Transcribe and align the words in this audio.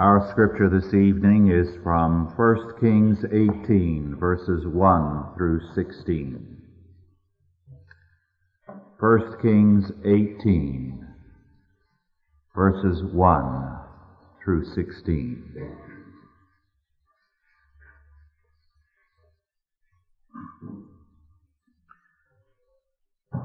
Our 0.00 0.26
scripture 0.30 0.70
this 0.70 0.94
evening 0.94 1.48
is 1.48 1.68
from 1.82 2.32
1 2.34 2.80
Kings 2.80 3.18
18, 3.22 4.16
verses 4.18 4.66
1 4.66 5.34
through 5.36 5.60
16. 5.74 6.62
1 8.98 9.36
Kings 9.42 9.92
18, 10.02 11.06
verses 12.56 13.02
1 13.12 13.78
through 14.42 14.64
16. 14.74 15.76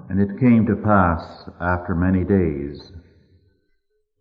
And 0.08 0.22
it 0.22 0.40
came 0.40 0.66
to 0.68 0.76
pass 0.78 1.50
after 1.60 1.94
many 1.94 2.24
days 2.24 2.94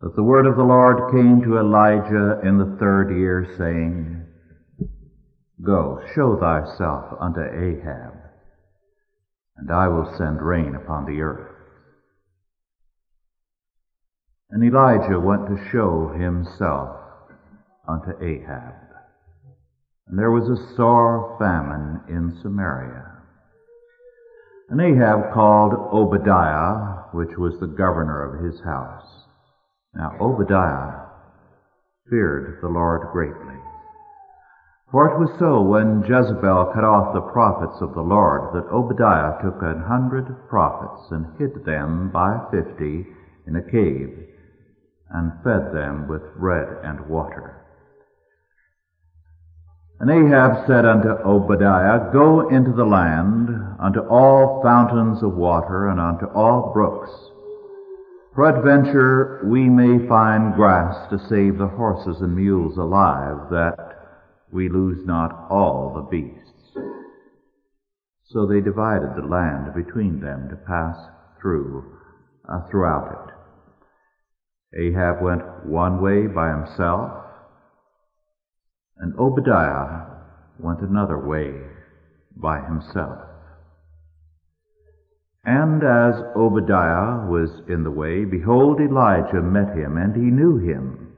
that 0.04 0.14
the 0.16 0.22
word 0.22 0.44
of 0.44 0.56
the 0.56 0.62
Lord 0.62 1.10
came 1.12 1.40
to 1.40 1.56
Elijah 1.56 2.38
in 2.46 2.58
the 2.58 2.76
third 2.78 3.08
year, 3.08 3.48
saying, 3.56 4.22
Go, 5.64 5.98
show 6.14 6.36
thyself 6.36 7.06
unto 7.18 7.40
Ahab, 7.40 8.12
and 9.56 9.70
I 9.70 9.88
will 9.88 10.14
send 10.18 10.42
rain 10.42 10.74
upon 10.74 11.06
the 11.06 11.22
earth. 11.22 11.56
And 14.50 14.62
Elijah 14.62 15.18
went 15.18 15.46
to 15.46 15.70
show 15.72 16.12
himself 16.14 16.98
unto 17.88 18.10
Ahab. 18.22 18.74
And 20.06 20.18
there 20.18 20.30
was 20.30 20.50
a 20.50 20.76
sore 20.76 21.34
famine 21.38 22.02
in 22.10 22.38
Samaria. 22.42 23.10
And 24.68 24.82
Ahab 24.82 25.32
called 25.32 25.72
Obadiah, 25.72 27.04
which 27.12 27.38
was 27.38 27.58
the 27.58 27.68
governor 27.68 28.22
of 28.22 28.44
his 28.44 28.60
house 28.60 29.13
now 29.96 30.16
Obadiah 30.20 31.04
feared 32.08 32.58
the 32.60 32.68
Lord 32.68 33.08
greatly. 33.12 33.54
For 34.90 35.10
it 35.10 35.18
was 35.18 35.30
so 35.38 35.60
when 35.60 36.02
Jezebel 36.02 36.70
cut 36.72 36.84
off 36.84 37.14
the 37.14 37.32
prophets 37.32 37.80
of 37.80 37.94
the 37.94 38.02
Lord 38.02 38.54
that 38.54 38.70
Obadiah 38.70 39.42
took 39.42 39.60
an 39.62 39.82
hundred 39.82 40.48
prophets 40.48 41.10
and 41.10 41.26
hid 41.38 41.64
them 41.64 42.10
by 42.12 42.38
fifty 42.50 43.06
in 43.46 43.56
a 43.56 43.62
cave 43.62 44.28
and 45.10 45.32
fed 45.42 45.72
them 45.72 46.06
with 46.08 46.22
bread 46.36 46.68
and 46.84 47.08
water. 47.08 47.64
And 50.00 50.10
Ahab 50.10 50.66
said 50.66 50.84
unto 50.84 51.08
Obadiah, 51.08 52.12
Go 52.12 52.48
into 52.48 52.72
the 52.72 52.84
land, 52.84 53.48
unto 53.78 54.00
all 54.00 54.60
fountains 54.62 55.22
of 55.22 55.34
water, 55.34 55.88
and 55.88 56.00
unto 56.00 56.26
all 56.26 56.72
brooks, 56.72 57.10
Peradventure 58.34 59.46
we 59.46 59.68
may 59.68 60.08
find 60.08 60.54
grass 60.54 61.08
to 61.08 61.18
save 61.28 61.56
the 61.56 61.68
horses 61.68 62.20
and 62.20 62.34
mules 62.34 62.76
alive, 62.76 63.48
that 63.50 63.76
we 64.50 64.68
lose 64.68 65.06
not 65.06 65.46
all 65.50 65.92
the 65.94 66.02
beasts. 66.02 66.76
So 68.24 68.44
they 68.44 68.60
divided 68.60 69.14
the 69.14 69.28
land 69.28 69.72
between 69.74 70.20
them 70.20 70.48
to 70.48 70.56
pass 70.56 70.96
through 71.40 71.84
uh, 72.48 72.62
throughout 72.68 73.30
it. 74.72 74.80
Ahab 74.82 75.22
went 75.22 75.66
one 75.66 76.02
way 76.02 76.26
by 76.26 76.50
himself, 76.50 77.12
and 78.98 79.14
Obadiah 79.16 80.06
went 80.58 80.80
another 80.80 81.24
way 81.24 81.54
by 82.36 82.60
himself. 82.66 83.33
And 85.46 85.82
as 85.82 86.14
Obadiah 86.34 87.26
was 87.28 87.50
in 87.68 87.84
the 87.84 87.90
way, 87.90 88.24
behold, 88.24 88.80
Elijah 88.80 89.42
met 89.42 89.76
him, 89.76 89.98
and 89.98 90.16
he 90.16 90.22
knew 90.22 90.56
him, 90.56 91.12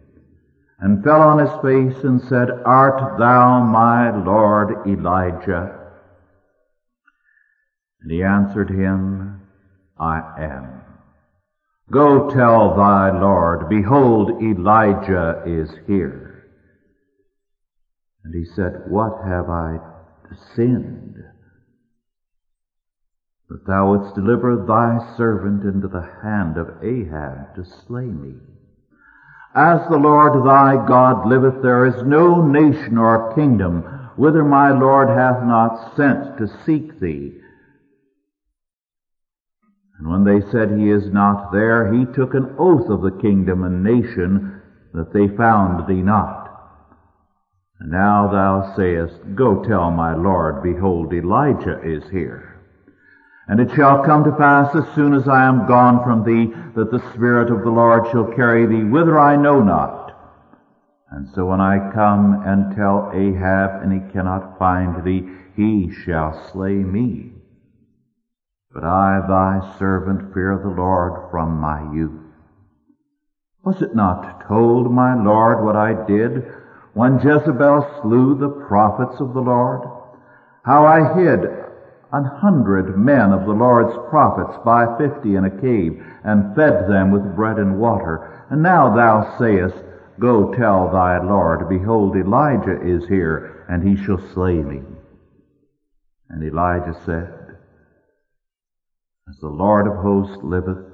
and 0.80 1.05
fell 1.05 1.22
on 1.22 1.38
his 1.38 1.55
face 1.62 2.02
and 2.02 2.20
said, 2.20 2.50
Art 2.64 3.18
thou 3.18 3.62
my 3.62 4.11
Lord 4.24 4.86
Elijah? 4.86 5.92
And 8.01 8.11
he 8.11 8.23
answered 8.23 8.68
him, 8.68 9.42
I 9.98 10.18
am. 10.39 10.83
Go 11.90 12.28
tell 12.28 12.74
thy 12.77 13.17
Lord, 13.18 13.68
behold, 13.68 14.42
Elijah 14.42 15.42
is 15.46 15.70
here. 15.86 16.48
And 18.24 18.34
he 18.34 18.45
said, 18.45 18.83
What 18.89 19.24
have 19.24 19.48
I 19.48 19.78
sinned? 20.56 21.15
That 23.48 23.67
thou 23.67 23.90
wouldst 23.90 24.14
deliver 24.14 24.57
thy 24.57 24.98
servant 25.17 25.62
into 25.62 25.89
the 25.89 26.08
hand 26.23 26.57
of 26.57 26.83
Ahab 26.83 27.55
to 27.55 27.64
slay 27.86 28.07
me. 28.07 28.34
As 29.55 29.80
the 29.89 29.96
Lord 29.96 30.45
thy 30.45 30.86
God 30.86 31.27
liveth, 31.27 31.62
there 31.62 31.86
is 31.86 32.02
no 32.02 32.42
nation 32.42 32.98
or 32.98 33.34
kingdom 33.34 33.83
whither 34.17 34.45
my 34.45 34.70
Lord 34.70 35.08
hath 35.08 35.42
not 35.45 35.95
sent 35.96 36.39
to 36.39 36.48
seek 36.64 37.01
thee. 37.01 37.33
And 39.98 40.11
when 40.11 40.24
they 40.24 40.46
said 40.51 40.70
he 40.70 40.90
is 40.90 41.11
not 41.13 41.52
there, 41.52 41.92
he 41.92 42.05
took 42.05 42.34
an 42.34 42.55
oath 42.58 42.90
of 42.90 43.02
the 43.02 43.18
kingdom 43.23 43.64
and 43.64 43.83
nation 43.83 44.61
that 44.92 45.13
they 45.13 45.28
found 45.36 45.86
thee 45.86 46.02
not. 46.02 46.46
And 47.80 47.90
now 47.90 48.28
thou 48.30 48.74
sayest, 48.77 49.34
Go 49.34 49.63
tell 49.63 49.90
my 49.90 50.14
Lord, 50.14 50.63
behold, 50.63 51.13
Elijah 51.13 51.80
is 51.83 52.02
here. 52.11 52.55
And 53.48 53.61
it 53.61 53.74
shall 53.74 54.02
come 54.02 54.24
to 54.24 54.33
pass 54.33 54.74
as 54.74 54.92
soon 54.95 55.14
as 55.14 55.29
I 55.29 55.45
am 55.46 55.68
gone 55.68 56.02
from 56.02 56.24
thee, 56.24 56.52
that 56.74 56.90
the 56.90 57.12
Spirit 57.12 57.51
of 57.51 57.62
the 57.62 57.70
Lord 57.70 58.11
shall 58.11 58.33
carry 58.34 58.67
thee 58.67 58.83
whither 58.83 59.18
I 59.18 59.36
know 59.36 59.62
not. 59.62 60.12
And 61.11 61.29
so 61.33 61.46
when 61.46 61.61
I 61.61 61.92
come 61.95 62.42
and 62.45 62.74
tell 62.74 63.12
Ahab, 63.14 63.83
and 63.83 63.92
he 63.92 64.12
cannot 64.12 64.58
find 64.58 65.05
thee, 65.05 65.29
he 65.55 65.92
shall 66.05 66.51
slay 66.51 66.74
me. 66.74 67.33
But 68.74 68.83
I, 68.83 69.20
thy 69.27 69.77
servant, 69.78 70.34
fear 70.34 70.58
the 70.61 70.68
Lord 70.68 71.30
from 71.30 71.61
my 71.61 71.80
youth. 71.95 72.20
Was 73.64 73.80
it 73.80 73.95
not 73.95 74.46
told, 74.48 74.92
my 74.92 75.14
Lord, 75.14 75.64
what 75.64 75.77
I 75.77 76.07
did 76.07 76.45
when 76.95 77.20
Jezebel 77.20 78.01
slew 78.02 78.36
the 78.36 78.67
prophets 78.67 79.20
of 79.20 79.34
the 79.34 79.40
Lord? 79.40 79.89
How 80.64 80.84
I 80.84 81.14
hid 81.14 81.65
an 82.12 82.24
hundred 82.24 82.96
men 82.96 83.33
of 83.33 83.46
the 83.46 83.52
Lord's 83.52 83.96
prophets 84.08 84.58
by 84.64 84.86
fifty 84.98 85.34
in 85.34 85.44
a 85.44 85.61
cave, 85.61 86.02
and 86.24 86.55
fed 86.55 86.89
them 86.89 87.11
with 87.11 87.34
bread 87.34 87.58
and 87.58 87.78
water. 87.78 88.46
And 88.50 88.62
now 88.62 88.94
thou 88.94 89.36
sayest, 89.39 89.77
Go 90.18 90.55
tell 90.55 90.90
thy 90.90 91.18
Lord, 91.18 91.68
Behold, 91.68 92.16
Elijah 92.16 92.80
is 92.80 93.06
here, 93.08 93.66
and 93.68 93.86
he 93.86 94.02
shall 94.02 94.20
slay 94.33 94.62
me. 94.62 94.83
And 96.30 96.42
Elijah 96.42 96.98
said, 97.05 97.58
As 99.28 99.39
the 99.40 99.48
Lord 99.48 99.86
of 99.86 99.96
hosts 99.96 100.42
liveth, 100.42 100.84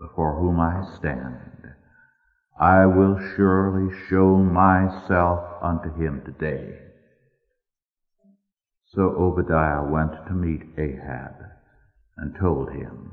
before 0.00 0.34
whom 0.34 0.60
I 0.60 0.84
stand, 0.96 1.74
I 2.58 2.86
will 2.86 3.18
surely 3.36 3.94
show 4.08 4.36
myself 4.36 5.44
unto 5.62 5.94
him 5.94 6.22
today. 6.24 6.78
So 8.94 9.02
Obadiah 9.02 9.82
went 9.82 10.12
to 10.28 10.32
meet 10.32 10.62
Ahab 10.78 11.34
and 12.16 12.36
told 12.38 12.70
him. 12.70 13.12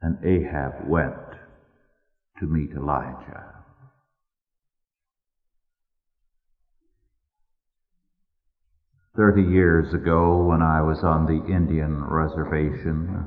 And 0.00 0.16
Ahab 0.24 0.88
went 0.88 1.14
to 2.38 2.46
meet 2.46 2.70
Elijah. 2.70 3.44
Thirty 9.14 9.42
years 9.42 9.92
ago, 9.92 10.42
when 10.44 10.62
I 10.62 10.80
was 10.80 11.02
on 11.02 11.26
the 11.26 11.52
Indian 11.52 12.04
reservation, 12.04 13.26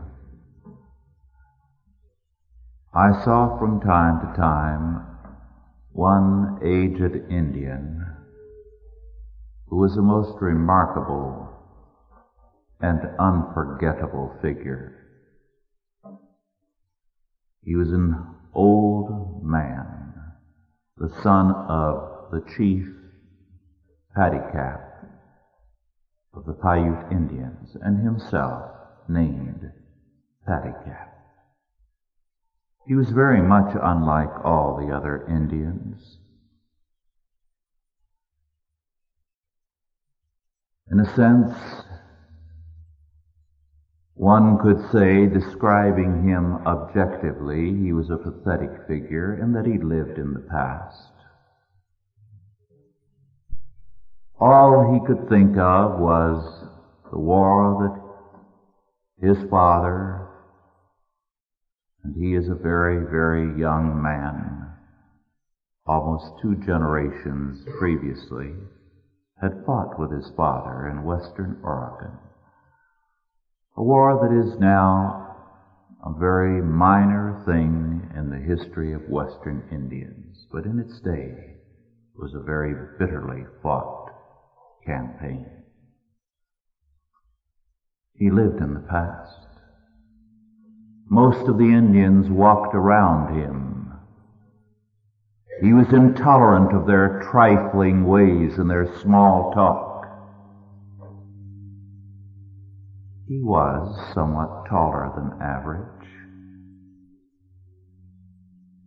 I 2.94 3.24
saw 3.24 3.60
from 3.60 3.82
time 3.82 4.22
to 4.22 4.36
time 4.36 5.06
one 5.92 6.60
aged 6.64 7.30
Indian 7.30 8.11
who 9.72 9.78
was 9.78 9.96
a 9.96 10.02
most 10.02 10.36
remarkable 10.42 11.50
and 12.82 13.00
unforgettable 13.18 14.38
figure. 14.42 14.92
He 17.64 17.76
was 17.78 17.90
an 17.94 18.22
old 18.54 19.46
man, 19.46 20.14
the 20.98 21.08
son 21.24 21.52
of 21.52 22.32
the 22.32 22.42
chief 22.58 22.86
Paddy 24.14 24.40
Cap 24.52 24.82
of 26.34 26.46
the 26.46 26.54
Paiute 26.54 27.10
Indians, 27.10 27.78
and 27.82 28.04
himself 28.04 28.74
named 29.08 29.72
Paddy 30.46 30.74
Cap. 30.84 31.14
He 32.86 32.96
was 32.96 33.12
very 33.12 33.42
much 33.42 33.74
unlike 33.82 34.44
all 34.44 34.76
the 34.76 34.94
other 34.94 35.26
Indians. 35.30 36.18
In 40.92 41.00
a 41.00 41.16
sense, 41.16 41.56
One 44.22 44.60
could 44.60 44.80
say, 44.92 45.26
describing 45.26 46.28
him 46.28 46.58
objectively, 46.68 47.74
he 47.76 47.92
was 47.92 48.12
a 48.12 48.18
pathetic 48.18 48.70
figure 48.88 49.42
in 49.42 49.52
that 49.54 49.66
he 49.66 49.80
lived 49.80 50.20
in 50.20 50.36
the 50.36 50.42
past. 50.42 51.10
All 54.40 54.94
he 54.94 55.00
could 55.08 55.28
think 55.28 55.58
of 55.58 55.98
was 55.98 56.68
the 57.12 57.18
war 57.18 58.14
that 59.20 59.28
his 59.28 59.50
father, 59.50 60.28
and 62.04 62.16
he 62.16 62.36
is 62.36 62.48
a 62.48 62.54
very, 62.54 63.04
very 63.10 63.60
young 63.60 64.00
man, 64.00 64.68
almost 65.88 66.40
two 66.44 66.58
generations 66.58 67.66
previously, 67.80 68.54
had 69.42 69.66
fought 69.66 70.00
with 70.00 70.12
his 70.12 70.32
father 70.38 70.88
in 70.88 71.04
western 71.04 71.60
Oregon. 71.64 72.18
A 73.76 73.84
war 73.84 74.20
that 74.22 74.32
is 74.32 74.60
now 74.60 75.36
a 76.06 76.14
very 76.20 76.62
minor 76.62 77.42
thing 77.46 78.10
in 78.16 78.30
the 78.30 78.38
history 78.38 78.94
of 78.94 79.02
Western 79.10 79.68
Indians, 79.72 80.46
but 80.52 80.66
in 80.66 80.80
its 80.80 81.00
day 81.02 81.56
was 82.16 82.34
a 82.34 82.40
very 82.40 82.74
bitterly 83.00 83.44
fought 83.64 84.12
campaign. 84.86 85.46
He 88.14 88.30
lived 88.30 88.62
in 88.62 88.74
the 88.74 88.82
past. 88.82 89.48
Most 91.10 91.48
of 91.48 91.58
the 91.58 91.72
Indians 91.72 92.30
walked 92.30 92.76
around 92.76 93.36
him. 93.36 93.71
He 95.62 95.74
was 95.74 95.94
intolerant 95.94 96.74
of 96.74 96.88
their 96.88 97.22
trifling 97.32 98.06
ways 98.06 98.58
and 98.58 98.68
their 98.68 98.92
small 99.02 99.52
talk. 99.54 100.08
He 103.28 103.40
was 103.40 104.12
somewhat 104.14 104.66
taller 104.68 105.12
than 105.16 105.40
average. 105.40 105.88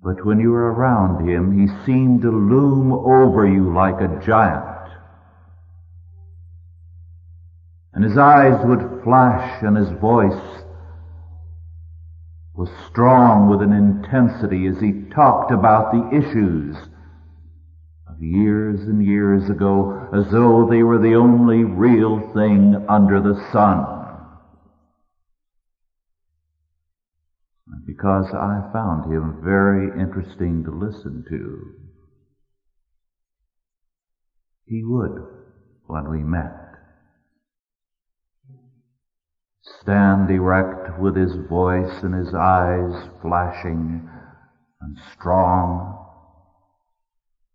But 0.03 0.26
when 0.26 0.41
you 0.41 0.50
were 0.50 0.73
around 0.73 1.29
him, 1.29 1.59
he 1.59 1.87
seemed 1.87 2.23
to 2.23 2.31
loom 2.31 2.93
over 2.93 3.47
you 3.47 3.73
like 3.73 4.00
a 4.00 4.21
giant. 4.26 4.91
And 7.94 8.03
his 8.03 8.19
eyes 8.19 8.61
would 8.67 9.03
flash 9.05 9.62
and 9.62 9.76
his 9.76 9.91
voice 10.00 10.63
was 12.55 12.71
strong 12.89 13.49
with 13.49 13.61
an 13.61 13.73
intensity 13.73 14.67
as 14.67 14.81
he 14.81 15.11
talked 15.15 15.51
about 15.51 15.93
the 15.93 16.17
issues 16.17 16.77
of 18.09 18.23
years 18.23 18.81
and 18.81 19.05
years 19.05 19.51
ago 19.51 20.09
as 20.15 20.31
though 20.31 20.69
they 20.69 20.83
were 20.83 20.99
the 20.99 21.15
only 21.15 21.65
real 21.65 22.21
thing 22.33 22.87
under 22.89 23.21
the 23.21 23.35
sun. 23.51 24.05
because 27.87 28.27
I 28.33 28.71
found 28.73 29.12
him 29.12 29.41
very 29.43 29.89
interesting 30.00 30.65
to 30.65 30.71
listen 30.71 31.25
to. 31.29 31.75
He 34.67 34.83
would, 34.83 35.23
when 35.87 36.11
we 36.11 36.23
met, 36.23 36.63
stand 39.85 40.31
erect 40.31 40.99
with 40.99 41.15
his 41.15 41.35
voice 41.47 42.03
and 42.03 42.15
his 42.15 42.35
eyes 42.35 43.09
flashing 43.21 44.09
and 44.81 44.99
strong 45.13 46.07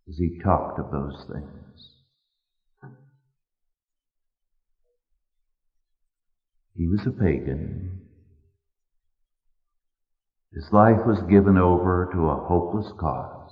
as 0.08 0.18
he 0.18 0.40
talked 0.44 0.80
of 0.80 0.92
those 0.92 1.26
things. 1.32 1.90
He 6.76 6.88
was 6.88 7.02
a 7.08 7.12
pagan. 7.12 8.00
His 10.54 10.68
life 10.72 11.06
was 11.06 11.20
given 11.30 11.58
over 11.58 12.10
to 12.14 12.30
a 12.30 12.46
hopeless 12.48 12.92
cause. 13.00 13.52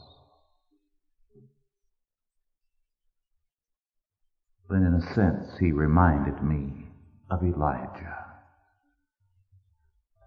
But 4.70 4.78
in 4.78 4.94
a 4.94 5.14
sense, 5.16 5.58
he 5.60 5.72
reminded 5.72 6.44
me 6.44 6.90
of 7.30 7.44
Elijah. 7.44 8.27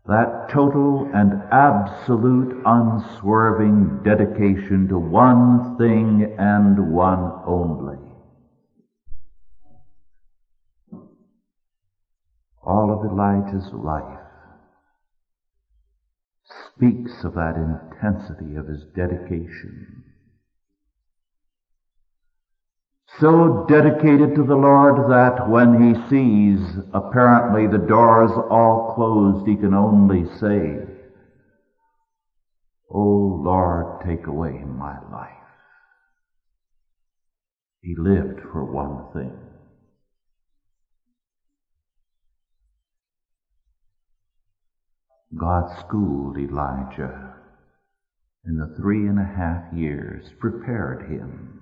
That 0.07 0.49
total 0.51 1.11
and 1.15 1.33
absolute 1.53 2.63
unswerving 2.65 4.03
dedication 4.03 4.89
to 4.89 4.99
one 4.99 5.77
thing 5.77 6.37
and 6.39 6.93
one 6.93 7.31
only. 7.47 7.99
All 12.63 12.93
of 12.93 13.11
Elijah's 13.11 13.73
life 13.73 14.21
speaks 16.75 17.25
of 17.25 17.35
that 17.35 17.57
intensity 17.57 18.57
of 18.57 18.67
his 18.67 18.85
dedication. 18.97 20.10
So 23.21 23.67
dedicated 23.69 24.35
to 24.37 24.45
the 24.45 24.57
Lord 24.57 25.11
that 25.11 25.47
when 25.47 25.75
he 25.77 26.09
sees 26.09 26.59
apparently 26.95 27.67
the 27.67 27.87
doors 27.87 28.31
all 28.51 28.95
closed, 28.95 29.47
he 29.47 29.57
can 29.57 29.75
only 29.75 30.25
say, 30.39 30.79
Oh 32.91 33.43
Lord, 33.45 34.07
take 34.07 34.27
away 34.27 34.65
my 34.65 34.97
life. 35.13 35.29
He 37.83 37.95
lived 37.95 38.41
for 38.53 38.65
one 38.65 39.13
thing. 39.13 39.39
God 45.37 45.79
schooled 45.81 46.39
Elijah 46.39 47.35
in 48.47 48.57
the 48.57 48.75
three 48.79 49.07
and 49.07 49.19
a 49.19 49.25
half 49.37 49.75
years, 49.75 50.25
prepared 50.41 51.11
him 51.11 51.60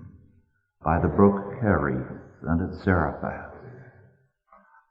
by 0.83 0.99
the 0.99 1.07
brook 1.07 1.59
Cherith 1.61 2.07
and 2.43 2.61
at 2.61 2.83
Zarephath 2.83 3.49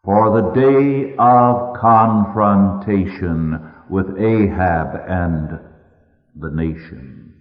for 0.08 0.30
the 0.30 0.50
day 0.58 1.14
of 1.18 1.76
confrontation 1.76 3.60
with 3.90 4.18
Ahab 4.18 4.94
and 5.06 5.60
the 6.34 6.50
nation, 6.50 7.34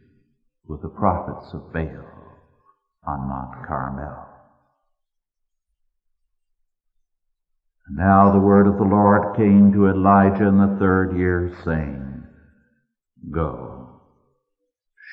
with 0.68 0.82
the 0.82 0.90
prophets 0.90 1.54
of 1.54 1.72
Baal 1.72 2.04
on 3.08 3.30
Mount 3.30 3.66
Carmel. 3.66 4.28
Now 7.90 8.34
the 8.34 8.40
word 8.40 8.68
of 8.68 8.78
the 8.78 8.84
Lord 8.84 9.38
came 9.38 9.72
to 9.72 9.88
Elijah 9.88 10.48
in 10.48 10.58
the 10.58 10.76
third 10.78 11.18
year, 11.18 11.56
saying, 11.64 12.24
Go, 13.32 14.02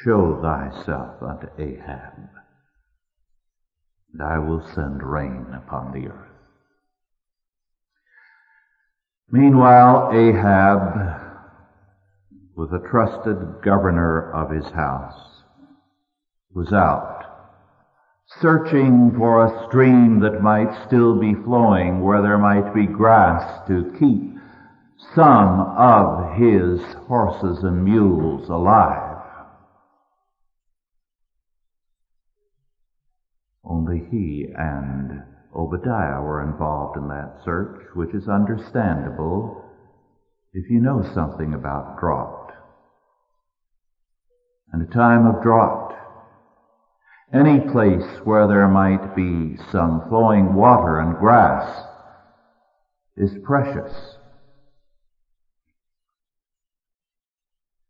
show 0.02 0.40
thyself 0.42 1.22
unto 1.22 1.46
Ahab, 1.56 2.30
and 4.14 4.22
I 4.22 4.38
will 4.38 4.66
send 4.74 5.02
rain 5.02 5.44
upon 5.54 5.92
the 5.92 6.08
earth. 6.08 6.28
Meanwhile, 9.30 10.12
Ahab, 10.14 11.20
with 12.56 12.72
a 12.72 12.88
trusted 12.88 13.36
governor 13.62 14.32
of 14.32 14.50
his 14.50 14.72
house, 14.72 15.42
was 16.54 16.72
out 16.72 17.24
searching 18.40 19.12
for 19.16 19.44
a 19.44 19.68
stream 19.68 20.20
that 20.20 20.42
might 20.42 20.86
still 20.86 21.18
be 21.18 21.34
flowing, 21.44 22.02
where 22.02 22.22
there 22.22 22.38
might 22.38 22.74
be 22.74 22.86
grass 22.86 23.66
to 23.68 23.94
keep 23.98 24.34
some 25.14 25.60
of 25.76 26.34
his 26.36 26.80
horses 27.06 27.62
and 27.62 27.84
mules 27.84 28.48
alive. 28.48 29.03
Only 33.64 34.06
he 34.10 34.46
and 34.56 35.22
Obadiah 35.54 36.20
were 36.20 36.42
involved 36.42 36.98
in 36.98 37.08
that 37.08 37.40
search, 37.44 37.82
which 37.94 38.14
is 38.14 38.28
understandable 38.28 39.64
if 40.52 40.70
you 40.70 40.80
know 40.80 41.02
something 41.14 41.54
about 41.54 41.98
drought. 41.98 42.52
And 44.72 44.82
a 44.82 44.92
time 44.92 45.26
of 45.26 45.42
drought 45.42 45.94
any 47.34 47.58
place 47.58 48.20
where 48.22 48.46
there 48.46 48.68
might 48.68 49.16
be 49.16 49.56
some 49.72 50.02
flowing 50.08 50.54
water 50.54 51.00
and 51.00 51.16
grass 51.18 51.84
is 53.16 53.32
precious. 53.42 53.92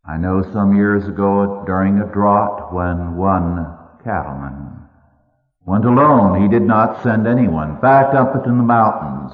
I 0.07 0.17
know 0.17 0.43
some 0.51 0.75
years 0.75 1.07
ago 1.07 1.63
during 1.67 1.99
a 1.99 2.11
drought 2.11 2.73
when 2.73 3.17
one 3.17 3.67
cattleman 4.03 4.84
went 5.67 5.85
alone, 5.85 6.43
he 6.43 6.49
did 6.49 6.67
not 6.67 7.03
send 7.03 7.27
anyone 7.27 7.81
back 7.81 8.15
up 8.15 8.35
into 8.35 8.49
the 8.49 8.55
mountains 8.55 9.33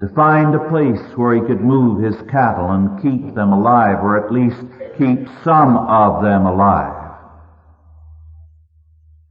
to 0.00 0.08
find 0.14 0.54
a 0.54 0.68
place 0.68 1.16
where 1.16 1.34
he 1.34 1.40
could 1.40 1.60
move 1.60 2.02
his 2.02 2.20
cattle 2.30 2.70
and 2.70 3.00
keep 3.00 3.34
them 3.34 3.52
alive, 3.52 3.98
or 4.02 4.22
at 4.22 4.32
least 4.32 4.60
keep 4.98 5.26
some 5.42 5.76
of 5.76 6.22
them 6.22 6.44
alive. 6.46 7.12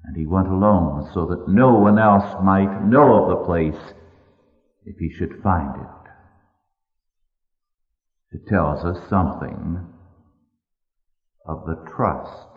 And 0.05 0.17
he 0.17 0.25
went 0.25 0.47
alone 0.47 1.09
so 1.13 1.27
that 1.27 1.47
no 1.47 1.73
one 1.75 1.99
else 1.99 2.35
might 2.43 2.85
know 2.85 3.23
of 3.23 3.29
the 3.29 3.45
place 3.45 3.93
if 4.85 4.97
he 4.97 5.09
should 5.09 5.41
find 5.43 5.75
it. 5.75 5.87
It 8.37 8.47
tells 8.47 8.83
us 8.83 8.97
something 9.09 9.85
of 11.45 11.65
the 11.65 11.75
trust 11.95 12.52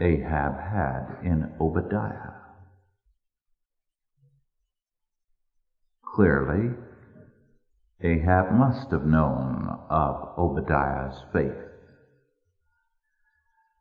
Ahab 0.00 0.58
had 0.58 1.18
in 1.22 1.52
Obadiah. 1.60 2.32
Clearly, 6.14 6.74
Ahab 8.02 8.52
must 8.52 8.90
have 8.90 9.04
known 9.04 9.68
of 9.90 10.34
Obadiah's 10.38 11.22
faith. 11.32 11.52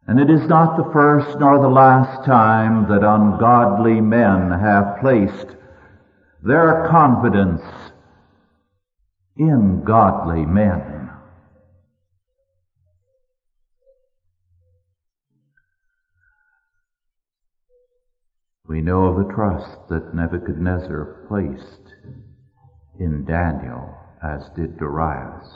And 0.07 0.19
it 0.19 0.29
is 0.29 0.47
not 0.47 0.75
the 0.75 0.91
first 0.91 1.39
nor 1.39 1.59
the 1.61 1.67
last 1.67 2.25
time 2.25 2.89
that 2.89 3.03
ungodly 3.03 4.01
men 4.01 4.51
have 4.51 4.99
placed 4.99 5.55
their 6.43 6.87
confidence 6.89 7.61
in 9.37 9.83
godly 9.85 10.45
men. 10.45 11.08
We 18.69 18.81
know 18.81 19.05
of 19.05 19.17
the 19.17 19.33
trust 19.33 19.89
that 19.89 20.13
Nebuchadnezzar 20.13 21.25
placed 21.27 21.95
in 22.99 23.25
Daniel, 23.25 23.97
as 24.23 24.47
did 24.55 24.77
Darius. 24.77 25.49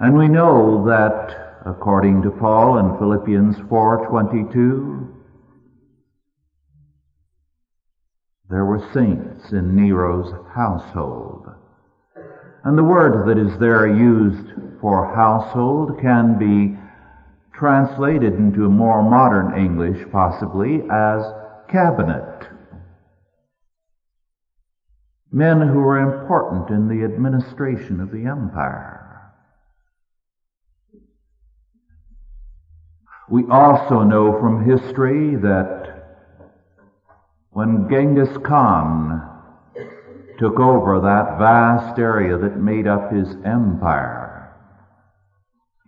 And 0.00 0.18
we 0.18 0.26
know 0.26 0.84
that, 0.86 1.60
according 1.64 2.22
to 2.22 2.32
Paul 2.32 2.78
in 2.78 2.98
Philippians 2.98 3.58
4.22, 3.70 5.08
there 8.50 8.64
were 8.64 8.90
saints 8.92 9.52
in 9.52 9.76
Nero's 9.76 10.32
household. 10.52 11.46
And 12.64 12.76
the 12.76 12.82
word 12.82 13.28
that 13.28 13.38
is 13.38 13.56
there 13.60 13.86
used 13.86 14.50
for 14.80 15.14
household 15.14 16.00
can 16.00 16.38
be 16.40 16.77
translated 17.58 18.34
into 18.34 18.68
more 18.68 19.02
modern 19.02 19.58
English, 19.58 20.06
possibly, 20.12 20.82
as 20.90 21.22
cabinet. 21.68 22.48
Men 25.30 25.60
who 25.60 25.80
were 25.80 25.98
important 25.98 26.70
in 26.70 26.88
the 26.88 27.04
administration 27.04 28.00
of 28.00 28.10
the 28.10 28.24
empire. 28.24 28.94
We 33.28 33.44
also 33.50 34.04
know 34.04 34.38
from 34.40 34.64
history 34.64 35.36
that 35.36 35.88
when 37.50 37.88
Genghis 37.90 38.34
Khan 38.44 39.22
took 40.38 40.58
over 40.60 41.00
that 41.00 41.38
vast 41.38 41.98
area 41.98 42.38
that 42.38 42.56
made 42.56 42.86
up 42.86 43.12
his 43.12 43.28
empire, 43.44 44.17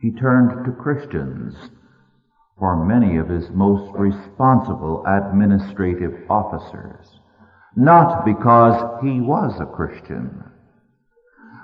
he 0.01 0.11
turned 0.11 0.65
to 0.65 0.73
Christians 0.73 1.55
for 2.59 2.85
many 2.85 3.17
of 3.17 3.29
his 3.29 3.51
most 3.51 3.95
responsible 3.97 5.05
administrative 5.07 6.13
officers, 6.31 7.07
not 7.77 8.25
because 8.25 9.03
he 9.03 9.21
was 9.21 9.59
a 9.61 9.67
Christian, 9.67 10.45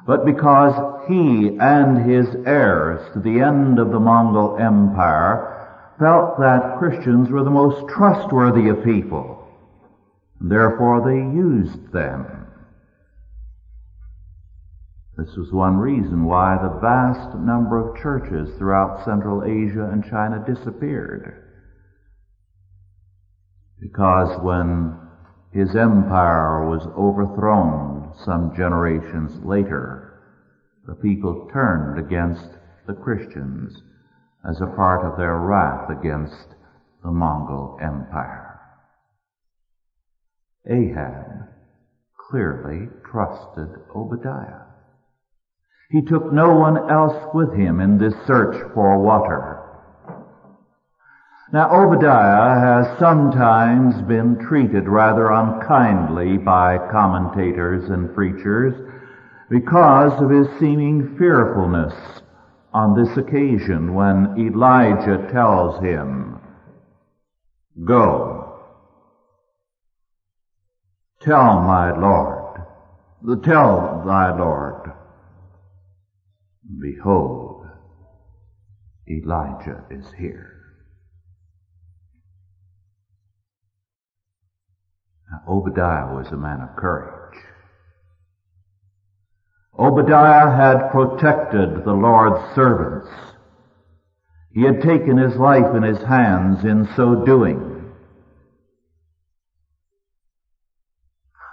but 0.07 0.25
because 0.25 0.75
he 1.09 1.57
and 1.61 2.11
his 2.11 2.27
heirs 2.47 3.01
to 3.13 3.21
the 3.21 3.41
end 3.41 3.79
of 3.79 3.91
the 3.91 4.01
Mongol 4.01 4.57
Empire 4.59 5.95
felt 5.99 6.39
that 6.39 6.79
Christians 6.79 7.31
were 7.31 7.43
the 7.43 7.51
most 7.51 7.89
trustworthy 7.89 8.69
of 8.69 8.85
people. 8.85 9.49
Therefore 10.41 11.03
they 11.05 11.17
used 11.17 11.93
them 11.93 12.46
this 15.17 15.35
was 15.37 15.51
one 15.51 15.79
reason 15.79 16.25
why 16.25 16.59
the 16.61 16.79
vast 16.81 17.35
number 17.39 17.79
of 17.79 17.97
churches 18.03 18.55
throughout 18.59 19.05
Central 19.05 19.45
Asia 19.45 19.89
and 19.91 20.05
China 20.05 20.45
disappeared. 20.47 21.43
Because 23.81 24.39
when 24.43 24.95
his 25.53 25.75
empire 25.75 26.69
was 26.69 26.87
overthrown 26.99 28.13
some 28.25 28.55
generations 28.55 29.43
later, 29.43 30.21
the 30.87 30.95
people 30.95 31.49
turned 31.51 31.99
against 31.99 32.49
the 32.87 32.95
Christians 32.95 33.83
as 34.47 34.61
a 34.61 34.67
part 34.77 35.05
of 35.05 35.17
their 35.17 35.39
wrath 35.39 35.89
against 35.89 36.55
the 37.03 37.11
Mongol 37.11 37.79
Empire. 37.81 38.61
Ahab 40.69 41.49
clearly 42.29 42.89
trusted 43.11 43.71
Obadiah. 43.95 44.66
He 45.91 46.03
took 46.03 46.33
no 46.33 46.55
one 46.55 46.91
else 46.91 47.17
with 47.33 47.55
him 47.55 47.81
in 47.81 47.99
this 47.99 48.15
search 48.27 48.57
for 48.75 48.99
water. 48.99 49.63
Now 51.53 51.71
Obadiah 51.71 52.59
has 52.59 52.99
sometimes 52.99 54.03
been 54.03 54.37
treated 54.49 54.89
rather 54.89 55.31
unkindly 55.31 56.39
by 56.39 56.79
commentators 56.91 57.89
and 57.89 58.13
preachers 58.15 58.75
because 59.49 60.21
of 60.21 60.31
his 60.31 60.49
seeming 60.59 61.17
fearfulness 61.17 61.95
on 62.73 62.95
this 62.95 63.17
occasion 63.17 63.95
when 63.95 64.35
Elijah 64.37 65.29
tells 65.33 65.81
him, 65.83 66.41
Go, 67.85 68.59
tell 71.23 71.61
my 71.61 71.97
Lord, 71.97 72.61
tell 73.45 74.03
thy 74.05 74.37
Lord, 74.37 74.76
Behold, 76.69 77.65
Elijah 79.09 79.85
is 79.91 80.05
here. 80.19 80.53
Now, 85.31 85.43
Obadiah 85.49 86.13
was 86.15 86.27
a 86.33 86.37
man 86.37 86.61
of 86.61 86.77
courage. 86.77 87.39
Obadiah 89.79 90.51
had 90.51 90.91
protected 90.91 91.85
the 91.85 91.93
Lord's 91.93 92.55
servants. 92.55 93.09
He 94.53 94.63
had 94.63 94.83
taken 94.83 95.19
his 95.19 95.37
life 95.37 95.75
in 95.75 95.83
his 95.83 96.03
hands 96.03 96.65
in 96.65 96.89
so 96.97 97.25
doing. 97.25 97.93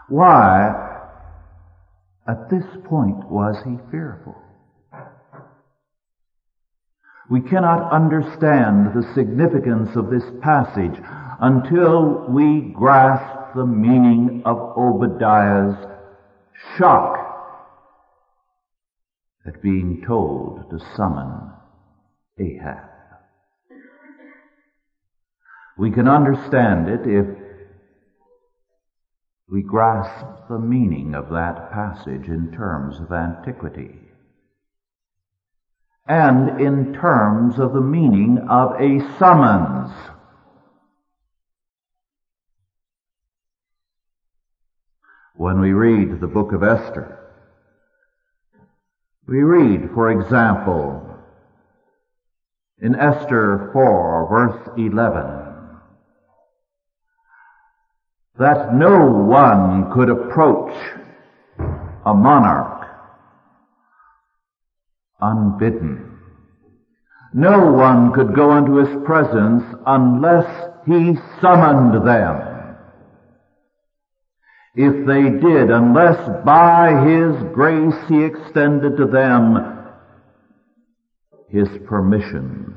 Why, 0.10 0.72
at 2.28 2.50
this 2.50 2.66
point, 2.86 3.30
was 3.30 3.58
he 3.66 3.78
fearful? 3.92 4.42
We 7.34 7.42
cannot 7.42 7.92
understand 7.92 8.94
the 8.94 9.12
significance 9.16 9.96
of 9.96 10.12
this 10.12 10.24
passage 10.44 11.02
until 11.40 12.28
we 12.30 12.62
grasp 12.62 13.56
the 13.56 13.66
meaning 13.66 14.44
of 14.46 14.56
Obadiah's 14.78 15.76
shock 16.78 17.18
at 19.48 19.64
being 19.64 20.04
told 20.06 20.70
to 20.70 20.78
summon 20.96 21.50
Ahab. 22.40 22.92
We 25.76 25.90
can 25.90 26.08
understand 26.08 26.88
it 26.88 27.08
if 27.08 27.26
we 29.50 29.64
grasp 29.64 30.24
the 30.52 30.60
meaning 30.60 31.16
of 31.16 31.30
that 31.30 31.72
passage 31.72 32.28
in 32.28 32.52
terms 32.52 33.00
of 33.00 33.12
antiquity 33.12 34.03
and 36.08 36.60
in 36.60 36.94
terms 36.94 37.60
of 37.60 37.74
the 37.74 37.82
meaning 37.82 38.38
of 38.50 38.74
a 38.80 39.00
summons. 39.18 39.92
When 45.36 45.62
we 45.62 45.72
read 45.72 46.20
the 46.20 46.28
book 46.28 46.52
of 46.52 46.64
Esther, 46.64 47.20
we 49.26 49.42
read, 49.42 49.92
for 49.94 50.12
example, 50.12 51.10
in 52.82 52.96
Esther 52.96 53.70
4, 53.72 54.28
verse 54.30 54.70
11, 54.78 55.80
that 58.38 58.76
no 58.76 59.06
one 59.06 59.92
could 59.94 60.10
approach 60.10 60.76
a 62.06 62.14
monarch 62.14 62.83
unbidden. 65.24 66.10
No 67.34 67.72
one 67.72 68.14
could 68.14 68.36
go 68.36 68.58
into 68.58 68.78
his 68.78 69.06
presence 69.06 69.64
unless 69.88 70.70
he 70.86 71.16
summoned 71.42 72.06
them. 72.06 72.50
If 74.76 75.06
they 75.08 75.30
did, 75.30 75.72
unless 75.72 76.18
by 76.46 77.06
his 77.06 77.54
grace 77.54 77.96
he 78.08 78.24
extended 78.24 78.98
to 78.98 79.06
them 79.06 79.80
his 81.50 81.70
permission, 81.88 82.76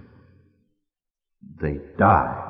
they 1.61 1.81
died. 1.99 2.43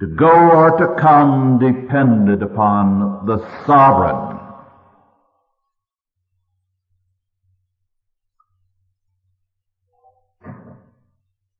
To 0.00 0.06
go 0.06 0.28
or 0.28 0.78
to 0.78 1.00
come 1.00 1.58
depended 1.58 2.42
upon 2.42 3.26
the 3.26 3.38
sovereign 3.66 4.35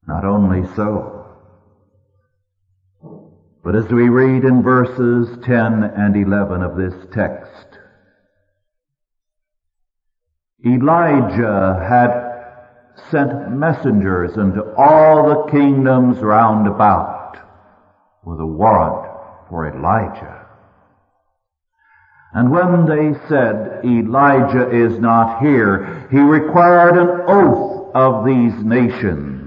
Not 0.06 0.24
only 0.24 0.64
so, 0.76 1.16
but 3.64 3.74
as 3.74 3.88
we 3.88 4.08
read 4.08 4.44
in 4.44 4.62
verses 4.62 5.36
10 5.44 5.82
and 5.82 6.16
11 6.16 6.62
of 6.62 6.76
this 6.76 6.94
text, 7.12 7.78
Elijah 10.64 11.84
had 11.88 13.02
sent 13.10 13.50
messengers 13.50 14.36
into 14.36 14.62
all 14.78 15.28
the 15.28 15.50
kingdoms 15.50 16.18
round 16.18 16.68
about 16.68 17.38
with 18.24 18.38
a 18.38 18.46
warrant 18.46 19.10
for 19.48 19.66
Elijah. 19.66 20.46
And 22.32 22.52
when 22.52 22.86
they 22.86 23.18
said, 23.28 23.84
Elijah 23.84 24.70
is 24.70 25.00
not 25.00 25.40
here, 25.42 26.06
he 26.12 26.20
required 26.20 26.96
an 26.96 27.24
oath 27.26 27.90
of 27.96 28.24
these 28.24 28.54
nations 28.62 29.45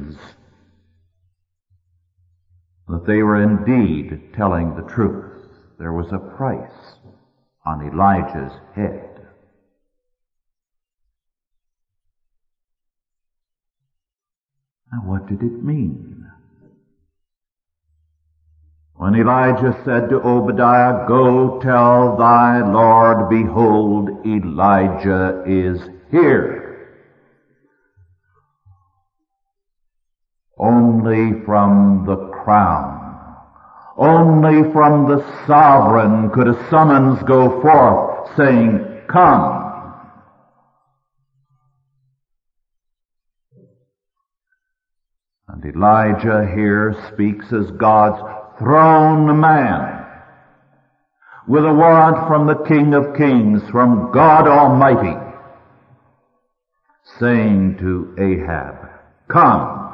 that 2.89 3.05
they 3.05 3.21
were 3.21 3.41
indeed 3.41 4.33
telling 4.35 4.75
the 4.75 4.89
truth. 4.91 5.25
There 5.77 5.93
was 5.93 6.11
a 6.11 6.17
price 6.17 6.95
on 7.65 7.87
Elijah's 7.87 8.51
head. 8.75 9.05
Now 14.91 14.99
what 15.05 15.27
did 15.27 15.41
it 15.43 15.63
mean? 15.63 16.25
When 18.95 19.15
Elijah 19.15 19.79
said 19.85 20.09
to 20.09 20.21
Obadiah, 20.21 21.07
Go 21.07 21.61
tell 21.61 22.17
thy 22.17 22.59
Lord, 22.69 23.29
behold, 23.29 24.25
Elijah 24.25 25.43
is 25.47 25.79
here. 26.11 26.59
Only 30.57 31.45
from 31.45 32.03
the 32.05 32.38
crown. 32.49 32.95
Only 33.95 34.71
from 34.71 35.07
the 35.07 35.23
sovereign 35.45 36.31
could 36.31 36.47
a 36.47 36.69
summons 36.71 37.21
go 37.27 37.61
forth 37.61 38.35
saying, 38.35 39.03
Come. 39.07 39.57
And 45.49 45.63
Elijah 45.63 46.49
here 46.55 46.95
speaks 47.13 47.45
as 47.53 47.69
God's 47.71 48.19
throne 48.57 49.39
man 49.39 50.07
with 51.47 51.65
a 51.65 51.73
warrant 51.73 52.27
from 52.27 52.47
the 52.47 52.63
King 52.67 52.95
of 52.95 53.15
Kings, 53.15 53.61
from 53.69 54.11
God 54.11 54.47
Almighty, 54.47 55.17
saying 57.19 57.77
to 57.79 58.15
Ahab, 58.17 58.89
Come. 59.27 59.88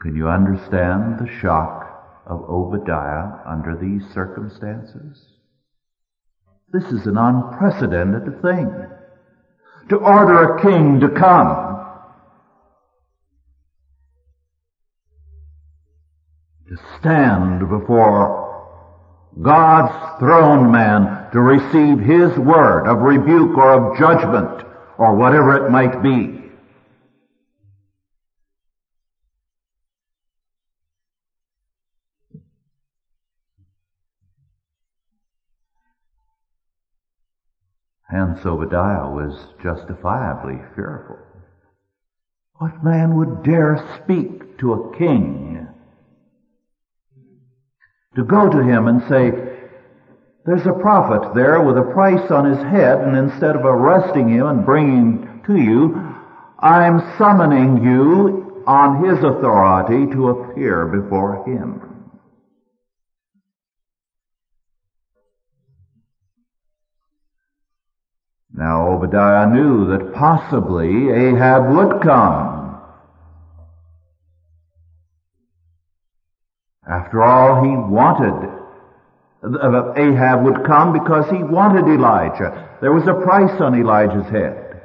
Can 0.00 0.14
you 0.14 0.28
understand 0.28 1.18
the 1.18 1.28
shock 1.40 2.22
of 2.24 2.44
Obadiah 2.48 3.40
under 3.46 3.76
these 3.76 4.02
circumstances? 4.14 5.26
This 6.72 6.84
is 6.84 7.06
an 7.06 7.16
unprecedented 7.16 8.40
thing. 8.42 8.70
To 9.88 9.96
order 9.96 10.54
a 10.54 10.62
king 10.62 11.00
to 11.00 11.08
come. 11.08 11.76
To 16.68 16.76
stand 16.98 17.68
before 17.68 18.48
God's 19.40 20.18
throne 20.20 20.70
man 20.70 21.30
to 21.32 21.40
receive 21.40 21.98
his 21.98 22.38
word 22.38 22.86
of 22.86 22.98
rebuke 22.98 23.56
or 23.56 23.72
of 23.72 23.98
judgment 23.98 24.64
or 24.98 25.16
whatever 25.16 25.66
it 25.66 25.70
might 25.70 26.02
be. 26.02 26.47
Hence 38.10 38.46
Obadiah 38.46 39.08
was 39.08 39.48
justifiably 39.62 40.60
fearful. 40.74 41.18
What 42.54 42.82
man 42.82 43.16
would 43.16 43.42
dare 43.42 43.76
speak 44.02 44.58
to 44.58 44.72
a 44.72 44.96
king? 44.96 45.68
To 48.16 48.24
go 48.24 48.48
to 48.48 48.62
him 48.62 48.88
and 48.88 49.02
say, 49.08 49.30
there's 50.46 50.66
a 50.66 50.72
prophet 50.72 51.34
there 51.34 51.60
with 51.60 51.76
a 51.76 51.92
price 51.92 52.30
on 52.30 52.46
his 52.46 52.62
head, 52.64 53.00
and 53.00 53.14
instead 53.14 53.54
of 53.54 53.66
arresting 53.66 54.30
him 54.30 54.46
and 54.46 54.64
bringing 54.64 54.96
him 54.96 55.42
to 55.46 55.56
you, 55.56 56.14
I'm 56.58 57.00
summoning 57.18 57.84
you 57.84 58.62
on 58.66 59.04
his 59.04 59.18
authority 59.22 60.10
to 60.12 60.30
appear 60.30 60.86
before 60.86 61.44
him. 61.46 61.87
Now 68.58 68.88
Obadiah 68.90 69.48
knew 69.48 69.86
that 69.86 70.12
possibly 70.14 71.10
Ahab 71.10 71.70
would 71.76 72.02
come. 72.02 72.76
After 76.90 77.22
all, 77.22 77.62
he 77.62 77.70
wanted, 77.70 78.50
uh, 79.44 79.92
Ahab 79.94 80.42
would 80.44 80.66
come 80.66 80.92
because 80.92 81.30
he 81.30 81.44
wanted 81.44 81.86
Elijah. 81.86 82.68
There 82.80 82.92
was 82.92 83.06
a 83.06 83.14
price 83.14 83.60
on 83.60 83.78
Elijah's 83.78 84.28
head. 84.28 84.82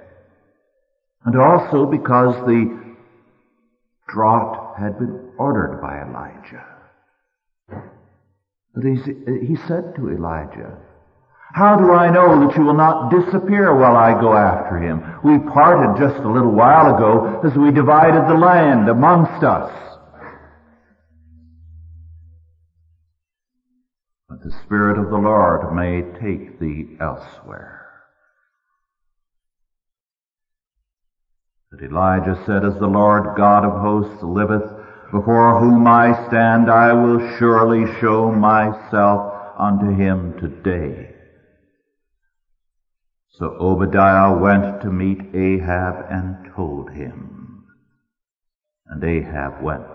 And 1.26 1.36
also 1.36 1.88
because 1.88 2.36
the 2.46 2.80
drought 4.08 4.76
had 4.78 5.00
been 5.00 5.32
ordered 5.40 5.82
by 5.82 6.00
Elijah. 6.08 6.64
But 8.76 8.84
he, 8.84 9.48
he 9.48 9.56
said 9.68 9.96
to 9.96 10.12
Elijah, 10.12 10.78
how 11.54 11.76
do 11.78 11.92
I 11.92 12.10
know 12.10 12.48
that 12.48 12.58
you 12.58 12.64
will 12.64 12.74
not 12.74 13.12
disappear 13.12 13.76
while 13.76 13.96
I 13.96 14.20
go 14.20 14.34
after 14.34 14.80
him? 14.80 15.04
We 15.24 15.38
parted 15.38 16.02
just 16.02 16.20
a 16.24 16.32
little 16.32 16.52
while 16.52 16.96
ago 16.96 17.42
as 17.46 17.56
we 17.56 17.70
divided 17.70 18.28
the 18.28 18.40
land 18.40 18.90
amongst 18.90 19.44
us. 19.44 19.72
But 24.28 24.42
the 24.42 24.52
Spirit 24.66 24.98
of 24.98 25.12
the 25.12 25.18
Lord 25.18 25.76
may 25.76 26.02
take 26.20 26.60
thee 26.60 26.98
elsewhere. 27.00 27.86
But 31.70 31.84
Elijah 31.84 32.42
said, 32.48 32.66
As 32.66 32.80
the 32.80 32.88
Lord 32.88 33.38
God 33.38 33.64
of 33.64 33.80
hosts 33.80 34.24
liveth, 34.24 34.72
before 35.12 35.60
whom 35.60 35.86
I 35.86 36.14
stand, 36.30 36.72
I 36.72 36.94
will 36.94 37.38
surely 37.38 37.86
show 38.02 38.32
myself 38.32 39.34
unto 39.60 39.96
him 39.96 40.34
today. 40.40 41.13
So 43.34 43.58
Obadiah 43.60 44.38
went 44.38 44.82
to 44.82 44.92
meet 44.92 45.20
Ahab 45.34 46.06
and 46.12 46.54
told 46.56 46.92
him. 46.92 47.66
And 48.86 49.04
Ahab 49.04 49.64
went 49.64 49.88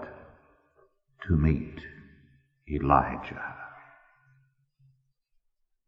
to 1.29 1.37
meet 1.37 1.81
Elijah. 2.69 3.55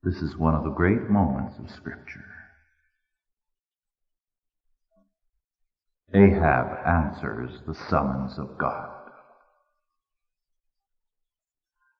This 0.05 0.23
is 0.23 0.37
one 0.37 0.55
of 0.55 0.63
the 0.63 0.71
great 0.71 1.11
moments 1.11 1.59
of 1.59 1.71
Scripture. 1.71 2.25
Ahab 6.15 6.87
answers 6.87 7.51
the 7.67 7.75
summons 7.75 8.39
of 8.39 8.59
God. 8.59 9.11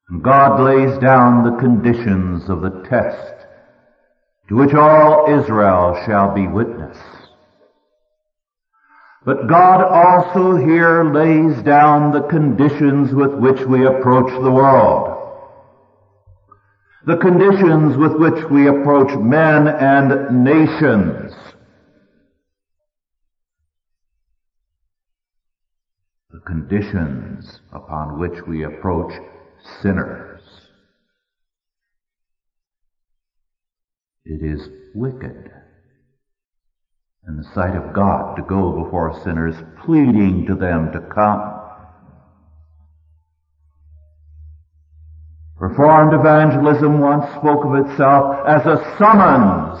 And 0.09 0.23
God 0.23 0.61
lays 0.61 0.97
down 0.99 1.43
the 1.43 1.59
conditions 1.59 2.49
of 2.49 2.61
the 2.61 2.85
test 2.89 3.40
to 4.49 4.55
which 4.55 4.73
all 4.73 5.25
Israel 5.29 6.01
shall 6.05 6.33
be 6.33 6.47
witness. 6.47 6.97
But 9.23 9.47
God 9.47 9.83
also 9.83 10.55
here 10.55 11.03
lays 11.03 11.61
down 11.61 12.11
the 12.11 12.27
conditions 12.27 13.13
with 13.13 13.33
which 13.35 13.61
we 13.67 13.85
approach 13.85 14.31
the 14.41 14.51
world. 14.51 15.17
The 17.05 17.17
conditions 17.17 17.97
with 17.97 18.13
which 18.13 18.49
we 18.49 18.67
approach 18.67 19.15
men 19.19 19.67
and 19.67 20.43
nations. 20.43 21.33
The 26.31 26.39
conditions 26.39 27.59
upon 27.71 28.19
which 28.19 28.45
we 28.47 28.63
approach 28.63 29.13
sinners. 29.81 30.30
It 34.25 34.41
is 34.43 34.69
wicked 34.93 35.51
in 37.27 37.37
the 37.37 37.43
sight 37.53 37.75
of 37.75 37.93
God 37.93 38.35
to 38.35 38.43
go 38.43 38.83
before 38.83 39.19
sinners, 39.23 39.55
pleading 39.83 40.45
to 40.47 40.55
them 40.55 40.91
to 40.91 40.99
come. 41.13 41.59
Reformed 45.59 46.13
evangelism 46.13 46.99
once 46.99 47.25
spoke 47.35 47.65
of 47.65 47.85
itself 47.85 48.47
as 48.47 48.65
a 48.65 48.95
summons, 48.97 49.79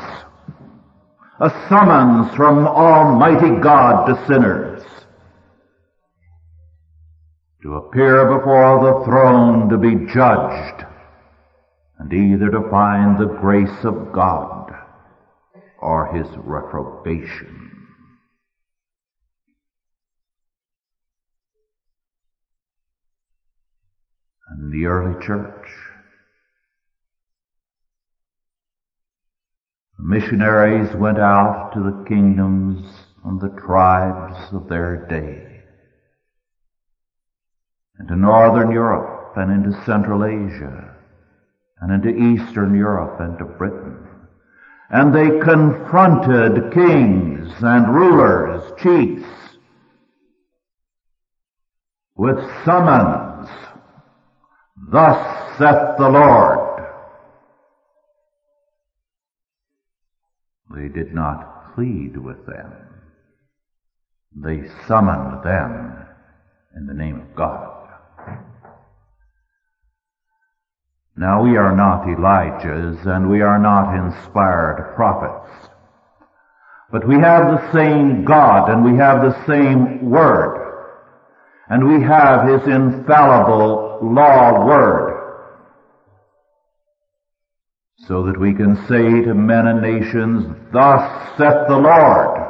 a 1.39 1.49
summons 1.67 2.35
from 2.35 2.67
Almighty 2.67 3.59
God 3.61 4.05
to 4.05 4.25
sinners 4.27 4.83
to 7.63 7.75
appear 7.75 8.25
before 8.37 8.83
the 8.83 9.05
throne 9.05 9.69
to 9.69 9.77
be 9.77 10.11
judged 10.11 10.85
and 12.01 12.11
either 12.13 12.49
to 12.49 12.69
find 12.71 13.19
the 13.19 13.37
grace 13.39 13.83
of 13.83 14.11
God 14.11 14.71
or 15.79 16.11
his 16.15 16.27
reprobation. 16.37 17.71
And 24.49 24.73
the 24.73 24.87
early 24.87 25.23
church, 25.23 25.67
the 29.99 30.03
missionaries 30.03 30.95
went 30.95 31.19
out 31.19 31.71
to 31.75 31.81
the 31.81 32.03
kingdoms 32.09 32.83
and 33.23 33.39
the 33.39 33.55
tribes 33.61 34.51
of 34.51 34.67
their 34.67 35.05
day, 35.07 35.61
into 37.99 38.15
northern 38.15 38.71
Europe 38.71 39.37
and 39.37 39.51
into 39.51 39.85
Central 39.85 40.25
Asia, 40.25 40.97
and 41.81 41.91
into 41.91 42.09
Eastern 42.09 42.75
Europe 42.75 43.19
and 43.19 43.37
to 43.39 43.45
Britain. 43.45 43.97
And 44.91 45.13
they 45.13 45.39
confronted 45.39 46.73
kings 46.73 47.51
and 47.61 47.93
rulers, 47.93 48.61
chiefs, 48.81 49.27
with 52.15 52.37
summons. 52.63 53.49
Thus 54.91 55.57
saith 55.57 55.97
the 55.97 56.09
Lord. 56.09 56.83
They 60.75 60.87
did 60.87 61.13
not 61.13 61.73
plead 61.73 62.17
with 62.17 62.45
them. 62.45 62.73
They 64.35 64.69
summoned 64.87 65.43
them 65.43 66.05
in 66.75 66.85
the 66.85 66.93
name 66.93 67.19
of 67.21 67.35
God. 67.35 67.70
Now 71.21 71.43
we 71.43 71.55
are 71.55 71.75
not 71.75 72.07
Elijahs 72.07 73.05
and 73.05 73.29
we 73.29 73.41
are 73.41 73.59
not 73.59 73.93
inspired 73.93 74.95
prophets. 74.95 75.69
But 76.91 77.07
we 77.07 77.13
have 77.13 77.43
the 77.51 77.71
same 77.71 78.25
God 78.25 78.71
and 78.71 78.83
we 78.83 78.97
have 78.97 79.21
the 79.21 79.45
same 79.45 80.09
Word. 80.09 80.89
And 81.69 81.87
we 81.87 82.03
have 82.03 82.47
His 82.49 82.67
infallible 82.67 83.99
law 84.01 84.65
Word. 84.65 85.45
So 88.07 88.25
that 88.25 88.39
we 88.39 88.55
can 88.55 88.75
say 88.87 89.21
to 89.21 89.35
men 89.35 89.67
and 89.67 89.79
nations, 89.79 90.47
Thus 90.73 91.37
saith 91.37 91.67
the 91.67 91.77
Lord. 91.77 92.40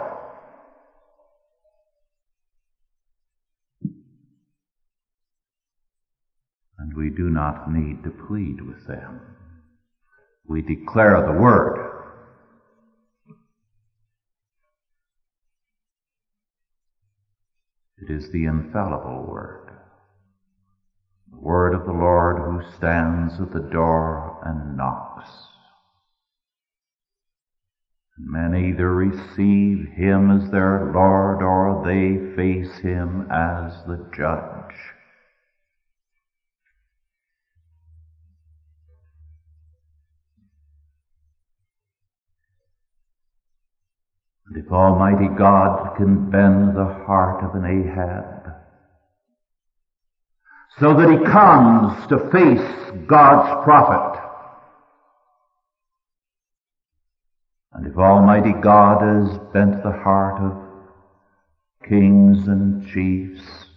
And 6.81 6.95
we 6.95 7.09
do 7.09 7.29
not 7.29 7.71
need 7.71 8.03
to 8.03 8.09
plead 8.09 8.59
with 8.61 8.87
them. 8.87 9.21
We 10.47 10.63
declare 10.63 11.21
the 11.21 11.39
Word. 11.39 11.77
It 17.99 18.11
is 18.11 18.31
the 18.31 18.45
infallible 18.45 19.27
Word. 19.29 19.69
The 21.31 21.39
Word 21.39 21.75
of 21.75 21.85
the 21.85 21.93
Lord 21.93 22.37
who 22.37 22.75
stands 22.77 23.39
at 23.39 23.53
the 23.53 23.69
door 23.71 24.41
and 24.43 24.75
knocks. 24.75 25.29
And 28.17 28.27
men 28.27 28.55
either 28.55 28.91
receive 28.91 29.87
Him 29.93 30.31
as 30.31 30.49
their 30.49 30.91
Lord 30.91 31.43
or 31.43 31.83
they 31.85 32.35
face 32.35 32.79
Him 32.79 33.27
as 33.29 33.73
the 33.85 34.03
Judge. 34.15 34.90
And 44.53 44.65
if 44.65 44.69
Almighty 44.69 45.29
God 45.37 45.95
can 45.95 46.29
bend 46.29 46.75
the 46.75 46.83
heart 47.05 47.41
of 47.41 47.55
an 47.55 47.63
Ahab 47.63 48.53
so 50.77 50.93
that 50.93 51.09
he 51.09 51.25
comes 51.25 52.05
to 52.07 52.29
face 52.31 53.07
God's 53.07 53.63
prophet, 53.63 54.21
and 57.73 57.87
if 57.87 57.95
Almighty 57.97 58.51
God 58.61 59.01
has 59.01 59.37
bent 59.53 59.83
the 59.83 59.91
heart 59.91 60.41
of 60.41 61.87
kings 61.87 62.45
and 62.47 62.85
chiefs 62.89 63.67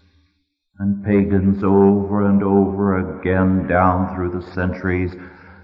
and 0.80 1.04
pagans 1.04 1.62
over 1.62 2.28
and 2.28 2.42
over 2.42 3.20
again 3.20 3.68
down 3.68 4.12
through 4.16 4.32
the 4.32 4.52
centuries, 4.54 5.12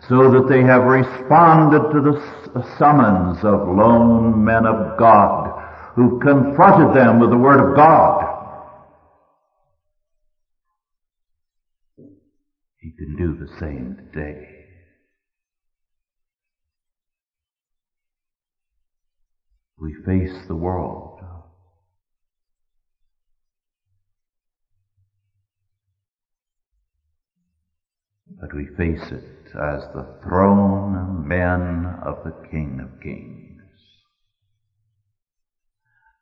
so 0.09 0.31
that 0.31 0.49
they 0.49 0.63
have 0.63 0.85
responded 0.85 1.93
to 1.93 2.01
the 2.01 2.59
uh, 2.59 2.79
summons 2.79 3.39
of 3.45 3.69
lone 3.69 4.45
men 4.45 4.65
of 4.67 4.99
God 4.99 5.51
who 5.95 6.19
confronted 6.21 6.97
them 6.97 7.21
with 7.21 7.31
the 7.31 7.37
Word 7.37 7.61
of 7.61 7.77
God. 7.77 8.27
He 12.79 12.93
can 12.93 13.17
do 13.17 13.37
the 13.39 13.59
same 13.59 13.97
today. 14.13 14.47
We 19.79 19.95
face 20.07 20.47
the 20.49 20.57
world. 20.57 21.21
But 28.41 28.55
we 28.55 28.67
face 28.79 29.13
it 29.13 29.40
as 29.55 29.83
the 29.95 30.07
throne 30.23 31.27
men 31.27 31.87
of 32.05 32.23
the 32.25 32.49
King 32.51 32.81
of 32.81 33.01
Kings. 33.03 33.63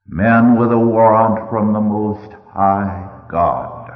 Men 0.07 0.59
with 0.59 0.73
a 0.73 0.79
warrant 0.79 1.51
from 1.51 1.73
the 1.73 1.81
Most 1.81 2.33
High 2.53 3.27
God. 3.31 3.91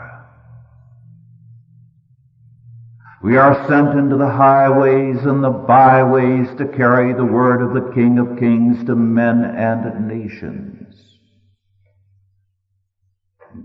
We 3.22 3.36
are 3.36 3.66
sent 3.68 3.98
into 3.98 4.16
the 4.16 4.30
highways 4.30 5.24
and 5.24 5.44
the 5.44 5.50
byways 5.50 6.48
to 6.58 6.66
carry 6.76 7.12
the 7.12 7.24
word 7.24 7.62
of 7.62 7.72
the 7.72 7.92
King 7.94 8.18
of 8.18 8.38
Kings 8.38 8.84
to 8.86 8.96
men 8.96 9.44
and 9.44 10.08
nations. 10.08 10.96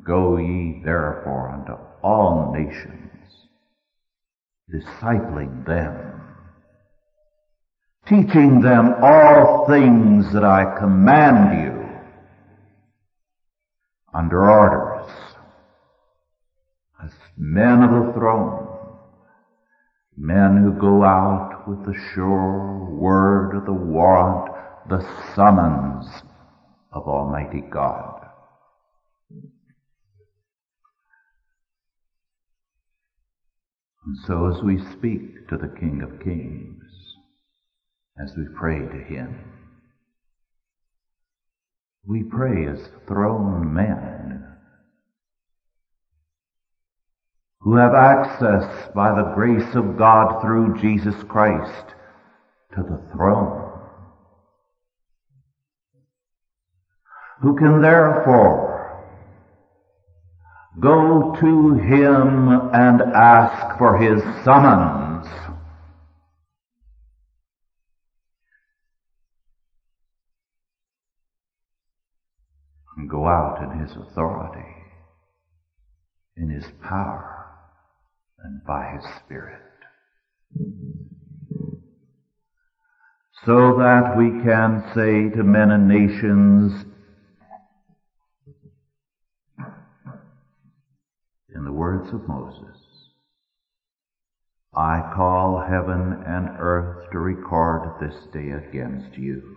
Go 0.06 0.38
ye 0.38 0.82
therefore 0.86 1.50
unto 1.50 1.74
all 2.04 2.54
nations 2.54 3.17
discipling 4.72 5.66
them, 5.66 6.22
teaching 8.06 8.62
them 8.62 8.96
all 9.02 9.66
things 9.68 10.34
that 10.34 10.44
I 10.44 10.78
command 10.78 11.64
you 11.64 11.90
under 14.14 14.50
orders 14.50 15.10
as 17.04 17.12
men 17.38 17.84
of 17.84 17.92
the 17.92 18.14
throne, 18.14 18.68
men 20.18 20.58
who 20.58 20.74
go 20.74 21.04
out 21.04 21.64
with 21.68 21.86
the 21.86 21.98
sure 22.14 22.90
word 22.90 23.56
of 23.56 23.66
the 23.66 23.74
warrant, 23.74 24.52
the 24.90 25.06
summons 25.36 26.08
of 26.92 27.04
Almighty 27.08 27.62
God. 27.62 28.17
So 34.26 34.48
as 34.48 34.64
we 34.64 34.80
speak 34.94 35.48
to 35.50 35.58
the 35.58 35.74
King 35.80 36.02
of 36.02 36.24
Kings, 36.24 36.84
as 38.18 38.34
we 38.38 38.46
pray 38.56 38.80
to 38.80 39.04
Him, 39.04 39.36
we 42.06 42.24
pray 42.24 42.68
as 42.68 42.90
throne 43.08 43.74
men 43.74 44.46
who 47.60 47.76
have 47.76 47.94
access 47.94 48.90
by 48.96 49.14
the 49.14 49.34
grace 49.36 49.76
of 49.76 49.98
God 49.98 50.42
through 50.42 50.80
Jesus 50.80 51.22
Christ 51.28 51.88
to 52.76 52.84
the 52.84 53.02
throne, 53.12 53.72
who 57.42 57.58
can 57.58 57.82
therefore 57.82 58.67
Go 60.80 61.36
to 61.40 61.74
him 61.74 62.50
and 62.74 63.02
ask 63.02 63.78
for 63.78 63.98
his 63.98 64.22
summons. 64.44 65.26
And 72.96 73.10
go 73.10 73.28
out 73.28 73.62
in 73.64 73.80
his 73.80 73.92
authority, 73.96 74.68
in 76.36 76.50
his 76.50 76.66
power, 76.82 77.48
and 78.44 78.64
by 78.66 78.92
his 78.96 79.04
Spirit. 79.24 79.62
so 83.48 83.78
that 83.78 84.18
we 84.18 84.30
can 84.44 84.84
say 84.94 85.34
to 85.34 85.42
men 85.42 85.72
and 85.72 85.88
nations, 85.88 86.84
in 91.56 91.64
the 91.64 91.72
words 91.88 92.14
of 92.14 92.28
Moses, 92.28 92.78
I 94.76 95.10
call 95.16 95.66
heaven 95.70 96.22
and 96.28 96.50
earth 96.60 97.10
to 97.14 97.18
record 97.18 98.02
this 98.02 98.26
day 98.34 98.50
against 98.50 99.18
you. 99.18 99.56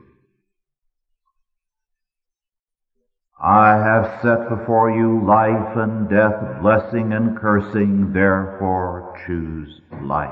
I 3.43 3.71
have 3.71 4.21
set 4.23 4.49
before 4.49 4.93
you 4.93 5.27
life 5.27 5.77
and 5.77 6.09
death, 6.09 6.63
blessing 6.63 7.13
and 7.13 7.37
cursing, 7.37 8.13
therefore 8.13 9.21
choose 9.27 9.81
life. 10.01 10.31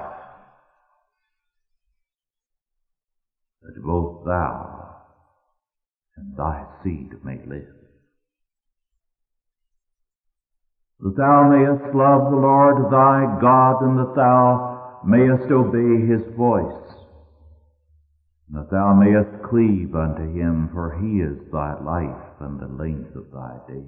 That 3.63 3.83
both 3.83 4.25
thou 4.25 4.99
and 6.17 6.37
thy 6.37 6.65
seed 6.85 7.25
may 7.25 7.41
live. 7.45 7.78
That 11.01 11.17
thou 11.17 11.49
mayest 11.49 11.95
love 11.95 12.31
the 12.31 12.37
Lord 12.37 12.91
thy 12.91 13.39
God 13.41 13.83
and 13.83 13.99
that 13.99 14.15
thou 14.17 15.01
mayest 15.05 15.51
obey 15.51 16.07
his 16.07 16.37
voice 16.37 16.89
and 18.49 18.59
that 18.59 18.71
thou 18.71 18.95
mayest 18.95 19.43
cleave 19.49 19.95
unto 19.95 20.23
him, 20.33 20.71
for 20.73 20.99
he 20.99 21.21
is 21.21 21.53
thy 21.53 21.79
life 21.81 22.41
and 22.41 22.59
the 22.59 22.83
length 22.83 23.15
of 23.15 23.31
thy 23.31 23.59
days. 23.69 23.85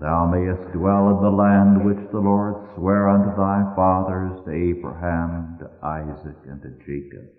Thou 0.00 0.26
mayest 0.26 0.72
dwell 0.72 1.16
in 1.16 1.22
the 1.22 1.30
land 1.30 1.84
which 1.84 2.10
the 2.12 2.18
Lord 2.18 2.76
sware 2.76 3.08
unto 3.08 3.30
thy 3.36 3.72
fathers, 3.74 4.44
to 4.44 4.52
Abraham, 4.52 5.56
to 5.60 5.70
Isaac, 5.86 6.36
and 6.46 6.60
to 6.60 6.70
Jacob, 6.84 7.30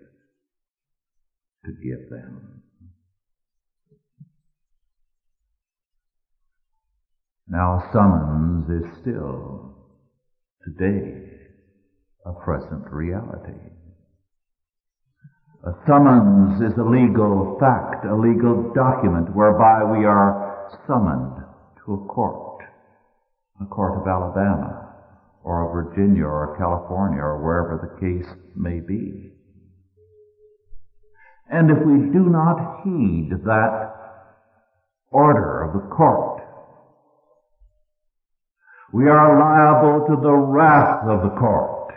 to 1.64 1.72
give 1.82 2.10
them. 2.10 2.62
Now 7.48 7.88
summons 7.92 8.68
is 8.68 9.00
still, 9.00 9.72
today, 10.64 11.30
a 12.26 12.32
present 12.32 12.90
reality. 12.90 13.60
A 15.64 15.72
summons 15.86 16.60
is 16.60 16.76
a 16.76 16.82
legal 16.82 17.56
fact, 17.60 18.04
a 18.04 18.16
legal 18.16 18.72
document 18.74 19.34
whereby 19.34 19.84
we 19.84 20.04
are 20.04 20.72
summoned 20.88 21.44
to 21.84 21.94
a 21.94 22.06
court, 22.06 22.64
a 23.60 23.66
court 23.66 24.00
of 24.00 24.08
Alabama, 24.08 24.94
or 25.44 25.66
of 25.66 25.86
Virginia, 25.86 26.24
or 26.24 26.56
California, 26.58 27.20
or 27.20 27.42
wherever 27.42 27.78
the 27.78 28.00
case 28.00 28.28
may 28.56 28.80
be. 28.80 29.32
And 31.48 31.70
if 31.70 31.78
we 31.78 32.10
do 32.10 32.28
not 32.28 32.82
heed 32.82 33.30
that 33.44 33.92
order 35.12 35.62
of 35.62 35.74
the 35.74 35.94
court, 35.94 36.35
we 38.96 39.10
are 39.10 39.38
liable 39.38 40.06
to 40.06 40.22
the 40.22 40.32
wrath 40.32 41.04
of 41.04 41.22
the 41.22 41.36
court. 41.38 41.92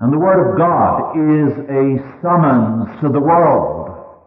And 0.00 0.12
the 0.12 0.18
Word 0.18 0.50
of 0.50 0.58
God 0.58 1.14
is 1.14 1.52
a 1.70 2.18
summons 2.20 3.00
to 3.02 3.08
the 3.08 3.20
world, 3.20 4.18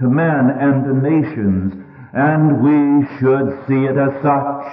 to 0.00 0.08
men 0.08 0.50
and 0.58 0.82
to 0.86 1.08
nations, 1.08 1.72
and 2.14 2.64
we 2.66 3.06
should 3.20 3.62
see 3.68 3.86
it 3.86 3.96
as 3.96 4.20
such. 4.24 4.66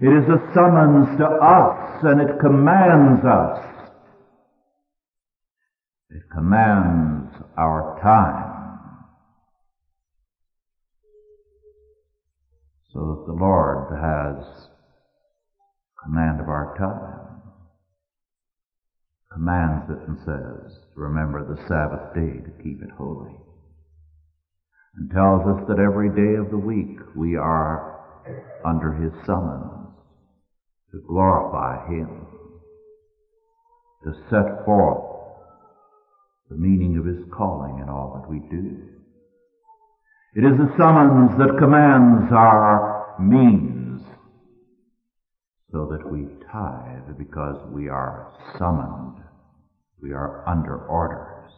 It 0.00 0.08
is 0.08 0.24
a 0.24 0.40
summons 0.54 1.18
to 1.18 1.26
us, 1.26 2.04
and 2.04 2.22
it 2.22 2.40
commands 2.40 3.22
us. 3.22 3.60
It 6.08 6.22
commands 6.32 7.34
our 7.58 8.00
time. 8.00 8.43
So 12.94 13.00
that 13.00 13.26
the 13.26 13.38
Lord 13.38 13.90
has 13.90 14.68
command 16.00 16.40
of 16.40 16.48
our 16.48 16.76
time 16.78 17.24
commands 19.32 19.90
it 19.90 19.98
and 20.06 20.16
says, 20.24 20.78
remember 20.94 21.42
the 21.42 21.60
Sabbath 21.66 22.14
day 22.14 22.38
to 22.38 22.62
keep 22.62 22.80
it 22.82 22.90
holy. 22.96 23.34
And 24.94 25.10
tells 25.10 25.42
us 25.42 25.66
that 25.66 25.80
every 25.80 26.08
day 26.10 26.36
of 26.36 26.50
the 26.50 26.58
week 26.58 27.00
we 27.16 27.34
are 27.34 28.00
under 28.64 28.92
his 28.92 29.12
summons 29.26 29.88
to 30.92 31.02
glorify 31.08 31.84
him, 31.88 32.26
to 34.04 34.14
set 34.30 34.64
forth 34.64 35.34
the 36.48 36.56
meaning 36.56 36.96
of 36.96 37.06
his 37.06 37.24
calling 37.36 37.82
in 37.82 37.88
all 37.88 38.20
that 38.22 38.30
we 38.30 38.38
do. 38.48 38.93
It 40.34 40.44
is 40.44 40.58
a 40.58 40.74
summons 40.76 41.38
that 41.38 41.58
commands 41.58 42.32
our 42.32 43.16
means 43.20 44.02
so 45.70 45.86
that 45.90 46.10
we 46.10 46.26
tithe 46.50 47.16
because 47.18 47.56
we 47.72 47.88
are 47.88 48.32
summoned 48.58 49.24
we 50.04 50.12
are 50.12 50.46
under 50.46 50.76
orders. 50.76 51.50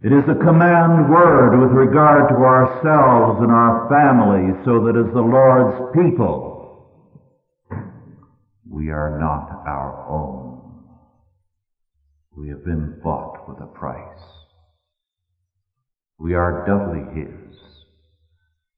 It 0.00 0.12
is 0.12 0.22
a 0.28 0.44
command 0.44 1.10
word 1.10 1.58
with 1.58 1.70
regard 1.70 2.28
to 2.28 2.36
ourselves 2.36 3.40
and 3.42 3.50
our 3.50 3.88
families 3.88 4.54
so 4.64 4.84
that 4.84 4.96
as 4.96 5.12
the 5.12 5.20
Lord's 5.20 5.96
people, 5.96 6.86
we 8.70 8.90
are 8.90 9.18
not 9.18 9.66
our 9.66 10.06
own. 10.08 10.84
We 12.36 12.48
have 12.50 12.64
been 12.64 13.00
bought 13.02 13.48
with 13.48 13.58
a 13.60 13.66
price. 13.66 14.43
We 16.18 16.34
are 16.34 16.64
doubly 16.66 17.02
His 17.20 17.54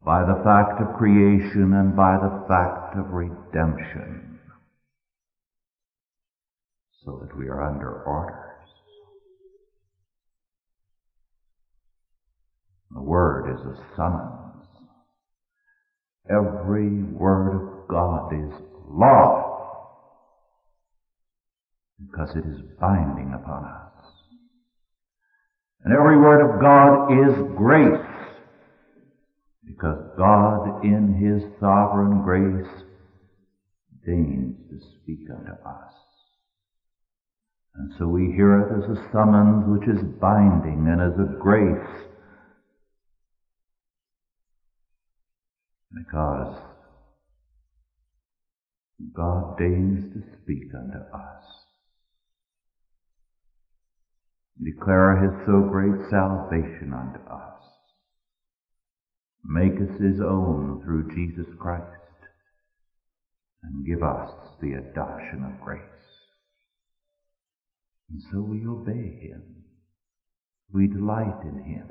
by 0.04 0.20
the 0.20 0.40
fact 0.44 0.80
of 0.80 0.96
creation 0.96 1.72
and 1.74 1.96
by 1.96 2.16
the 2.16 2.44
fact 2.48 2.96
of 2.96 3.10
redemption 3.10 4.38
so 7.04 7.18
that 7.22 7.36
we 7.36 7.48
are 7.48 7.62
under 7.62 8.02
orders. 8.02 8.68
The 12.92 13.02
word 13.02 13.54
is 13.54 13.60
a 13.60 13.96
summons. 13.96 14.64
Every 16.30 17.02
word 17.02 17.54
of 17.56 17.88
God 17.88 18.32
is 18.32 18.62
law 18.88 19.46
because 21.98 22.30
it 22.36 22.44
is 22.48 22.60
binding 22.80 23.32
upon 23.34 23.64
us. 23.64 23.95
And 25.84 25.92
every 25.94 26.18
word 26.18 26.42
of 26.42 26.60
God 26.60 27.12
is 27.12 27.56
grace 27.56 28.06
because 29.66 30.10
God 30.16 30.84
in 30.84 31.14
His 31.14 31.42
sovereign 31.60 32.22
grace 32.22 32.84
deigns 34.04 34.56
to 34.70 34.78
speak 35.02 35.28
unto 35.30 35.52
us. 35.52 35.92
And 37.74 37.92
so 37.98 38.08
we 38.08 38.32
hear 38.34 38.60
it 38.60 38.72
as 38.72 38.96
a 38.96 39.10
summons 39.12 39.64
which 39.66 39.88
is 39.88 40.02
binding 40.20 40.86
and 40.88 41.00
as 41.00 41.18
a 41.18 41.38
grace. 41.38 42.06
Because 45.92 46.58
God 49.14 49.58
deigns 49.58 50.14
to 50.14 50.22
speak 50.42 50.72
unto 50.74 50.98
us. 51.14 51.44
Declare 54.62 55.22
his 55.22 55.46
so 55.46 55.68
great 55.70 56.10
salvation 56.10 56.92
unto 56.92 57.20
us. 57.30 57.60
Make 59.44 59.74
us 59.74 60.00
his 60.00 60.20
own 60.20 60.82
through 60.84 61.14
Jesus 61.14 61.46
Christ 61.58 61.84
and 63.62 63.86
give 63.86 64.02
us 64.02 64.30
the 64.60 64.74
adoption 64.74 65.44
of 65.44 65.60
grace. 65.60 65.80
And 68.10 68.22
so 68.30 68.40
we 68.40 68.64
obey 68.66 69.18
Him. 69.20 69.42
We 70.72 70.86
delight 70.86 71.42
in 71.42 71.62
Him. 71.64 71.88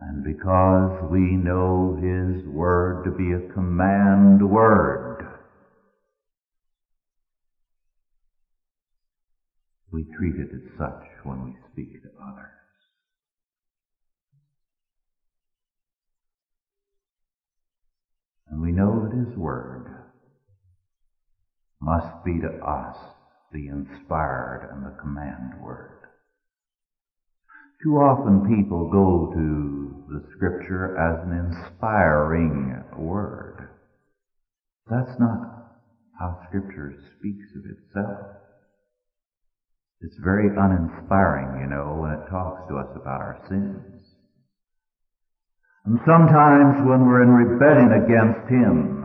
And 0.00 0.24
because 0.24 1.10
we 1.10 1.20
know 1.20 1.98
His 2.00 2.46
Word 2.46 3.04
to 3.04 3.10
be 3.10 3.32
a 3.32 3.52
command 3.52 4.48
word, 4.48 5.09
we 9.92 10.04
treat 10.16 10.34
it 10.36 10.50
as 10.54 10.78
such 10.78 11.04
when 11.24 11.44
we 11.44 11.56
speak 11.72 12.02
to 12.02 12.08
others. 12.22 12.50
And 18.48 18.60
we 18.60 18.72
know 18.72 19.08
that 19.08 19.16
His 19.16 19.36
Word 19.36 19.86
must 21.80 22.24
be 22.24 22.40
to 22.40 22.64
us 22.64 22.96
the 23.52 23.68
inspired 23.68 24.70
and 24.72 24.84
the 24.84 24.96
command 25.00 25.60
word. 25.60 26.00
Too 27.82 27.96
often 27.96 28.56
people 28.56 28.90
go 28.90 29.32
to 29.32 30.04
the 30.12 30.28
scripture 30.36 30.96
as 30.98 31.26
an 31.26 31.32
inspiring 31.32 32.84
word. 32.98 33.70
That's 34.88 35.18
not 35.18 35.78
how 36.18 36.46
Scripture 36.48 36.94
speaks 37.16 37.46
of 37.56 37.64
itself. 37.64 38.39
It's 40.02 40.16
very 40.16 40.48
uninspiring, 40.48 41.60
you 41.60 41.68
know, 41.68 41.96
when 42.00 42.10
it 42.12 42.30
talks 42.30 42.66
to 42.68 42.76
us 42.76 42.88
about 42.96 43.20
our 43.20 43.38
sins. 43.48 44.00
And 45.84 45.98
sometimes 46.06 46.76
when 46.86 47.04
we're 47.04 47.22
in 47.22 47.30
rebellion 47.30 47.92
against 47.92 48.48
Him, 48.48 49.04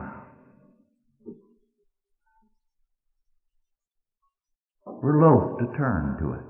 we're 4.86 5.22
loath 5.22 5.60
to 5.60 5.78
turn 5.78 6.18
to 6.20 6.34
it. 6.34 6.46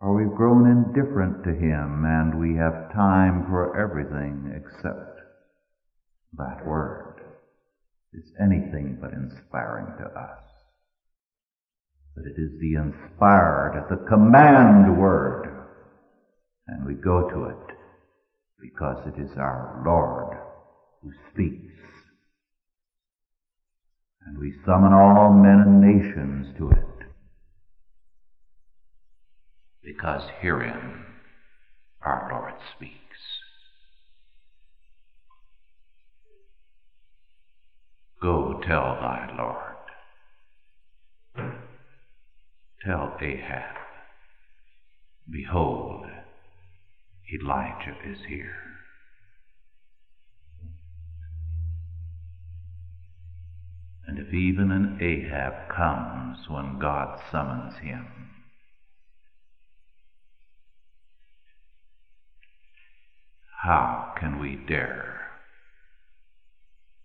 Or 0.00 0.14
we've 0.14 0.36
grown 0.36 0.70
indifferent 0.70 1.42
to 1.44 1.54
Him 1.54 2.04
and 2.04 2.38
we 2.38 2.56
have 2.56 2.92
time 2.92 3.46
for 3.48 3.74
everything 3.80 4.52
except 4.54 5.18
that 6.36 6.64
Word. 6.66 7.20
It's 8.12 8.30
anything 8.40 8.98
but 9.00 9.12
inspiring 9.12 9.86
to 9.98 10.04
us. 10.04 10.43
But 12.16 12.26
it 12.26 12.40
is 12.40 12.50
the 12.60 12.74
inspired, 12.74 13.86
the 13.90 14.04
command 14.08 14.98
Word. 14.98 15.50
And 16.66 16.86
we 16.86 16.94
go 16.94 17.28
to 17.28 17.44
it 17.46 17.76
because 18.60 19.06
it 19.06 19.20
is 19.20 19.36
our 19.36 19.82
Lord 19.84 20.36
who 21.02 21.10
speaks. 21.32 21.72
And 24.26 24.38
we 24.38 24.54
summon 24.64 24.92
all 24.92 25.32
men 25.34 25.60
and 25.60 25.80
nations 25.80 26.56
to 26.56 26.70
it 26.70 26.84
because 29.82 30.22
herein 30.40 31.04
our 32.02 32.28
Lord 32.32 32.54
speaks. 32.74 32.94
Go 38.22 38.60
tell 38.66 38.96
thy 39.00 39.34
Lord. 39.36 39.73
Tell 42.84 43.16
Ahab, 43.18 43.76
behold, 45.30 46.04
Elijah 47.32 47.96
is 48.06 48.18
here. 48.28 48.56
And 54.06 54.18
if 54.18 54.34
even 54.34 54.70
an 54.70 54.98
Ahab 55.00 55.70
comes 55.74 56.48
when 56.50 56.78
God 56.78 57.18
summons 57.30 57.78
him, 57.78 58.06
how 63.62 64.12
can 64.18 64.38
we 64.38 64.56
dare 64.56 65.24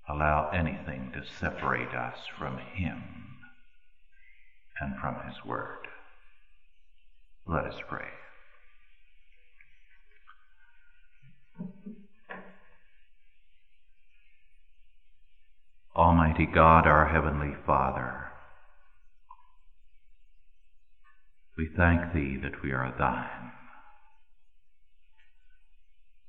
allow 0.09 0.49
anything 0.49 1.13
to 1.13 1.23
separate 1.39 1.93
us 1.93 2.17
from 2.37 2.57
Him 2.57 3.28
and 4.81 4.95
from 4.99 5.15
His 5.27 5.35
Word? 5.45 5.87
Let 7.47 7.65
us 7.65 7.75
pray. 7.87 8.05
Almighty 15.95 16.45
God, 16.45 16.87
our 16.87 17.09
Heavenly 17.09 17.55
Father, 17.65 18.27
we 21.57 21.67
thank 21.75 22.13
Thee 22.13 22.37
that 22.41 22.63
we 22.63 22.71
are 22.71 22.93
Thine. 22.97 23.51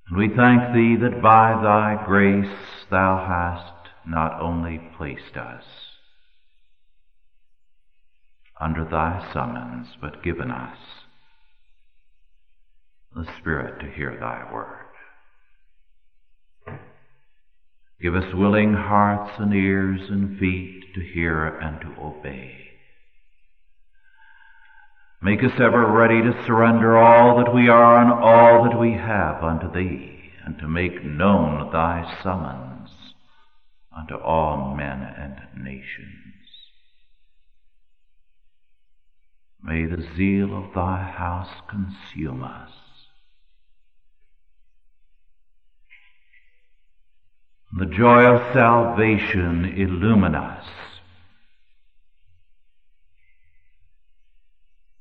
And 0.09 0.19
we 0.19 0.29
thank 0.35 0.75
Thee 0.75 0.97
that 1.01 1.23
by 1.23 1.53
Thy 1.63 2.05
grace 2.05 2.59
Thou 2.91 3.25
hast 3.29 3.91
not 4.09 4.41
only 4.41 4.81
placed 4.97 5.37
us 5.37 5.63
under 8.61 8.85
Thy 8.85 9.31
summons, 9.33 9.88
but 10.01 10.23
given 10.23 10.51
us 10.51 10.77
the 13.14 13.27
Spirit 13.38 13.81
to 13.81 13.90
hear 13.90 14.16
Thy 14.20 14.53
word. 14.53 14.87
Give 18.01 18.14
us 18.14 18.35
willing 18.35 18.75
hearts 18.75 19.33
and 19.38 19.53
ears 19.53 20.01
and 20.09 20.38
feet 20.38 20.94
to 20.94 21.01
hear 21.01 21.46
and 21.46 21.81
to 21.81 22.01
obey. 22.01 22.57
Make 25.23 25.44
us 25.44 25.61
ever 25.61 25.87
ready 25.87 26.23
to 26.23 26.44
surrender 26.46 26.96
all 26.96 27.37
that 27.38 27.55
we 27.55 27.68
are 27.68 28.01
and 28.01 28.11
all 28.11 28.64
that 28.64 28.79
we 28.79 28.92
have 28.92 29.44
unto 29.44 29.70
Thee, 29.70 30.33
and 30.46 30.59
to 30.59 30.68
make 30.68 31.05
known 31.05 31.70
Thy 31.70 32.20
summons 32.23 32.90
unto 33.94 34.14
all 34.14 34.75
men 34.75 35.03
and 35.03 35.62
nations. 35.62 36.30
May 39.62 39.85
the 39.85 40.07
zeal 40.16 40.57
of 40.57 40.73
Thy 40.75 41.03
house 41.03 41.51
consume 41.68 42.42
us. 42.42 42.70
The 47.73 47.87
joy 47.87 48.25
of 48.25 48.53
salvation 48.53 49.64
illumine 49.77 50.35
us. 50.35 50.66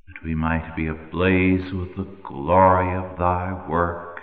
That 0.08 0.24
we 0.24 0.36
might 0.36 0.76
be 0.76 0.88
ablaze 0.88 1.74
with 1.74 1.96
the 1.96 2.08
glory 2.24 2.96
of 2.96 3.18
Thy 3.18 3.66
work 3.68 4.22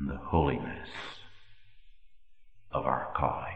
and 0.00 0.08
the 0.08 0.16
holiness 0.16 0.88
of 2.72 2.86
our 2.86 3.12
calling. 3.16 3.47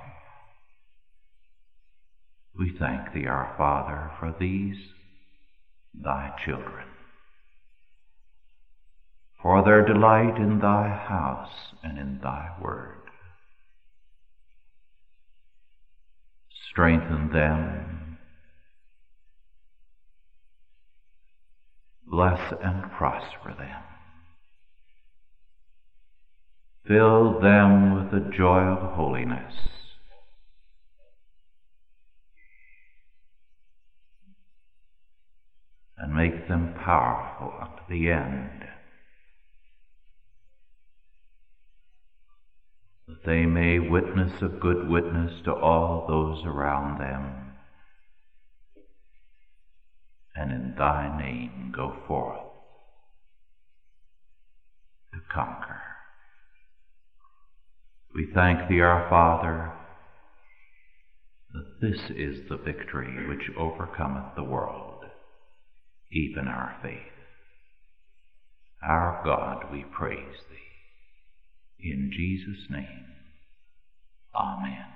We 2.63 2.71
thank 2.79 3.13
Thee, 3.13 3.27
our 3.27 3.55
Father, 3.59 4.13
for 4.21 4.35
these 4.39 4.77
Thy 5.95 6.31
children 6.45 6.87
for 9.43 9.65
their 9.65 9.85
delight 9.85 10.37
in 10.37 10.61
thy 10.61 10.89
house 10.89 11.75
and 11.83 11.99
in 11.99 12.21
thy 12.23 12.49
word. 12.61 13.03
Strengthen 16.71 17.31
them, 17.33 18.19
bless 22.07 22.53
and 22.63 22.91
prosper 22.93 23.55
them. 23.59 23.83
Fill 26.87 27.41
them 27.41 27.95
with 27.95 28.13
the 28.13 28.31
joy 28.31 28.61
of 28.61 28.95
holiness. 28.95 29.53
And 36.03 36.15
make 36.15 36.49
them 36.49 36.75
powerful 36.85 37.55
unto 37.61 37.83
the 37.89 38.11
end 38.11 38.65
that 43.07 43.25
they 43.25 43.47
may 43.47 43.79
witness 43.79 44.43
a 44.43 44.49
good 44.49 44.89
witness 44.89 45.33
to 45.45 45.53
all 45.53 46.07
those 46.09 46.45
around 46.45 46.99
them, 46.99 47.53
and 50.35 50.51
in 50.51 50.75
thy 50.77 51.17
name 51.17 51.73
go 51.73 51.95
forth 52.09 52.41
to 55.13 55.21
conquer. 55.33 55.83
We 58.13 58.27
thank 58.35 58.69
thee, 58.69 58.81
our 58.81 59.09
Father, 59.09 59.73
that 61.53 61.81
this 61.81 62.11
is 62.11 62.49
the 62.49 62.57
victory 62.57 63.29
which 63.29 63.51
overcometh 63.57 64.35
the 64.35 64.43
world, 64.43 64.92
even 66.13 66.47
our 66.47 66.77
faith. 66.83 66.99
Our 68.83 69.21
God, 69.25 69.67
we 69.73 69.85
praise 69.85 70.19
thee. 70.51 71.91
In 71.91 72.11
Jesus' 72.13 72.71
name, 72.71 73.07
Amen. 74.35 74.87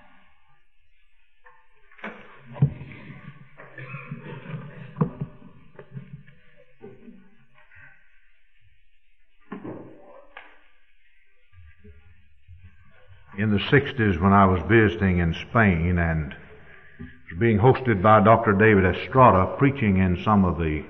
In 13.39 13.51
the 13.51 13.59
60s, 13.59 14.23
when 14.23 14.33
I 14.33 14.47
was 14.47 14.63
visiting 14.67 15.19
in 15.19 15.35
Spain 15.51 15.99
and 15.99 16.35
was 16.99 17.39
being 17.39 17.59
hosted 17.59 18.03
by 18.03 18.21
Dr. 18.21 18.53
David 18.53 18.97
Estrada, 18.97 19.55
preaching 19.59 19.99
in 19.99 20.23
some 20.25 20.47
of 20.47 20.57
the 20.57 20.83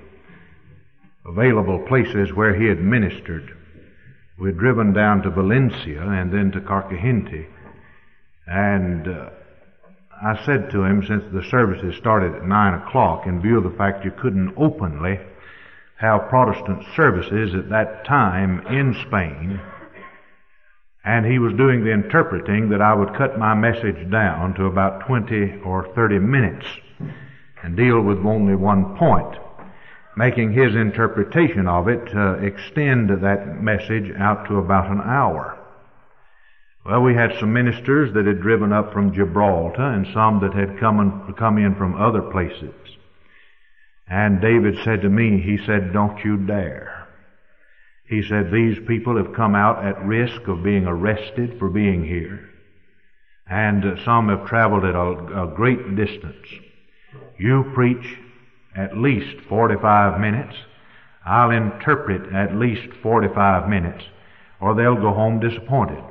available 1.27 1.79
places 1.87 2.33
where 2.33 2.55
he 2.55 2.67
had 2.67 2.79
ministered, 2.79 3.55
we 4.39 4.49
had 4.49 4.57
driven 4.57 4.93
down 4.93 5.21
to 5.23 5.29
Valencia 5.29 6.01
and 6.01 6.31
then 6.31 6.51
to 6.51 6.61
Carcagente. 6.61 7.47
And 8.45 9.07
uh, 9.07 9.29
I 10.21 10.43
said 10.45 10.69
to 10.71 10.83
him, 10.83 11.03
since 11.05 11.23
the 11.31 11.43
services 11.49 11.95
started 11.97 12.35
at 12.35 12.45
9 12.45 12.81
o'clock, 12.81 13.27
in 13.27 13.41
view 13.41 13.57
of 13.57 13.63
the 13.63 13.77
fact 13.77 14.05
you 14.05 14.11
couldn't 14.11 14.53
openly 14.57 15.19
have 15.97 16.29
Protestant 16.29 16.83
services 16.95 17.55
at 17.55 17.69
that 17.69 18.05
time 18.05 18.65
in 18.67 18.93
Spain, 19.07 19.59
and 21.03 21.25
he 21.25 21.39
was 21.39 21.53
doing 21.53 21.83
the 21.83 21.91
interpreting 21.91 22.69
that 22.69 22.81
I 22.81 22.93
would 22.93 23.15
cut 23.15 23.39
my 23.39 23.55
message 23.55 24.09
down 24.11 24.53
to 24.55 24.65
about 24.65 25.07
20 25.07 25.61
or 25.65 25.87
30 25.95 26.19
minutes 26.19 26.65
and 27.63 27.75
deal 27.75 28.01
with 28.01 28.19
only 28.19 28.55
one 28.55 28.97
point, 28.97 29.37
making 30.17 30.51
his 30.51 30.75
interpretation 30.75 31.67
of 31.67 31.87
it 31.87 32.01
uh, 32.15 32.33
extend 32.39 33.09
that 33.21 33.61
message 33.61 34.11
out 34.17 34.47
to 34.47 34.57
about 34.57 34.89
an 34.89 34.99
hour. 34.99 35.57
Well, 36.83 37.03
we 37.03 37.13
had 37.13 37.37
some 37.39 37.53
ministers 37.53 38.13
that 38.13 38.25
had 38.25 38.41
driven 38.41 38.73
up 38.73 38.93
from 38.93 39.13
Gibraltar 39.13 39.83
and 39.83 40.07
some 40.13 40.39
that 40.41 40.55
had 40.55 40.79
come, 40.79 40.99
in, 40.99 41.33
come 41.35 41.59
in 41.59 41.75
from 41.75 42.01
other 42.01 42.21
places. 42.21 42.73
And 44.09 44.41
David 44.41 44.75
said 44.83 45.01
to 45.01 45.09
me, 45.09 45.39
he 45.39 45.63
said, 45.65 45.93
don't 45.93 46.23
you 46.25 46.37
dare. 46.37 47.07
He 48.09 48.23
said, 48.23 48.51
these 48.51 48.77
people 48.87 49.17
have 49.17 49.35
come 49.35 49.53
out 49.53 49.85
at 49.85 50.03
risk 50.03 50.47
of 50.47 50.63
being 50.63 50.85
arrested 50.85 51.59
for 51.59 51.69
being 51.69 52.05
here. 52.05 52.49
And 53.49 53.83
uh, 53.85 54.03
some 54.03 54.29
have 54.29 54.47
traveled 54.47 54.85
at 54.85 54.95
a, 54.95 55.43
a 55.43 55.53
great 55.53 55.95
distance. 55.95 56.47
You 57.37 57.71
preach 57.75 58.17
at 58.77 58.97
least 58.97 59.41
45 59.49 60.19
minutes. 60.19 60.55
I'll 61.25 61.51
interpret 61.51 62.31
at 62.33 62.55
least 62.55 62.93
45 63.01 63.67
minutes, 63.67 64.05
or 64.61 64.75
they'll 64.75 64.95
go 64.95 65.13
home 65.13 65.39
disappointed. 65.39 66.01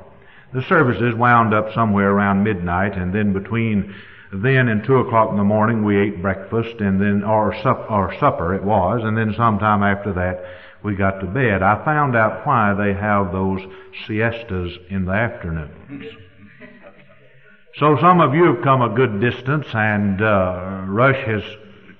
The 0.53 0.61
services 0.63 1.15
wound 1.15 1.53
up 1.53 1.73
somewhere 1.73 2.11
around 2.11 2.43
midnight, 2.43 2.95
and 2.95 3.13
then 3.13 3.33
between 3.33 3.95
then 4.31 4.67
and 4.67 4.83
two 4.83 4.97
o'clock 4.97 5.31
in 5.31 5.37
the 5.37 5.43
morning 5.43 5.83
we 5.83 5.97
ate 5.97 6.21
breakfast, 6.21 6.79
and 6.79 7.01
then 7.01 7.23
or, 7.23 7.55
sup, 7.63 7.89
or 7.89 8.13
supper 8.19 8.53
it 8.53 8.63
was, 8.63 9.01
and 9.03 9.17
then 9.17 9.33
sometime 9.33 9.81
after 9.81 10.13
that 10.13 10.43
we 10.83 10.95
got 10.95 11.19
to 11.19 11.25
bed. 11.25 11.63
I 11.63 11.83
found 11.83 12.15
out 12.15 12.45
why 12.45 12.73
they 12.73 12.93
have 12.93 13.31
those 13.31 13.61
siestas 14.05 14.77
in 14.89 15.05
the 15.05 15.13
afternoons. 15.13 16.05
So 17.75 17.97
some 17.99 18.21
of 18.21 18.33
you 18.33 18.45
have 18.45 18.63
come 18.63 18.81
a 18.81 18.89
good 18.89 19.19
distance 19.19 19.67
and 19.73 20.21
uh, 20.21 20.83
Rush 20.87 21.23
has 21.25 21.43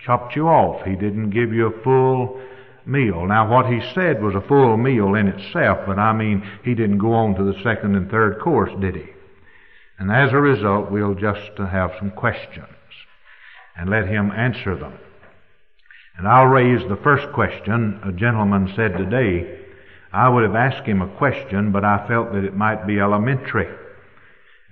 chopped 0.08 0.38
you 0.38 0.48
off. 0.48 0.84
He 0.86 0.96
didn't 0.96 1.32
give 1.32 1.52
you 1.52 1.68
a 1.68 1.84
full 1.84 2.42
meal. 2.86 3.28
Now 3.28 3.52
what 3.52 3.66
he 3.66 3.82
said 3.94 4.24
was 4.24 4.34
a 4.36 4.48
full 4.48 4.78
meal 4.78 5.16
in 5.16 5.28
itself, 5.28 5.80
but 5.86 6.00
I 6.00 6.14
mean 6.14 6.50
he 6.64 6.74
didn't 6.74 7.00
go 7.00 7.12
on 7.12 7.36
to 7.36 7.44
the 7.44 7.62
second 7.62 7.96
and 7.96 8.10
third 8.10 8.40
course, 8.40 8.72
did 8.80 8.96
he? 8.96 9.06
And 10.00 10.10
as 10.10 10.32
a 10.32 10.38
result, 10.38 10.90
we'll 10.90 11.14
just 11.14 11.58
have 11.58 11.92
some 12.00 12.12
questions 12.12 12.68
and 13.76 13.90
let 13.90 14.08
him 14.08 14.32
answer 14.32 14.78
them. 14.78 14.98
And 16.18 16.26
I'll 16.26 16.48
raise 16.48 16.88
the 16.88 17.00
first 17.04 17.32
question. 17.34 18.00
A 18.04 18.12
gentleman 18.14 18.72
said 18.76 18.98
today, 18.98 19.60
I 20.14 20.30
would 20.30 20.44
have 20.44 20.56
asked 20.56 20.88
him 20.88 21.02
a 21.02 21.18
question, 21.18 21.74
but 21.74 21.84
I 21.84 22.08
felt 22.08 22.32
that 22.32 22.46
it 22.46 22.56
might 22.56 22.88
be 22.88 23.00
elementary. 23.00 23.68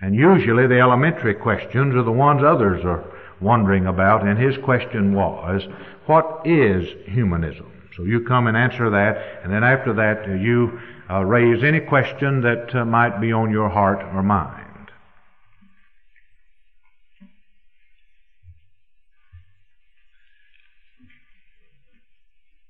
And 0.02 0.16
usually 0.16 0.68
the 0.68 0.80
elementary 0.80 1.36
questions 1.36 1.94
are 1.94 2.04
the 2.04 2.12
ones 2.12 2.42
others 2.42 2.86
are 2.86 3.04
wondering 3.42 3.88
about, 3.88 4.26
and 4.26 4.40
his 4.40 4.58
question 4.64 5.14
was, 5.14 5.62
what 6.06 6.42
is 6.46 6.88
humanism? 7.06 7.72
So 7.96 8.04
you 8.04 8.22
come 8.22 8.48
and 8.48 8.58
answer 8.58 8.90
that, 8.90 9.44
and 9.44 9.52
then 9.52 9.64
after 9.64 9.94
that 9.94 10.28
you 10.40 10.80
uh, 11.10 11.24
raise 11.24 11.64
any 11.64 11.80
question 11.80 12.42
that 12.42 12.76
uh, 12.76 12.86
might 12.86 13.22
be 13.22 13.32
on 13.32 13.52
your 13.52 13.70
heart 13.70 14.02
or 14.14 14.22
mind. 14.22 14.62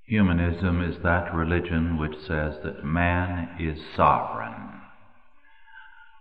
Humanism 0.06 0.84
is 0.84 1.02
that 1.02 1.34
religion 1.34 1.98
which 1.98 2.16
says 2.28 2.56
that 2.64 2.86
man 2.86 3.50
is 3.60 3.80
sovereign 3.96 4.76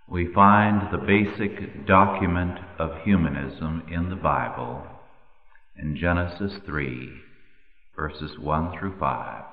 we 0.08 0.32
find 0.32 0.92
the 0.92 0.98
basic 0.98 1.86
document 1.86 2.58
of 2.78 3.02
humanism 3.04 3.82
in 3.90 4.10
the 4.10 4.16
Bible 4.16 4.86
in 5.76 5.96
Genesis 5.96 6.52
3, 6.66 7.10
verses 7.96 8.38
1 8.38 8.78
through 8.78 8.98
5. 8.98 9.44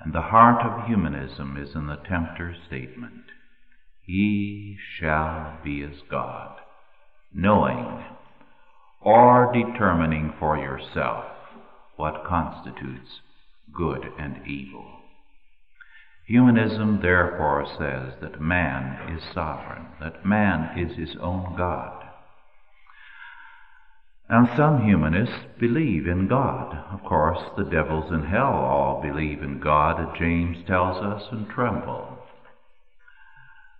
And 0.00 0.14
the 0.14 0.22
heart 0.22 0.64
of 0.64 0.86
humanism 0.86 1.56
is 1.56 1.74
in 1.74 1.86
the 1.88 1.96
tempter's 2.08 2.56
statement, 2.66 3.24
He 4.04 4.76
shall 4.98 5.58
be 5.64 5.82
as 5.82 6.00
God, 6.10 6.58
knowing 7.34 8.04
or 9.00 9.52
determining 9.52 10.32
for 10.38 10.56
yourself 10.56 11.24
what 11.96 12.24
constitutes 12.24 13.20
good 13.72 14.04
and 14.18 14.46
evil. 14.46 14.95
Humanism 16.26 16.98
therefore 17.02 17.66
says 17.78 18.14
that 18.20 18.40
man 18.40 19.16
is 19.16 19.22
sovereign, 19.32 19.86
that 20.00 20.26
man 20.26 20.76
is 20.76 20.96
his 20.96 21.16
own 21.20 21.54
God. 21.56 22.02
Now, 24.28 24.52
some 24.56 24.84
humanists 24.84 25.44
believe 25.60 26.08
in 26.08 26.26
God. 26.26 26.76
Of 26.92 27.04
course, 27.04 27.38
the 27.56 27.62
devils 27.62 28.12
in 28.12 28.24
hell 28.24 28.54
all 28.54 29.00
believe 29.00 29.40
in 29.40 29.60
God, 29.60 30.16
James 30.18 30.66
tells 30.66 30.96
us, 30.96 31.22
and 31.30 31.48
tremble. 31.48 32.18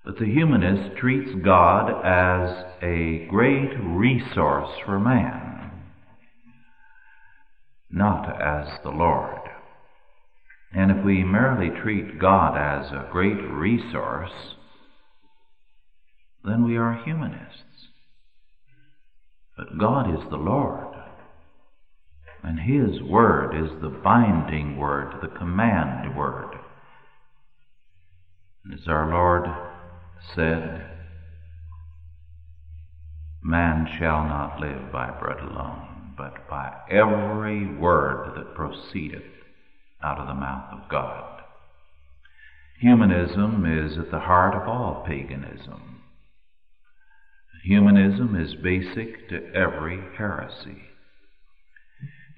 But 0.04 0.20
the 0.20 0.26
humanist 0.26 0.96
treats 0.98 1.32
God 1.44 1.90
as 2.04 2.64
a 2.80 3.26
great 3.28 3.72
resource 3.80 4.70
for 4.84 5.00
man, 5.00 5.72
not 7.90 8.40
as 8.40 8.68
the 8.84 8.90
Lord. 8.90 9.35
And 10.72 10.90
if 10.90 11.04
we 11.04 11.24
merely 11.24 11.70
treat 11.70 12.18
God 12.18 12.56
as 12.56 12.90
a 12.90 13.08
great 13.10 13.40
resource, 13.50 14.54
then 16.44 16.64
we 16.64 16.76
are 16.76 17.02
humanists. 17.04 17.88
But 19.56 19.78
God 19.78 20.14
is 20.14 20.28
the 20.30 20.36
Lord. 20.36 20.94
And 22.42 22.60
His 22.60 23.02
Word 23.02 23.54
is 23.54 23.70
the 23.80 23.88
binding 23.88 24.76
Word, 24.76 25.20
the 25.22 25.28
command 25.28 26.16
Word. 26.16 26.56
As 28.72 28.86
our 28.86 29.10
Lord 29.10 29.48
said, 30.34 30.86
Man 33.42 33.86
shall 33.98 34.24
not 34.24 34.60
live 34.60 34.90
by 34.90 35.10
bread 35.10 35.38
alone, 35.38 36.14
but 36.16 36.48
by 36.48 36.74
every 36.90 37.66
word 37.76 38.34
that 38.36 38.56
proceedeth 38.56 39.35
out 40.06 40.20
of 40.20 40.28
the 40.28 40.34
mouth 40.34 40.72
of 40.72 40.88
God. 40.88 41.42
Humanism 42.80 43.66
is 43.66 43.98
at 43.98 44.12
the 44.12 44.20
heart 44.20 44.54
of 44.54 44.68
all 44.68 45.04
paganism. 45.04 46.02
Humanism 47.64 48.36
is 48.36 48.54
basic 48.62 49.28
to 49.28 49.52
every 49.52 49.98
heresy. 50.16 50.82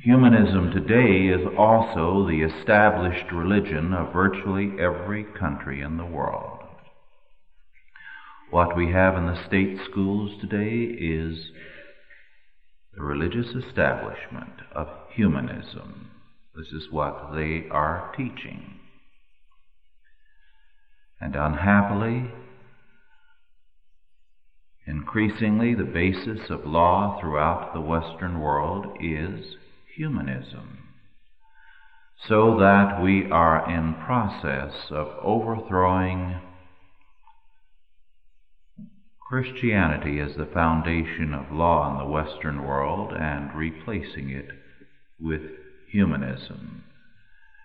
Humanism 0.02 0.70
today 0.70 1.26
is 1.26 1.46
also 1.58 2.26
the 2.26 2.40
established 2.40 3.30
religion 3.30 3.92
of 3.92 4.14
virtually 4.14 4.80
every 4.80 5.24
country 5.38 5.82
in 5.82 5.98
the 5.98 6.06
world. 6.06 6.60
What 8.50 8.74
we 8.74 8.92
have 8.92 9.16
in 9.16 9.26
the 9.26 9.46
state 9.46 9.76
schools 9.90 10.40
today 10.40 10.94
is 10.98 11.50
the 12.96 13.02
religious 13.02 13.48
establishment 13.48 14.54
of 14.74 14.88
humanism. 15.10 16.17
This 16.58 16.72
is 16.72 16.90
what 16.90 17.34
they 17.36 17.68
are 17.70 18.12
teaching. 18.16 18.80
And 21.20 21.36
unhappily, 21.36 22.32
increasingly, 24.84 25.76
the 25.76 25.84
basis 25.84 26.50
of 26.50 26.66
law 26.66 27.16
throughout 27.20 27.74
the 27.74 27.80
Western 27.80 28.40
world 28.40 28.98
is 29.00 29.54
humanism. 29.96 30.88
So 32.26 32.58
that 32.58 33.00
we 33.00 33.30
are 33.30 33.70
in 33.70 33.94
process 34.04 34.90
of 34.90 35.14
overthrowing 35.22 36.40
Christianity 39.28 40.18
as 40.18 40.36
the 40.36 40.50
foundation 40.52 41.34
of 41.34 41.52
law 41.52 41.92
in 41.92 41.98
the 41.98 42.12
Western 42.12 42.66
world 42.66 43.12
and 43.12 43.54
replacing 43.54 44.30
it 44.30 44.48
with 45.20 45.42
humanism 45.90 46.84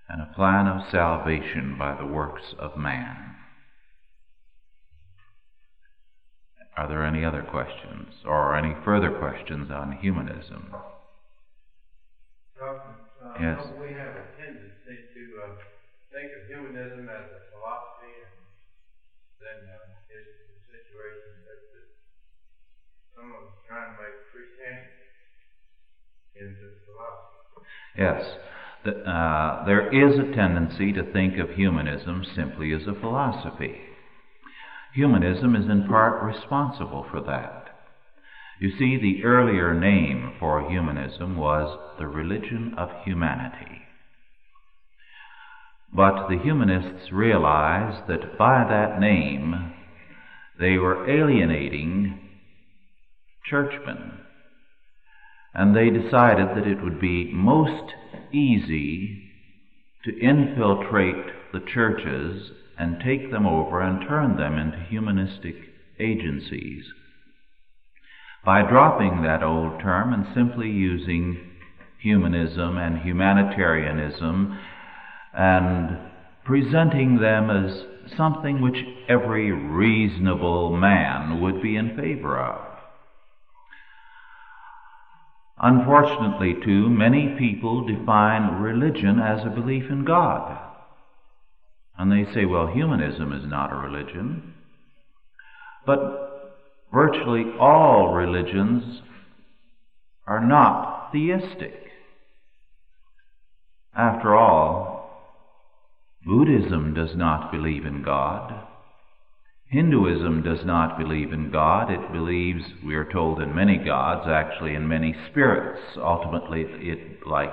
and 0.09 0.21
a 0.21 0.33
plan 0.35 0.67
of 0.67 0.89
salvation 0.91 1.75
by 1.77 1.95
the 1.95 2.05
works 2.05 2.53
of 2.59 2.77
man. 2.77 3.35
Are 6.75 6.87
there 6.87 7.05
any 7.05 7.23
other 7.23 7.43
questions 7.43 8.09
or 8.25 8.57
any 8.57 8.75
further 8.83 9.11
questions 9.11 9.69
on 9.69 9.97
humanism? 10.01 10.73
uh, 13.23 13.35
yes. 13.39 13.61
We 13.77 13.93
have 13.93 14.15
a 14.17 14.25
tendency 14.37 14.97
to 15.13 15.23
uh, 15.43 15.53
think 16.11 16.29
of 16.33 16.49
humanism 16.49 17.09
as 17.09 17.29
a 17.29 17.41
philosophy, 17.53 18.13
and 18.25 18.35
then 19.37 19.59
uh, 19.69 20.13
it's 20.13 20.33
the 20.49 20.57
situation 20.69 21.45
that 21.45 21.61
someone's 23.13 23.53
trying 23.69 23.93
to 23.93 24.01
make 24.01 24.17
Christianity 24.33 25.13
into 26.35 26.81
philosophy. 26.89 27.32
Yes. 27.97 28.23
Uh, 28.85 29.65
there 29.65 29.89
is 29.93 30.19
a 30.19 30.35
tendency 30.35 30.91
to 30.91 31.11
think 31.13 31.37
of 31.37 31.51
humanism 31.51 32.25
simply 32.35 32.73
as 32.73 32.87
a 32.87 32.99
philosophy. 32.99 33.77
Humanism 34.93 35.55
is 35.55 35.69
in 35.69 35.87
part 35.87 36.21
responsible 36.23 37.05
for 37.09 37.21
that. 37.21 37.69
You 38.59 38.71
see, 38.77 38.97
the 38.97 39.23
earlier 39.23 39.73
name 39.73 40.33
for 40.39 40.69
humanism 40.69 41.37
was 41.37 41.77
the 41.97 42.07
religion 42.07 42.75
of 42.77 42.89
humanity. 43.03 43.81
But 45.93 46.27
the 46.27 46.37
humanists 46.37 47.11
realized 47.11 48.07
that 48.07 48.37
by 48.37 48.65
that 48.67 48.99
name 48.99 49.73
they 50.59 50.77
were 50.77 51.09
alienating 51.09 52.19
churchmen. 53.45 54.22
And 55.53 55.75
they 55.75 55.89
decided 55.89 56.49
that 56.49 56.67
it 56.67 56.83
would 56.83 56.99
be 56.99 57.31
most 57.33 57.93
easy 58.31 59.29
to 60.05 60.19
infiltrate 60.19 61.51
the 61.53 61.61
churches 61.61 62.51
and 62.77 62.99
take 62.99 63.31
them 63.31 63.45
over 63.45 63.81
and 63.81 64.07
turn 64.07 64.37
them 64.37 64.57
into 64.57 64.79
humanistic 64.79 65.55
agencies 65.99 66.85
by 68.45 68.61
dropping 68.61 69.21
that 69.21 69.43
old 69.43 69.79
term 69.79 70.11
and 70.11 70.25
simply 70.33 70.69
using 70.69 71.39
humanism 71.99 72.77
and 72.77 72.97
humanitarianism 73.01 74.59
and 75.33 75.97
presenting 76.43 77.19
them 77.19 77.49
as 77.49 77.85
something 78.17 78.61
which 78.61 78.77
every 79.07 79.51
reasonable 79.51 80.75
man 80.75 81.39
would 81.39 81.61
be 81.61 81.77
in 81.77 81.95
favor 81.95 82.37
of. 82.37 82.72
Unfortunately, 85.65 86.55
too, 86.61 86.89
many 86.89 87.37
people 87.39 87.87
define 87.87 88.61
religion 88.61 89.17
as 89.17 89.45
a 89.45 89.49
belief 89.49 89.89
in 89.89 90.03
God. 90.03 90.59
And 91.97 92.11
they 92.11 92.29
say, 92.33 92.43
well, 92.43 92.67
humanism 92.67 93.31
is 93.31 93.49
not 93.49 93.71
a 93.71 93.77
religion. 93.77 94.55
But 95.85 96.53
virtually 96.91 97.45
all 97.57 98.13
religions 98.13 99.01
are 100.27 100.45
not 100.45 101.13
theistic. 101.13 101.75
After 103.95 104.35
all, 104.35 105.39
Buddhism 106.25 106.93
does 106.93 107.15
not 107.15 107.53
believe 107.53 107.85
in 107.85 108.03
God. 108.03 108.67
Hinduism 109.73 110.43
does 110.43 110.63
not 110.63 110.99
believe 110.99 111.33
in 111.33 111.49
God. 111.49 111.89
It 111.89 112.13
believes, 112.13 112.63
we 112.85 112.93
are 112.93 113.11
told, 113.11 113.41
in 113.41 113.55
many 113.55 113.77
gods, 113.77 114.27
actually 114.29 114.75
in 114.75 114.87
many 114.87 115.15
spirits. 115.31 115.81
Ultimately, 115.97 116.61
it, 116.61 117.25
like 117.25 117.49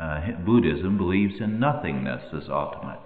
uh, 0.00 0.32
Buddhism, 0.44 0.98
believes 0.98 1.40
in 1.40 1.60
nothingness 1.60 2.24
as 2.34 2.48
ultimate. 2.48 3.04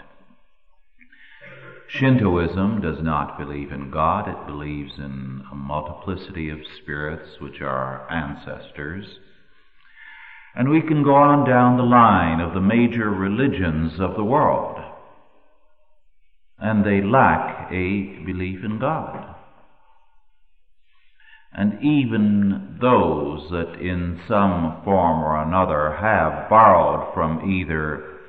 Shintoism 1.89 2.81
does 2.81 3.03
not 3.03 3.37
believe 3.37 3.71
in 3.71 3.91
God. 3.91 4.27
It 4.27 4.47
believes 4.47 4.93
in 4.97 5.45
a 5.53 5.55
multiplicity 5.55 6.49
of 6.49 6.61
spirits, 6.83 7.39
which 7.39 7.61
are 7.61 8.11
ancestors. 8.11 9.05
And 10.55 10.71
we 10.71 10.81
can 10.81 11.03
go 11.03 11.17
on 11.17 11.47
down 11.47 11.77
the 11.77 11.83
line 11.83 12.41
of 12.41 12.55
the 12.55 12.63
major 12.63 13.11
religions 13.11 14.01
of 14.01 14.17
the 14.17 14.25
world. 14.25 14.72
And 16.63 16.87
they 16.87 17.03
lack 17.03 17.73
a 17.73 18.23
belief 18.25 18.65
in 18.65 18.79
God. 18.79 19.35
And 21.53 21.83
even 21.83 22.79
those 22.81 23.51
that 23.51 23.81
in 23.81 24.21
some 24.29 24.81
form 24.85 25.23
or 25.23 25.43
another 25.43 25.97
have 25.97 26.49
borrowed 26.49 27.13
from 27.13 27.51
either 27.51 28.21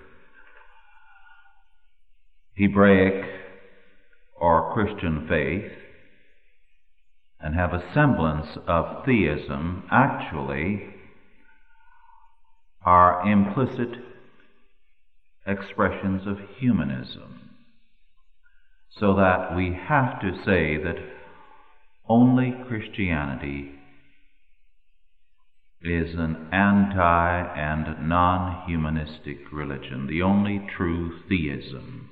Hebraic 2.56 3.24
or 4.36 4.74
Christian 4.74 5.28
faith 5.30 5.72
and 7.40 7.56
have 7.56 7.74
a 7.74 7.94
semblance 7.94 8.58
of 8.68 9.06
theism 9.06 9.84
actually 9.92 10.84
are 12.86 13.30
implicit 13.30 13.90
expressions 15.46 16.28
of 16.28 16.38
humanism. 16.58 17.43
So 19.00 19.16
that 19.16 19.56
we 19.56 19.76
have 19.88 20.22
to 20.22 20.32
say 20.46 20.78
that 20.78 20.98
only 22.08 22.54
Christianity 22.68 23.72
is 25.82 26.16
an 26.16 26.48
anti 26.52 27.40
and 27.58 28.08
non 28.08 28.68
humanistic 28.68 29.52
religion, 29.52 30.08
the 30.08 30.22
only 30.22 30.66
true 30.78 31.20
theism. 31.28 32.10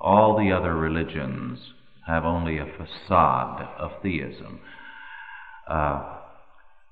All 0.00 0.36
the 0.36 0.52
other 0.52 0.74
religions 0.74 1.58
have 2.06 2.24
only 2.24 2.58
a 2.58 2.66
facade 2.66 3.68
of 3.78 4.02
theism. 4.02 4.60
Uh, 5.68 6.16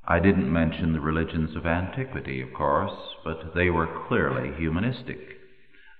I 0.07 0.21
didn't 0.21 0.53
mention 0.53 0.93
the 0.93 1.01
religions 1.01 1.57
of 1.57 1.66
antiquity, 1.66 2.41
of 2.41 2.53
course, 2.55 2.97
but 3.25 3.55
they 3.55 3.71
were 3.71 4.07
clearly 4.09 4.55
humanistic. 4.57 5.38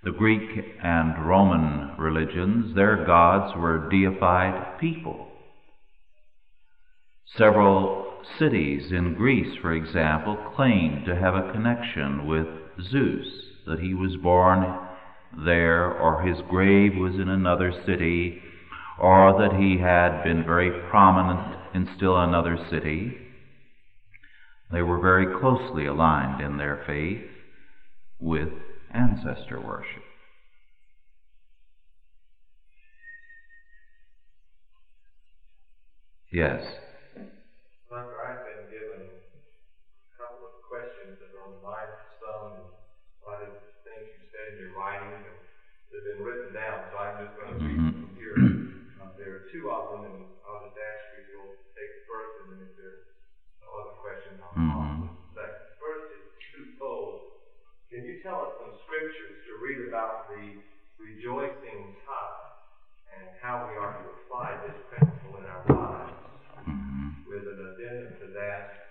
The 0.05 0.13
Greek 0.13 0.77
and 0.83 1.27
Roman 1.27 1.97
religions, 1.99 2.75
their 2.75 3.05
gods 3.05 3.57
were 3.57 3.89
deified 3.91 4.79
people. 4.79 5.27
Several 7.37 8.23
cities 8.39 8.93
in 8.93 9.15
Greece, 9.15 9.57
for 9.61 9.73
example, 9.73 10.37
claimed 10.55 11.05
to 11.07 11.17
have 11.17 11.35
a 11.35 11.53
connection 11.53 12.27
with 12.27 12.47
Zeus, 12.81 13.27
that 13.67 13.81
he 13.81 13.93
was 13.93 14.17
born 14.17 14.79
there, 15.45 15.93
or 15.93 16.23
his 16.23 16.39
grave 16.49 16.97
was 16.97 17.15
in 17.15 17.29
another 17.29 17.73
city, 17.85 18.41
or 18.99 19.37
that 19.39 19.59
he 19.59 19.79
had 19.79 20.23
been 20.23 20.45
very 20.45 20.89
prominent 20.89 21.59
in 21.75 21.89
still 21.97 22.17
another 22.21 22.57
city. 22.71 23.19
They 24.71 24.83
were 24.83 25.01
very 25.01 25.39
closely 25.41 25.87
aligned 25.87 26.41
in 26.41 26.57
their 26.57 26.83
faith 26.87 27.25
with 28.21 28.51
ancestor 28.93 29.61
worship. 29.61 30.03
Yes. 36.29 36.61
Doctor, 37.89 38.21
I've 38.21 38.45
been 38.45 38.69
given 38.69 39.01
a 39.09 40.13
couple 40.13 40.45
of 40.45 40.61
questions 40.69 41.17
that 41.25 41.33
are 41.33 41.49
on 41.49 41.57
the 41.57 41.65
mind 41.65 41.89
of 41.89 42.05
some, 42.21 42.45
and 42.53 42.69
a 42.69 43.23
lot 43.25 43.41
of 43.41 43.53
things 43.81 44.13
you 44.13 44.29
said 44.29 44.53
in 44.53 44.69
your 44.69 44.77
writings 44.77 45.25
have 45.25 46.05
been 46.05 46.21
written 46.21 46.53
down, 46.53 46.85
so 46.93 47.01
I'm 47.01 47.17
just 47.25 47.33
going 47.33 47.53
to 47.57 47.61
read 47.65 47.81
mm-hmm. 47.81 47.97
them 47.97 48.13
here. 48.21 48.37
Uh, 49.01 49.09
there 49.17 49.41
are 49.41 49.45
two 49.49 49.73
of 49.73 49.85
them, 49.97 50.05
and 50.05 50.29
I'll 50.45 50.69
just 50.69 50.77
ask 50.77 51.01
you 51.17 51.25
if 51.25 51.27
you'll 51.33 51.57
take 51.73 51.91
the 51.97 52.05
first, 52.05 52.33
and 52.45 52.47
then 52.53 52.61
if 52.61 52.73
there's 52.77 53.09
no 53.65 53.69
other 53.73 53.97
questions, 53.99 54.37
I'll 54.45 54.53
mm-hmm. 54.53 55.09
the 55.09 55.33
second. 55.33 55.81
First 55.81 56.07
is 56.13 56.25
twofold. 56.53 57.41
Can 57.89 58.05
you 58.05 58.21
tell 58.21 58.47
us 58.47 58.53
some 58.61 58.77
scriptures 58.85 59.49
to 59.49 59.65
read 59.79 59.89
about 59.89 60.29
the 60.29 60.59
rejoicing 60.99 61.95
time 62.03 62.39
and 63.15 63.29
how 63.43 63.71
we 63.71 63.79
are 63.79 63.95
to 63.95 64.05
apply 64.19 64.59
this 64.67 64.75
principle 64.91 65.39
in 65.39 65.47
our 65.47 65.65
lives? 65.71 66.13
Mm-hmm. 66.69 67.31
with 67.31 67.47
an 67.47 67.59
addendum 67.63 68.13
to 68.21 68.27
that. 68.35 68.91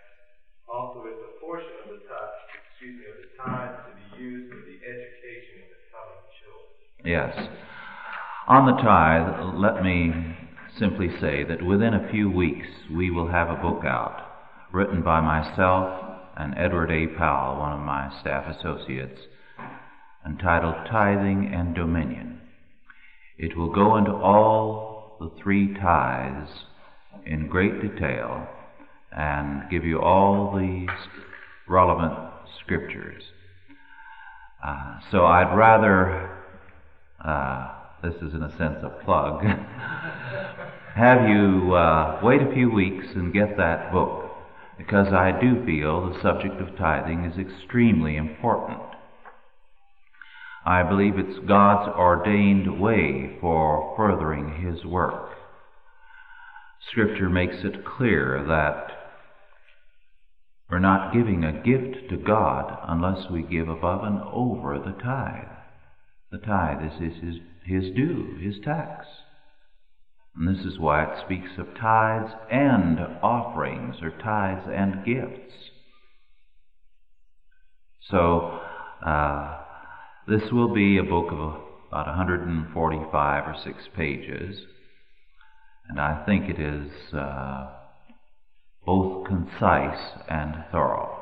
Also, 0.71 1.03
it's 1.07 1.19
a 1.19 1.39
portion 1.39 1.69
of 1.85 1.99
the 1.99 2.07
time, 2.07 2.31
excuse 2.71 2.95
me, 2.99 3.05
of 3.05 3.17
the 3.21 3.31
time 3.37 3.69
to 3.85 3.91
be 3.93 4.23
used 4.23 4.49
for 4.49 4.59
the 4.63 4.77
education 4.81 5.61
of 5.61 5.69
the 5.75 5.81
coming 5.91 6.23
children. 6.39 6.71
Yes. 7.05 7.35
On 8.47 8.65
the 8.65 8.81
tithe, 8.81 9.59
let 9.59 9.83
me 9.83 10.11
simply 10.79 11.09
say 11.19 11.43
that 11.43 11.61
within 11.61 11.93
a 11.93 12.09
few 12.11 12.31
weeks 12.31 12.67
we 12.91 13.11
will 13.11 13.27
have 13.27 13.49
a 13.49 13.61
book 13.61 13.83
out 13.85 14.23
written 14.71 15.03
by 15.03 15.21
myself 15.21 16.03
and 16.37 16.57
Edward 16.57 16.91
A. 16.91 17.07
Powell, 17.17 17.59
one 17.59 17.73
of 17.73 17.79
my 17.79 18.11
staff 18.21 18.45
associates, 18.57 19.19
entitled 20.27 20.75
Tithing 20.89 21.51
and 21.53 21.73
Dominion. 21.73 22.41
It 23.37 23.55
will 23.55 23.73
go 23.73 23.97
into 23.97 24.11
all 24.11 25.17
the 25.19 25.31
three 25.41 25.73
tithes 25.73 26.49
in 27.25 27.47
great 27.47 27.81
detail 27.81 28.47
and 29.11 29.69
give 29.69 29.85
you 29.85 30.01
all 30.01 30.55
the 30.55 30.87
relevant 31.67 32.13
scriptures. 32.59 33.23
Uh, 34.63 34.99
so 35.11 35.25
I'd 35.25 35.55
rather, 35.55 36.29
uh, 37.23 37.73
this 38.03 38.15
is 38.15 38.33
in 38.33 38.43
a 38.43 38.57
sense 38.57 38.77
a 38.83 38.89
plug, 39.05 39.43
have 40.95 41.29
you 41.29 41.73
uh, 41.73 42.19
wait 42.23 42.41
a 42.41 42.53
few 42.53 42.69
weeks 42.69 43.05
and 43.15 43.33
get 43.33 43.55
that 43.57 43.91
book 43.91 44.25
because 44.77 45.07
I 45.13 45.39
do 45.39 45.63
feel 45.65 46.09
the 46.09 46.21
subject 46.21 46.59
of 46.61 46.75
tithing 46.77 47.25
is 47.25 47.37
extremely 47.37 48.17
important. 48.17 48.81
I 50.67 50.83
believe 50.83 51.17
it's 51.17 51.47
God's 51.47 51.87
ordained 51.97 52.81
way 52.81 53.37
for 53.39 53.93
furthering 53.95 54.61
His 54.61 54.83
work. 54.83 55.29
Scripture 56.91 57.29
makes 57.29 57.63
it 57.63 57.85
clear 57.85 58.43
that 58.49 58.87
we're 60.69 60.79
not 60.79 61.13
giving 61.13 61.45
a 61.45 61.63
gift 61.63 62.09
to 62.09 62.17
God 62.17 62.79
unless 62.85 63.31
we 63.31 63.43
give 63.43 63.69
above 63.69 64.03
and 64.03 64.19
over 64.33 64.77
the 64.77 64.91
tithe. 65.01 65.47
The 66.31 66.39
tithe 66.39 66.83
is, 66.83 67.13
is 67.13 67.23
his, 67.23 67.35
his 67.63 67.95
due, 67.95 68.37
his 68.41 68.55
tax. 68.61 69.05
And 70.35 70.53
this 70.53 70.65
is 70.65 70.77
why 70.77 71.05
it 71.05 71.23
speaks 71.23 71.51
of 71.57 71.77
tithes 71.79 72.33
and 72.51 72.99
offerings, 73.23 74.01
or 74.01 74.09
tithes 74.09 74.67
and 74.69 75.05
gifts. 75.05 75.53
So, 78.09 78.59
uh, 79.05 79.63
this 80.27 80.51
will 80.51 80.73
be 80.73 80.97
a 80.97 81.03
book 81.03 81.27
of 81.31 81.39
about 81.87 82.07
145 82.07 83.47
or 83.47 83.55
6 83.63 83.77
pages, 83.95 84.59
and 85.87 86.01
I 86.01 86.25
think 86.25 86.49
it 86.49 86.59
is 86.59 86.91
uh, 87.13 87.69
both 88.85 89.25
concise 89.25 90.19
and 90.29 90.65
thorough. 90.69 91.17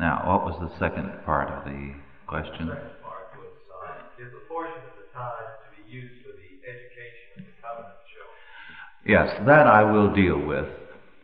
Now, 0.00 0.24
what 0.26 0.44
was 0.44 0.58
the 0.58 0.76
second 0.80 1.08
part 1.24 1.50
of 1.50 1.64
the 1.64 1.94
question? 2.26 2.66
The 2.66 2.74
second 2.74 2.90
part 3.00 3.30
was, 3.38 3.54
uh, 3.78 4.24
is 4.24 4.32
a 4.34 4.48
portion 4.48 4.74
of 4.74 4.96
the 4.98 5.06
time 5.14 5.46
to 5.62 5.82
be 5.82 5.88
used 5.88 6.20
for 6.22 6.32
the 6.32 6.50
education 6.66 7.38
of 7.38 7.44
the 7.46 7.62
covenant 7.62 7.94
children? 8.10 9.06
Yes, 9.06 9.46
that 9.46 9.68
I 9.68 9.84
will 9.84 10.12
deal 10.12 10.44
with 10.44 10.66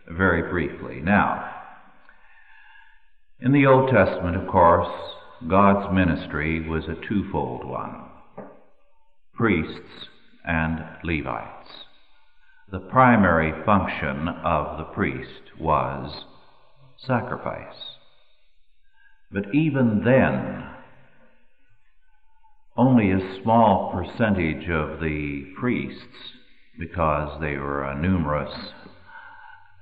very 0.07 0.49
briefly. 0.49 1.01
Now, 1.01 1.53
in 3.41 3.51
the 3.51 3.67
Old 3.67 3.91
Testament, 3.91 4.37
of 4.37 4.47
course, 4.47 5.16
God's 5.49 5.95
ministry 5.95 6.67
was 6.67 6.85
a 6.85 7.09
twofold 7.09 7.67
one 7.69 8.07
priests 9.35 10.09
and 10.47 10.79
Levites. 11.05 11.69
The 12.73 12.79
primary 12.79 13.53
function 13.67 14.29
of 14.29 14.79
the 14.79 14.85
priest 14.85 15.43
was 15.61 16.25
sacrifice. 16.99 17.77
But 19.31 19.55
even 19.55 20.03
then, 20.05 20.65
only 22.79 23.13
a 23.13 23.43
small 23.43 23.93
percentage 23.93 24.71
of 24.71 25.01
the 25.01 25.53
priests, 25.59 26.33
because 26.79 27.41
they 27.41 27.57
were 27.57 27.85
a 27.85 28.01
numerous 28.01 28.55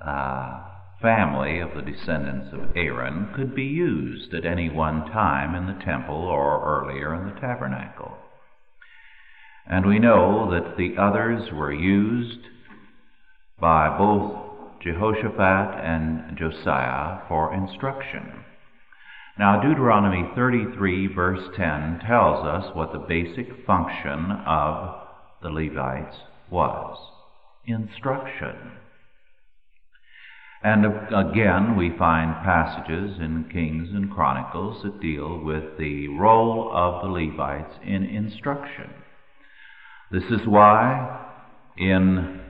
uh, 0.05 0.74
family 1.05 1.61
of 1.61 1.75
the 1.75 1.83
descendants 1.83 2.49
of 2.55 2.75
Aaron 2.75 3.29
could 3.37 3.55
be 3.55 3.65
used 3.65 4.33
at 4.33 4.47
any 4.47 4.71
one 4.71 5.05
time 5.13 5.55
in 5.55 5.67
the 5.67 5.85
temple 5.85 6.17
or 6.17 6.81
earlier 6.81 7.15
in 7.15 7.27
the 7.27 7.39
tabernacle. 7.39 8.17
And 9.67 9.85
we 9.85 9.99
know 9.99 10.51
that 10.51 10.79
the 10.79 10.97
others 10.99 11.53
were 11.53 11.75
used 11.75 12.47
by 13.61 13.95
both 13.99 14.81
Jehoshaphat 14.83 15.85
and 15.85 16.39
Josiah 16.39 17.21
for 17.29 17.53
instruction. 17.53 18.43
Now, 19.39 19.61
Deuteronomy 19.61 20.31
33, 20.35 21.09
verse 21.15 21.51
10, 21.55 22.01
tells 22.07 22.47
us 22.47 22.75
what 22.75 22.93
the 22.93 23.05
basic 23.07 23.67
function 23.67 24.31
of 24.47 25.03
the 25.43 25.51
Levites 25.51 26.17
was 26.51 26.97
instruction. 27.67 28.84
And 30.65 30.87
again, 31.15 31.77
we 31.77 31.91
find 31.99 32.43
passages 32.43 33.19
in 33.21 33.51
Kings 33.53 33.91
and 33.93 34.11
Chronicles 34.11 34.83
that 34.83 34.99
deal 34.99 35.39
with 35.45 35.77
the 35.77 36.09
role 36.09 36.73
of 36.75 37.03
the 37.03 37.09
Levites 37.09 37.75
in 37.85 38.03
instruction. 38.03 38.89
This 40.11 40.25
is 40.31 40.47
why 40.47 41.21
in 41.77 42.41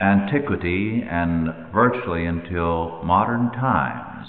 antiquity 0.00 1.04
and 1.08 1.72
virtually 1.72 2.26
until 2.26 3.04
modern 3.04 3.52
times, 3.52 4.26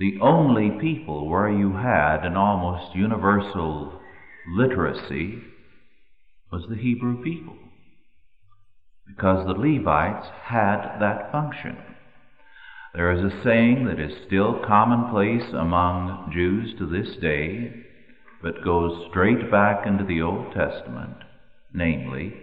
the 0.00 0.18
only 0.20 0.80
people 0.80 1.28
where 1.28 1.48
you 1.48 1.74
had 1.74 2.24
an 2.24 2.36
almost 2.36 2.96
universal 2.96 4.00
literacy 4.48 5.38
was 6.50 6.64
the 6.68 6.74
Hebrew 6.74 7.22
people 7.22 7.54
because 9.16 9.46
the 9.46 9.52
Levites 9.52 10.26
had 10.44 10.98
that 11.00 11.32
function. 11.32 11.76
There 12.94 13.12
is 13.12 13.32
a 13.32 13.42
saying 13.42 13.86
that 13.86 14.00
is 14.00 14.26
still 14.26 14.62
commonplace 14.66 15.52
among 15.52 16.30
Jews 16.32 16.74
to 16.78 16.86
this 16.86 17.16
day, 17.16 17.84
but 18.42 18.64
goes 18.64 19.08
straight 19.10 19.50
back 19.50 19.86
into 19.86 20.04
the 20.04 20.22
Old 20.22 20.52
Testament, 20.52 21.16
namely, 21.72 22.34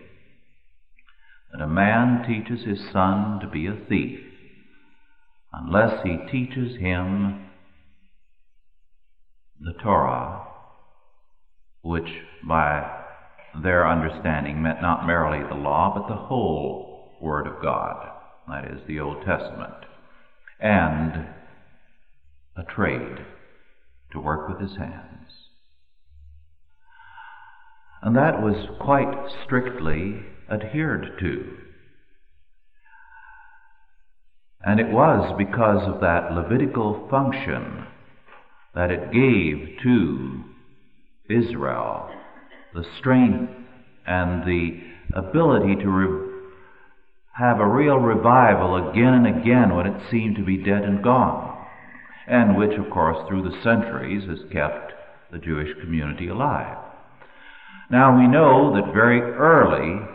that 1.51 1.61
a 1.61 1.67
man 1.67 2.25
teaches 2.25 2.63
his 2.65 2.79
son 2.91 3.39
to 3.41 3.47
be 3.47 3.67
a 3.67 3.75
thief 3.89 4.19
unless 5.53 6.03
he 6.03 6.17
teaches 6.31 6.77
him 6.77 7.49
the 9.59 9.73
Torah, 9.81 10.43
which 11.81 12.09
by 12.47 12.96
their 13.63 13.87
understanding 13.87 14.61
meant 14.61 14.81
not 14.81 15.05
merely 15.05 15.47
the 15.47 15.55
law, 15.55 15.93
but 15.95 16.07
the 16.07 16.21
whole 16.21 17.17
Word 17.21 17.47
of 17.47 17.61
God, 17.61 18.09
that 18.47 18.65
is, 18.65 18.81
the 18.87 18.99
Old 18.99 19.25
Testament, 19.25 19.73
and 20.59 21.27
a 22.55 22.63
trade 22.63 23.25
to 24.11 24.19
work 24.19 24.47
with 24.47 24.59
his 24.59 24.77
hands. 24.77 25.29
And 28.01 28.15
that 28.15 28.41
was 28.41 28.67
quite 28.79 29.31
strictly 29.43 30.23
adhered 30.49 31.17
to. 31.19 31.57
And 34.61 34.79
it 34.79 34.89
was 34.89 35.33
because 35.37 35.87
of 35.87 36.01
that 36.01 36.33
Levitical 36.33 37.07
function 37.09 37.85
that 38.75 38.91
it 38.91 39.11
gave 39.11 39.79
to 39.83 40.43
Israel 41.29 42.09
the 42.73 42.85
strength 42.99 43.51
and 44.05 44.43
the 44.43 44.79
ability 45.13 45.75
to 45.75 45.89
re- 45.89 46.27
have 47.33 47.59
a 47.59 47.67
real 47.67 47.97
revival 47.97 48.89
again 48.89 49.13
and 49.13 49.27
again 49.27 49.75
when 49.75 49.85
it 49.85 50.01
seemed 50.09 50.35
to 50.35 50.43
be 50.43 50.57
dead 50.57 50.83
and 50.83 51.03
gone, 51.03 51.65
and 52.27 52.57
which, 52.57 52.77
of 52.77 52.89
course, 52.89 53.17
through 53.27 53.43
the 53.43 53.61
centuries 53.63 54.27
has 54.27 54.39
kept 54.51 54.93
the 55.31 55.37
Jewish 55.37 55.69
community 55.81 56.27
alive. 56.27 56.77
Now 57.89 58.17
we 58.17 58.27
know 58.27 58.75
that 58.75 58.93
very 58.93 59.21
early 59.21 60.05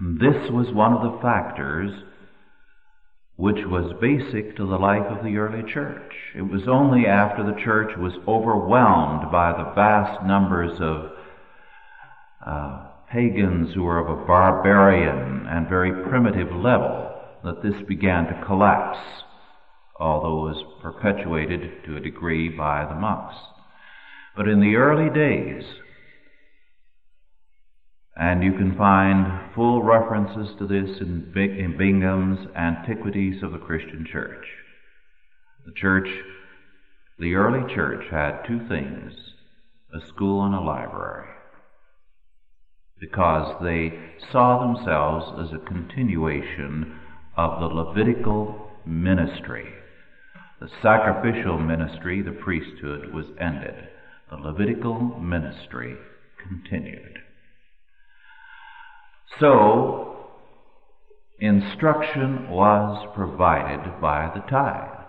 this 0.00 0.50
was 0.50 0.72
one 0.72 0.92
of 0.92 1.02
the 1.02 1.18
factors 1.20 1.90
which 3.36 3.64
was 3.66 3.96
basic 4.00 4.56
to 4.56 4.66
the 4.66 4.76
life 4.76 5.06
of 5.06 5.24
the 5.24 5.36
early 5.36 5.62
church. 5.72 6.12
It 6.36 6.42
was 6.42 6.62
only 6.68 7.06
after 7.06 7.44
the 7.44 7.60
church 7.64 7.96
was 7.96 8.12
overwhelmed 8.26 9.30
by 9.30 9.52
the 9.52 9.72
vast 9.74 10.24
numbers 10.26 10.78
of 10.80 11.17
uh, 12.48 12.86
pagans 13.12 13.74
who 13.74 13.82
were 13.82 13.98
of 13.98 14.08
a 14.08 14.26
barbarian 14.26 15.46
and 15.46 15.68
very 15.68 15.92
primitive 16.08 16.50
level 16.50 17.14
that 17.44 17.62
this 17.62 17.80
began 17.86 18.24
to 18.24 18.44
collapse, 18.46 18.98
although 20.00 20.48
it 20.48 20.54
was 20.54 20.80
perpetuated 20.82 21.84
to 21.84 21.96
a 21.96 22.00
degree 22.00 22.48
by 22.48 22.86
the 22.86 22.94
monks. 22.94 23.34
But 24.34 24.48
in 24.48 24.60
the 24.60 24.76
early 24.76 25.10
days, 25.10 25.64
and 28.16 28.42
you 28.42 28.52
can 28.52 28.76
find 28.76 29.54
full 29.54 29.82
references 29.82 30.56
to 30.58 30.66
this 30.66 31.00
in, 31.00 31.32
in 31.36 31.76
Bingham's 31.78 32.48
Antiquities 32.56 33.42
of 33.42 33.52
the 33.52 33.58
Christian 33.58 34.06
Church. 34.10 34.44
The 35.66 35.72
church, 35.72 36.08
the 37.18 37.34
early 37.34 37.74
church, 37.74 38.04
had 38.10 38.42
two 38.46 38.66
things 38.68 39.12
a 39.92 40.06
school 40.06 40.44
and 40.44 40.54
a 40.54 40.60
library 40.60 41.28
because 43.00 43.62
they 43.62 43.92
saw 44.32 44.60
themselves 44.60 45.26
as 45.40 45.54
a 45.54 45.66
continuation 45.66 46.98
of 47.36 47.60
the 47.60 47.66
Levitical 47.66 48.70
ministry. 48.84 49.66
The 50.60 50.68
sacrificial 50.82 51.58
ministry, 51.58 52.20
the 52.22 52.32
priesthood, 52.32 53.12
was 53.14 53.26
ended. 53.40 53.88
The 54.30 54.36
Levitical 54.36 55.18
ministry 55.20 55.96
continued. 56.42 57.18
So, 59.38 60.16
instruction 61.38 62.50
was 62.50 63.06
provided 63.14 64.00
by 64.00 64.32
the 64.34 64.40
tithe. 64.50 65.06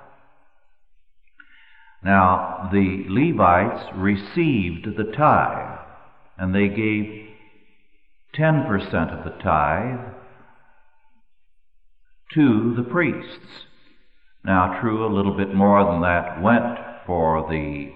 Now, 2.04 2.70
the 2.72 3.06
Levites 3.10 3.90
received 3.96 4.86
the 4.96 5.12
tithe, 5.18 5.80
and 6.38 6.54
they 6.54 6.68
gave 6.68 7.29
10% 8.40 9.18
of 9.18 9.26
the 9.26 9.44
tithe 9.44 10.14
to 12.34 12.74
the 12.76 12.84
priests. 12.84 13.66
Now, 14.46 14.80
true, 14.80 15.06
a 15.06 15.14
little 15.14 15.36
bit 15.36 15.54
more 15.54 15.84
than 15.84 16.02
that 16.02 16.42
went 16.42 16.78
for 17.06 17.46
the 17.50 17.92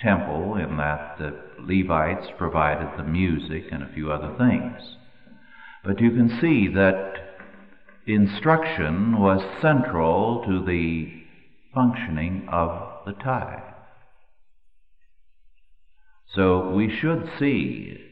temple, 0.00 0.54
in 0.56 0.78
that 0.78 1.18
the 1.18 1.38
Levites 1.58 2.28
provided 2.38 2.96
the 2.96 3.04
music 3.04 3.64
and 3.70 3.82
a 3.82 3.92
few 3.92 4.10
other 4.10 4.34
things. 4.38 4.96
But 5.84 6.00
you 6.00 6.10
can 6.10 6.38
see 6.40 6.68
that 6.68 7.14
instruction 8.06 9.20
was 9.20 9.42
central 9.60 10.42
to 10.46 10.64
the 10.64 11.22
functioning 11.74 12.48
of 12.50 13.04
the 13.04 13.12
tithe. 13.12 13.74
So 16.34 16.70
we 16.70 16.88
should 16.88 17.30
see 17.38 18.09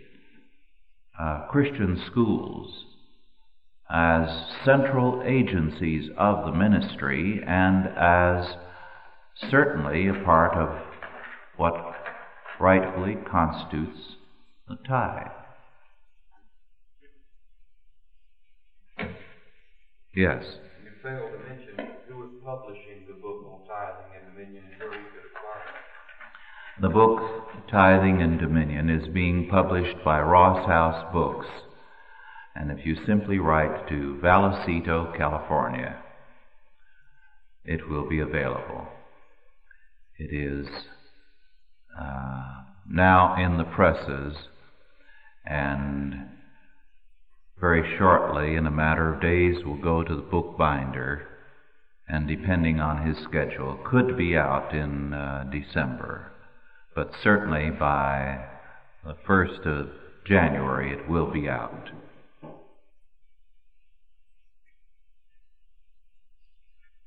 uh, 1.18 1.46
Christian 1.48 2.00
schools 2.10 2.84
as 3.90 4.28
central 4.64 5.22
agencies 5.26 6.10
of 6.18 6.44
the 6.44 6.52
ministry 6.52 7.42
and 7.46 7.86
as 7.96 8.56
certainly 9.50 10.08
a 10.08 10.24
part 10.24 10.54
of 10.56 10.68
what 11.56 11.74
rightfully 12.60 13.16
constitutes 13.30 13.98
the 14.68 14.76
tithe. 14.86 15.26
Yes. 20.14 20.42
You 20.82 20.90
failed 21.02 21.30
to 21.32 21.38
mention 21.48 21.94
who 22.08 22.24
is 22.24 22.30
publishing 22.44 23.06
the 23.06 23.14
book 23.14 23.46
on 23.46 23.66
tithing 23.66 24.18
and 24.18 24.34
dominion 24.34 24.64
and 24.72 24.90
where 24.90 24.98
you 24.98 25.06
could 25.14 25.30
acquire 25.30 25.62
it. 25.62 26.82
The 26.82 26.88
book 26.88 27.47
Tithing 27.70 28.22
and 28.22 28.38
Dominion 28.40 28.88
is 28.88 29.08
being 29.08 29.48
published 29.50 30.02
by 30.02 30.20
Ross 30.20 30.66
House 30.66 31.12
Books. 31.12 31.46
And 32.54 32.70
if 32.70 32.86
you 32.86 32.96
simply 33.06 33.38
write 33.38 33.88
to 33.88 34.18
Vallecito, 34.22 35.14
California, 35.16 36.02
it 37.64 37.88
will 37.88 38.08
be 38.08 38.20
available. 38.20 38.88
It 40.18 40.34
is 40.34 40.66
uh, 42.00 42.62
now 42.88 43.36
in 43.36 43.58
the 43.58 43.64
presses 43.64 44.34
and 45.44 46.14
very 47.60 47.96
shortly, 47.98 48.54
in 48.54 48.66
a 48.66 48.70
matter 48.70 49.12
of 49.12 49.20
days, 49.20 49.64
will 49.64 49.82
go 49.82 50.02
to 50.02 50.16
the 50.16 50.22
bookbinder 50.22 51.26
and 52.08 52.26
depending 52.26 52.80
on 52.80 53.06
his 53.06 53.18
schedule, 53.24 53.78
could 53.84 54.16
be 54.16 54.36
out 54.36 54.72
in 54.72 55.12
uh, 55.12 55.44
December. 55.52 56.32
But 56.98 57.14
certainly 57.22 57.70
by 57.70 58.44
the 59.06 59.14
1st 59.24 59.66
of 59.66 59.90
January 60.26 60.90
it 60.90 61.08
will 61.08 61.30
be 61.30 61.48
out. 61.48 61.88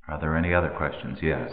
Are 0.07 0.17
there 0.17 0.37
any 0.37 0.53
other 0.53 0.69
questions? 0.69 1.17
Yes. 1.21 1.51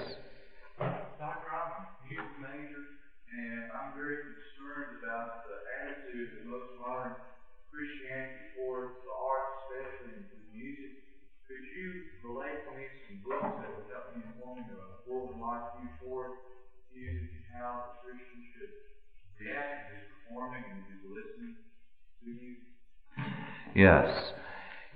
Could 11.49 11.65
you 11.75 11.91
relate 12.23 12.63
for 12.65 12.79
me 12.79 12.87
some 13.09 13.19
books 13.27 13.43
that 13.43 13.71
would 13.75 13.91
help 13.91 14.15
me 14.15 14.23
inform 14.23 14.59
and 14.59 14.79
how 17.59 17.99
Christian 18.05 18.39
should 18.55 18.71
react 19.43 19.91
to 19.91 19.97
his 19.99 20.07
performing 20.15 20.63
and 20.71 20.83
his 20.87 21.03
listening 21.11 21.57
to 22.23 22.31
music? 22.31 22.63
Yes. 23.75 24.33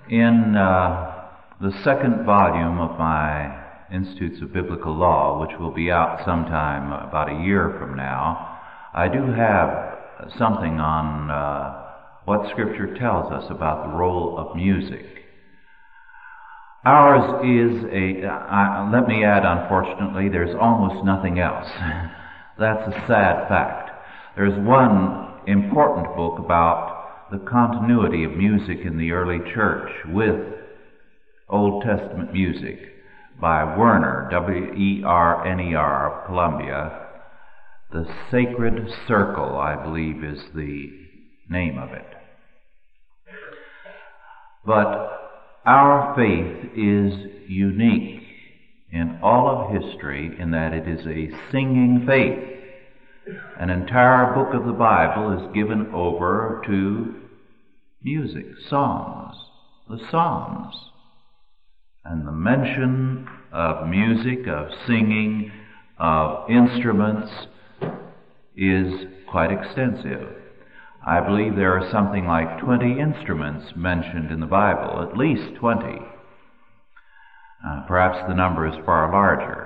In 0.08 0.54
uh, 0.54 1.26
the 1.60 1.72
second 1.82 2.24
volume 2.24 2.78
of 2.78 2.98
my 2.98 3.58
Institutes 3.92 4.40
of 4.42 4.52
Biblical 4.52 4.94
Law, 4.94 5.40
which 5.40 5.58
will 5.58 5.72
be 5.72 5.90
out 5.90 6.24
sometime 6.24 6.92
about 6.92 7.30
a 7.30 7.44
year 7.44 7.74
from 7.80 7.96
now, 7.96 8.60
I 8.94 9.08
do 9.08 9.32
have 9.32 10.30
something 10.38 10.78
on 10.78 11.30
uh, 11.30 11.82
what 12.26 12.48
Scripture 12.50 12.94
tells 12.94 13.32
us 13.32 13.50
about 13.50 13.90
the 13.90 13.96
role 13.96 14.38
of 14.38 14.54
music. 14.54 15.04
Ours 16.84 17.44
is 17.44 17.84
a, 17.90 18.26
uh, 18.26 18.90
let 18.92 19.08
me 19.08 19.24
add, 19.24 19.44
unfortunately, 19.44 20.28
there's 20.28 20.54
almost 20.60 21.04
nothing 21.04 21.40
else. 21.40 21.68
That's 22.62 22.94
a 22.94 23.06
sad 23.08 23.48
fact. 23.48 23.90
There's 24.36 24.56
one 24.64 25.40
important 25.48 26.14
book 26.14 26.38
about 26.38 27.28
the 27.32 27.38
continuity 27.38 28.22
of 28.22 28.36
music 28.36 28.86
in 28.86 28.98
the 28.98 29.10
early 29.10 29.40
church 29.52 29.90
with 30.06 30.36
Old 31.48 31.82
Testament 31.82 32.32
music 32.32 32.78
by 33.40 33.64
Werner, 33.76 34.28
W 34.30 34.74
E 34.74 35.02
R 35.04 35.44
N 35.44 35.58
E 35.58 35.74
R 35.74 36.20
of 36.20 36.26
Columbia. 36.28 37.08
The 37.90 38.06
Sacred 38.30 38.88
Circle, 39.08 39.58
I 39.58 39.82
believe, 39.82 40.22
is 40.22 40.38
the 40.54 40.88
name 41.50 41.78
of 41.78 41.90
it. 41.90 42.06
But 44.64 45.10
our 45.66 46.14
faith 46.14 46.70
is 46.76 47.12
unique 47.48 48.22
in 48.92 49.18
all 49.20 49.48
of 49.48 49.82
history 49.82 50.36
in 50.38 50.52
that 50.52 50.72
it 50.72 50.86
is 50.86 51.04
a 51.08 51.50
singing 51.50 52.04
faith. 52.06 52.51
An 53.58 53.70
entire 53.70 54.34
book 54.34 54.54
of 54.54 54.66
the 54.66 54.72
Bible 54.72 55.38
is 55.38 55.54
given 55.54 55.92
over 55.94 56.62
to 56.66 57.14
music, 58.02 58.46
songs, 58.68 59.36
the 59.88 60.00
Psalms. 60.10 60.74
And 62.04 62.26
the 62.26 62.32
mention 62.32 63.28
of 63.52 63.88
music, 63.88 64.48
of 64.48 64.70
singing, 64.86 65.52
of 65.98 66.50
instruments 66.50 67.30
is 68.56 69.06
quite 69.30 69.52
extensive. 69.52 70.28
I 71.06 71.20
believe 71.20 71.54
there 71.54 71.78
are 71.78 71.90
something 71.92 72.26
like 72.26 72.58
20 72.60 72.98
instruments 72.98 73.72
mentioned 73.76 74.30
in 74.32 74.40
the 74.40 74.46
Bible, 74.46 75.08
at 75.08 75.16
least 75.16 75.54
20. 75.60 75.98
Uh, 77.64 77.82
perhaps 77.86 78.18
the 78.26 78.34
number 78.34 78.66
is 78.66 78.74
far 78.84 79.10
larger. 79.12 79.61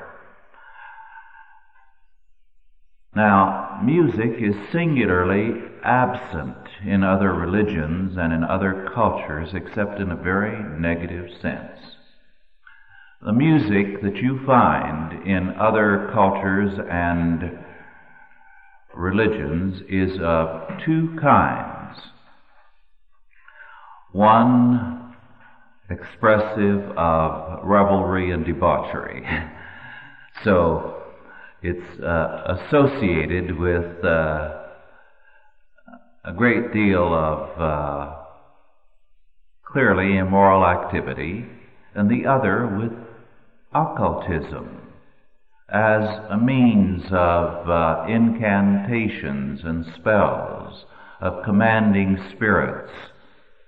Now, 3.17 3.81
music 3.83 4.43
is 4.43 4.55
singularly 4.71 5.63
absent 5.83 6.69
in 6.85 7.03
other 7.03 7.33
religions 7.33 8.15
and 8.19 8.31
in 8.31 8.45
other 8.45 8.91
cultures 8.95 9.55
except 9.55 9.99
in 9.99 10.11
a 10.11 10.17
very 10.17 10.63
negative 10.79 11.31
sense. 11.41 11.97
The 13.23 13.33
music 13.33 14.03
that 14.03 14.17
you 14.17 14.45
find 14.45 15.27
in 15.27 15.55
other 15.59 16.11
cultures 16.13 16.79
and 16.91 17.59
religions 18.95 19.81
is 19.89 20.21
of 20.21 20.79
two 20.85 21.17
kinds. 21.19 21.99
One 24.13 25.17
expressive 25.89 26.83
of 26.99 27.65
revelry 27.65 28.33
and 28.33 28.45
debauchery. 28.45 29.27
so 30.45 30.96
it's 31.67 32.01
uh, 32.01 32.57
associated 32.57 33.59
with 33.59 34.05
uh, 34.05 34.63
a 36.25 36.33
great 36.37 36.73
deal 36.73 37.13
of 37.13 37.61
uh, 37.61 38.15
clearly 39.65 40.17
immoral 40.19 40.65
activity, 40.65 41.45
and 41.95 42.09
the 42.09 42.29
other 42.29 42.67
with 42.79 42.93
occultism 43.75 44.87
as 45.69 46.05
a 46.31 46.39
means 46.39 47.03
of 47.11 47.69
uh, 47.69 48.05
incantations 48.09 49.61
and 49.65 49.85
spells, 49.99 50.85
of 51.21 51.45
commanding 51.45 52.17
spirits, 52.35 52.93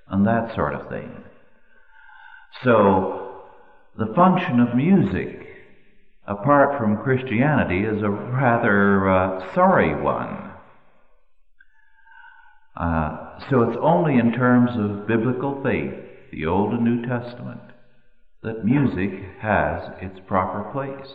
and 0.09 0.25
that 0.25 0.55
sort 0.55 0.75
of 0.75 0.89
thing. 0.89 1.11
So, 2.63 3.43
the 3.99 4.13
function 4.15 4.61
of 4.61 4.77
music, 4.77 5.48
apart 6.29 6.79
from 6.79 7.03
Christianity, 7.03 7.81
is 7.81 8.03
a 8.03 8.11
rather 8.11 9.09
uh, 9.09 9.55
sorry 9.55 10.01
one. 10.01 10.53
Uh, 12.79 13.41
so 13.51 13.63
it's 13.63 13.79
only 13.83 14.19
in 14.19 14.33
terms 14.33 14.71
of 14.79 15.09
biblical 15.09 15.61
faith, 15.65 15.95
the 16.31 16.47
Old 16.47 16.75
and 16.75 16.85
New 16.85 17.03
Testament, 17.07 17.61
that 18.43 18.65
music 18.65 19.11
has 19.41 19.91
its 20.01 20.21
proper 20.27 20.71
place. 20.71 21.11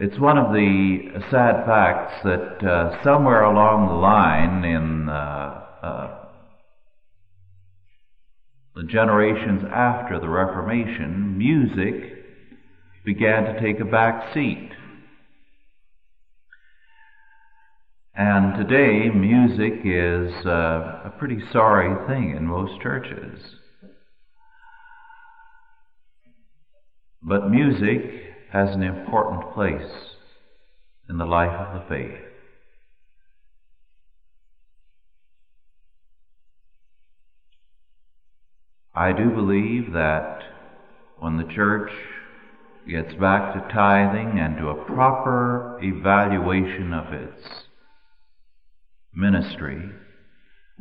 It's 0.00 0.20
one 0.20 0.38
of 0.38 0.52
the 0.52 1.10
sad 1.28 1.66
facts 1.66 2.22
that 2.22 2.64
uh, 2.64 3.02
somewhere 3.02 3.42
along 3.42 3.88
the 3.88 3.94
line 3.94 4.64
in 4.64 5.08
uh, 5.08 5.64
uh, 5.82 6.17
the 8.78 8.84
generations 8.84 9.64
after 9.74 10.20
the 10.20 10.28
Reformation, 10.28 11.36
music 11.36 12.14
began 13.04 13.42
to 13.42 13.60
take 13.60 13.80
a 13.80 13.84
back 13.84 14.32
seat. 14.32 14.70
And 18.14 18.56
today, 18.56 19.08
music 19.08 19.80
is 19.84 20.46
uh, 20.46 21.02
a 21.06 21.12
pretty 21.18 21.38
sorry 21.52 22.06
thing 22.06 22.36
in 22.36 22.46
most 22.46 22.80
churches. 22.80 23.40
But 27.20 27.50
music 27.50 28.00
has 28.52 28.68
an 28.76 28.84
important 28.84 29.54
place 29.54 29.90
in 31.08 31.18
the 31.18 31.26
life 31.26 31.50
of 31.50 31.82
the 31.82 31.88
faith. 31.88 32.27
I 38.94 39.12
do 39.12 39.30
believe 39.30 39.92
that 39.92 40.42
when 41.18 41.36
the 41.36 41.52
church 41.52 41.90
gets 42.88 43.14
back 43.14 43.54
to 43.54 43.72
tithing 43.72 44.38
and 44.38 44.56
to 44.56 44.68
a 44.68 44.84
proper 44.84 45.78
evaluation 45.82 46.92
of 46.92 47.12
its 47.12 47.64
ministry, 49.14 49.90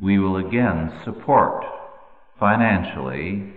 we 0.02 0.18
will 0.20 0.38
again 0.38 1.00
support 1.04 1.66
financially 2.40 3.54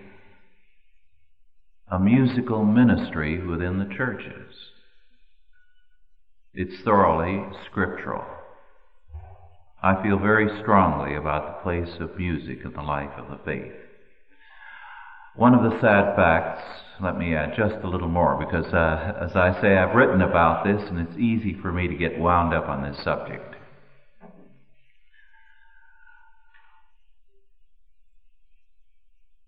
a 1.89 1.99
musical 1.99 2.65
ministry 2.65 3.45
within 3.45 3.77
the 3.79 3.93
churches. 3.95 4.53
It's 6.53 6.83
thoroughly 6.83 7.43
scriptural. 7.65 8.23
I 9.83 10.01
feel 10.03 10.19
very 10.19 10.61
strongly 10.61 11.15
about 11.15 11.45
the 11.45 11.63
place 11.63 11.99
of 11.99 12.17
music 12.17 12.59
in 12.65 12.73
the 12.73 12.81
life 12.81 13.11
of 13.17 13.29
the 13.29 13.43
faith. 13.43 13.80
One 15.35 15.55
of 15.55 15.63
the 15.63 15.79
sad 15.79 16.15
facts, 16.17 16.61
let 16.99 17.17
me 17.17 17.33
add 17.33 17.55
just 17.55 17.83
a 17.83 17.87
little 17.87 18.09
more, 18.09 18.35
because 18.35 18.73
uh, 18.73 19.17
as 19.21 19.35
I 19.35 19.59
say, 19.61 19.77
I've 19.77 19.95
written 19.95 20.21
about 20.21 20.65
this 20.65 20.81
and 20.89 20.99
it's 20.99 21.17
easy 21.17 21.53
for 21.53 21.71
me 21.71 21.87
to 21.87 21.95
get 21.95 22.19
wound 22.19 22.53
up 22.53 22.67
on 22.67 22.83
this 22.83 23.01
subject. 23.01 23.55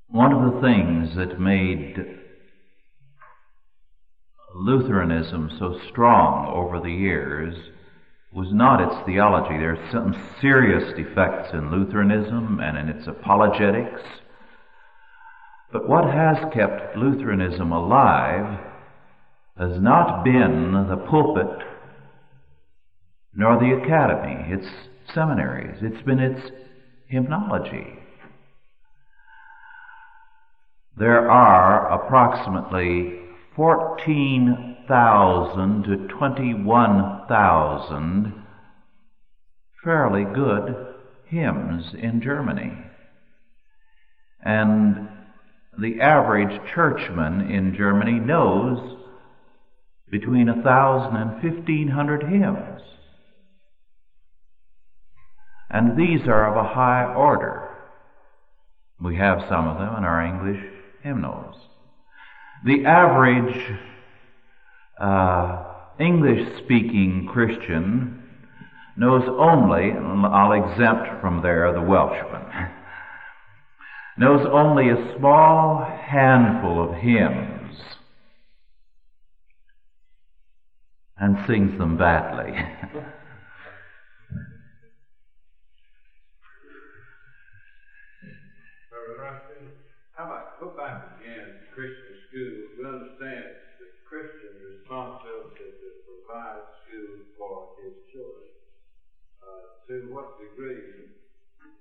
One 0.08 0.32
of 0.32 0.54
the 0.54 0.62
things 0.62 1.16
that 1.16 1.40
made 1.40 2.20
Lutheranism 4.56 5.52
so 5.60 5.80
strong 5.90 6.48
over 6.48 6.80
the 6.80 6.92
years 6.92 7.56
was 8.32 8.54
not 8.54 8.80
its 8.80 9.06
theology. 9.06 9.58
There 9.58 9.74
are 9.74 9.92
some 9.92 10.16
serious 10.40 10.94
defects 10.96 11.54
in 11.54 11.72
Lutheranism 11.72 12.60
and 12.62 12.78
in 12.78 12.90
its 12.90 13.08
apologetics. 13.08 14.02
But 15.74 15.90
what 15.90 16.06
has 16.06 16.38
kept 16.54 16.96
Lutheranism 16.96 17.72
alive 17.72 18.60
has 19.58 19.82
not 19.82 20.24
been 20.24 20.86
the 20.88 20.98
pulpit 21.10 21.50
nor 23.34 23.60
the 23.60 23.74
academy, 23.84 24.54
its 24.54 24.68
seminaries. 25.16 25.80
It's 25.82 26.04
been 26.04 26.20
its 26.20 26.52
hymnology. 27.08 27.88
There 30.96 31.32
are 31.32 31.92
approximately 31.92 33.20
14,000 33.56 35.84
to 35.86 36.08
21,000 36.08 38.46
fairly 39.84 40.24
good 40.24 40.76
hymns 41.26 41.96
in 41.98 42.22
Germany. 42.22 42.78
And 44.46 45.10
the 45.80 46.02
average 46.02 46.62
churchman 46.74 47.50
in 47.50 47.76
Germany 47.76 48.20
knows 48.20 48.98
between 50.10 50.50
a 50.50 50.62
thousand 50.62 51.16
and 51.16 51.42
fifteen 51.42 51.90
hundred 51.90 52.24
hymns. 52.24 52.82
And 55.70 55.98
these 55.98 56.28
are 56.28 56.52
of 56.52 56.56
a 56.56 56.74
high 56.74 57.12
order. 57.16 57.68
We 59.02 59.16
have 59.18 59.40
some 59.50 59.68
of 59.68 59.80
them 59.80 59.96
in 59.98 60.04
our 60.04 60.24
English 60.24 60.64
hymnals. 61.02 61.56
The 62.64 62.86
average 62.86 63.80
uh, 65.00 65.66
English 66.00 66.64
speaking 66.64 67.28
Christian 67.34 68.24
knows 68.96 69.24
only, 69.28 69.92
I'll 69.92 70.54
exempt 70.54 71.22
from 71.22 71.42
there 71.42 71.74
the 71.74 71.82
Welshman, 71.82 72.46
knows 74.18 74.46
only 74.52 74.90
a 74.90 75.18
small 75.18 75.84
handful 75.84 76.90
of 76.90 76.96
hymns 77.02 77.78
and 81.18 81.38
sings 81.48 81.78
them 81.78 81.98
badly. 81.98 82.54
How 90.14 90.30
about 90.30 91.18
again 91.20 91.58
Christian 91.74 92.14
schools? 92.30 92.78
We 92.78 92.86
understand 92.86 93.50
the 93.82 93.90
Christian 94.06 94.54
responsibility 94.62 95.74
to 95.74 95.90
provide 96.06 96.62
schools 96.86 97.34
for 97.34 97.74
his 97.82 97.98
children. 98.14 98.54
Uh, 99.42 99.90
to 99.90 100.14
what 100.14 100.38
degree 100.38 101.10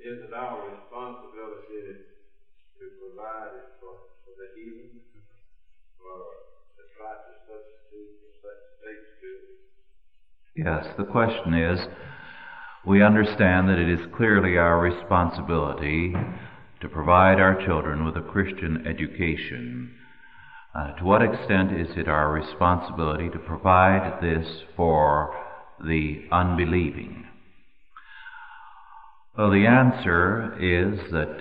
is 0.01 0.19
it 0.27 0.35
our 0.35 0.59
responsibility 0.67 2.09
to 2.83 2.91
provide 2.99 3.55
it 3.55 3.79
for, 3.79 4.11
for 4.27 4.35
the 4.35 4.51
to 6.75 7.35
substitute 7.47 8.11
for 8.19 8.35
such 8.43 8.63
schools? 9.23 9.63
Yes, 10.59 10.91
the 10.99 11.07
question 11.07 11.55
is 11.55 11.79
we 12.85 13.03
understand 13.03 13.69
that 13.69 13.79
it 13.79 13.89
is 13.89 14.13
clearly 14.17 14.59
our 14.59 14.81
responsibility 14.81 16.13
to 16.81 16.89
provide 16.89 17.39
our 17.39 17.65
children 17.65 18.05
with 18.05 18.17
a 18.17 18.29
Christian 18.29 18.85
education. 18.85 19.95
Uh, 20.75 20.93
to 20.97 21.05
what 21.05 21.23
extent 21.23 21.71
is 21.71 21.97
it 21.97 22.09
our 22.09 22.33
responsibility 22.33 23.29
to 23.31 23.39
provide 23.39 24.19
this 24.21 24.65
for 24.75 25.33
the 25.87 26.25
unbelieving? 26.33 27.27
Well, 29.39 29.51
the 29.51 29.67
answer 29.67 30.57
is 30.59 31.13
that 31.13 31.39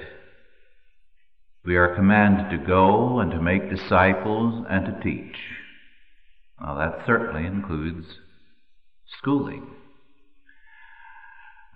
we 1.64 1.76
are 1.76 1.96
commanded 1.96 2.50
to 2.50 2.66
go 2.66 3.20
and 3.20 3.32
to 3.32 3.42
make 3.42 3.70
disciples 3.70 4.66
and 4.70 4.86
to 4.86 5.00
teach. 5.04 5.38
Now, 6.60 6.76
that 6.76 7.06
certainly 7.06 7.46
includes 7.46 8.08
schooling. 9.20 9.68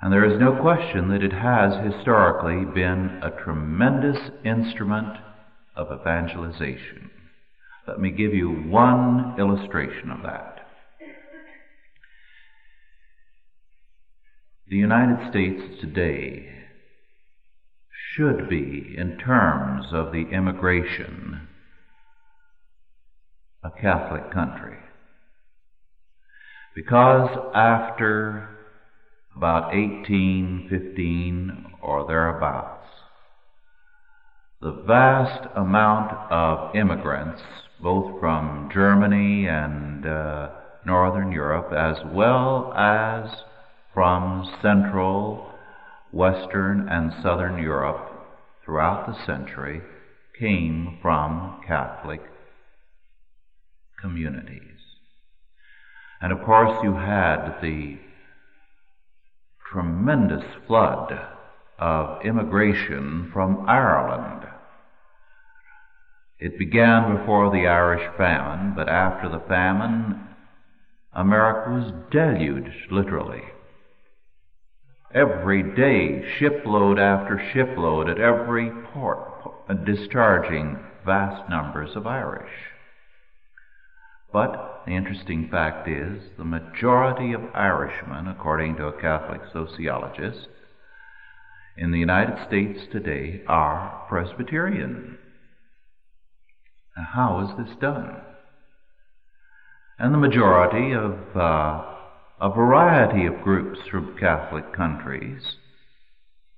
And 0.01 0.11
there 0.11 0.25
is 0.25 0.39
no 0.39 0.59
question 0.61 1.09
that 1.09 1.23
it 1.23 1.33
has 1.33 1.73
historically 1.83 2.65
been 2.65 3.21
a 3.23 3.43
tremendous 3.43 4.17
instrument 4.43 5.17
of 5.75 5.88
evangelization. 5.91 7.09
Let 7.88 7.99
me 7.99 8.11
give 8.11 8.33
you 8.33 8.49
one 8.49 9.36
illustration 9.38 10.09
of 10.11 10.23
that. 10.23 10.67
The 14.67 14.77
United 14.77 15.29
States 15.29 15.79
today 15.79 16.54
should 18.16 18.49
be, 18.49 18.95
in 18.97 19.18
terms 19.18 19.88
of 19.91 20.11
the 20.11 20.26
immigration, 20.32 21.47
a 23.63 23.72
Catholic 23.72 24.32
country. 24.32 24.78
Because 26.76 27.30
after 27.53 28.55
about 29.36 29.74
1815 29.74 31.66
or 31.82 32.07
thereabouts. 32.07 32.88
The 34.61 34.84
vast 34.88 35.47
amount 35.55 36.11
of 36.32 36.76
immigrants, 36.76 37.41
both 37.82 38.20
from 38.20 38.70
Germany 38.74 39.47
and 39.47 40.05
uh, 40.05 40.49
Northern 40.86 41.32
Europe, 41.32 41.74
as 41.74 41.97
well 42.13 42.74
as 42.76 43.30
from 43.93 44.49
Central, 44.61 45.51
Western, 46.11 46.87
and 46.89 47.11
Southern 47.21 47.61
Europe 47.61 48.11
throughout 48.63 49.07
the 49.07 49.25
century, 49.25 49.81
came 50.39 50.97
from 51.01 51.61
Catholic 51.67 52.21
communities. 54.01 54.79
And 56.21 56.31
of 56.31 56.43
course, 56.43 56.77
you 56.83 56.93
had 56.95 57.59
the 57.61 57.97
tremendous 59.71 60.43
flood 60.67 61.13
of 61.77 62.25
immigration 62.25 63.29
from 63.33 63.65
Ireland. 63.67 64.47
It 66.39 66.57
began 66.57 67.17
before 67.17 67.51
the 67.51 67.67
Irish 67.67 68.07
famine, 68.17 68.73
but 68.75 68.89
after 68.89 69.29
the 69.29 69.43
famine, 69.47 70.21
America 71.13 71.71
was 71.71 71.93
deluged, 72.11 72.91
literally. 72.91 73.43
Every 75.16 75.63
day, 75.63 76.26
shipload 76.38 76.99
after 76.99 77.41
shipload 77.53 78.09
at 78.09 78.20
every 78.20 78.70
port, 78.91 79.18
discharging 79.86 80.78
vast 81.05 81.49
numbers 81.49 81.95
of 81.95 82.05
Irish. 82.05 82.51
But 84.34 84.84
the 84.86 84.91
interesting 84.91 85.47
fact 85.49 85.88
is 85.88 86.22
the 86.38 86.43
majority 86.43 87.32
of 87.32 87.43
Irishmen, 87.53 88.28
according 88.28 88.76
to 88.76 88.88
a 88.88 89.01
Catholic 89.01 89.39
sociologist, 89.53 90.49
in 91.78 91.91
the 91.91 91.99
United 91.99 92.45
States 92.45 92.82
today 92.91 93.41
are 93.47 94.05
Presbyterian. 94.09 95.18
Now, 96.97 97.07
how 97.13 97.39
is 97.39 97.66
this 97.66 97.78
done? 97.80 98.18
And 99.97 100.13
the 100.13 100.18
majority 100.18 100.91
of 100.91 101.38
uh, 101.38 101.94
a 102.41 102.49
variety 102.49 103.25
of 103.25 103.41
groups 103.41 103.79
from 103.89 104.17
Catholic 104.17 104.73
countries 104.73 105.55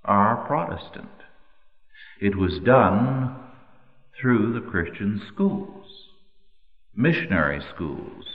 are 0.04 0.46
Protestant. 0.48 1.10
It 2.20 2.36
was 2.36 2.60
done 2.60 3.36
through 4.20 4.54
the 4.54 4.72
Christian 4.72 5.22
schools 5.32 5.88
missionary 6.98 7.62
schools 7.76 8.26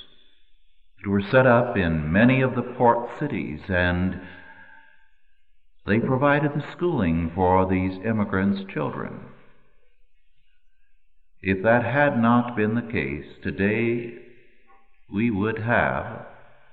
that 1.02 1.10
were 1.10 1.20
set 1.20 1.46
up 1.46 1.76
in 1.76 2.12
many 2.12 2.40
of 2.40 2.54
the 2.54 2.62
port 2.62 3.08
cities, 3.18 3.60
and 3.68 4.20
they 5.84 5.98
provided 5.98 6.52
the 6.54 6.64
schooling 6.76 7.32
for 7.34 7.68
these 7.68 7.98
immigrants' 8.04 8.72
children. 8.72 9.20
If 11.42 11.64
that 11.64 11.84
had 11.84 12.22
not 12.22 12.54
been 12.54 12.76
the 12.76 12.92
case, 12.92 13.26
today 13.42 14.14
we 15.12 15.28
would 15.32 15.58
have 15.58 16.24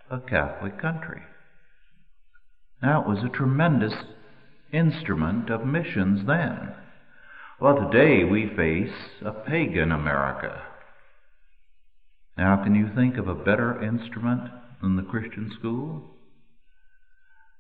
a 0.10 0.20
Catholic 0.20 0.82
country. 0.82 1.22
Now, 2.82 3.02
it 3.02 3.08
was 3.08 3.24
a 3.24 3.30
tremendous 3.38 3.94
instrument 4.72 5.50
of 5.50 5.66
missions 5.66 6.26
then. 6.26 6.74
Well, 7.60 7.90
today 7.92 8.24
we 8.24 8.50
face 8.56 8.96
a 9.24 9.32
pagan 9.32 9.92
America. 9.92 10.62
Now, 12.38 12.64
can 12.64 12.74
you 12.74 12.90
think 12.96 13.18
of 13.18 13.28
a 13.28 13.36
better 13.36 13.84
instrument 13.84 14.50
than 14.82 14.96
the 14.96 15.04
Christian 15.04 15.52
school? 15.60 16.04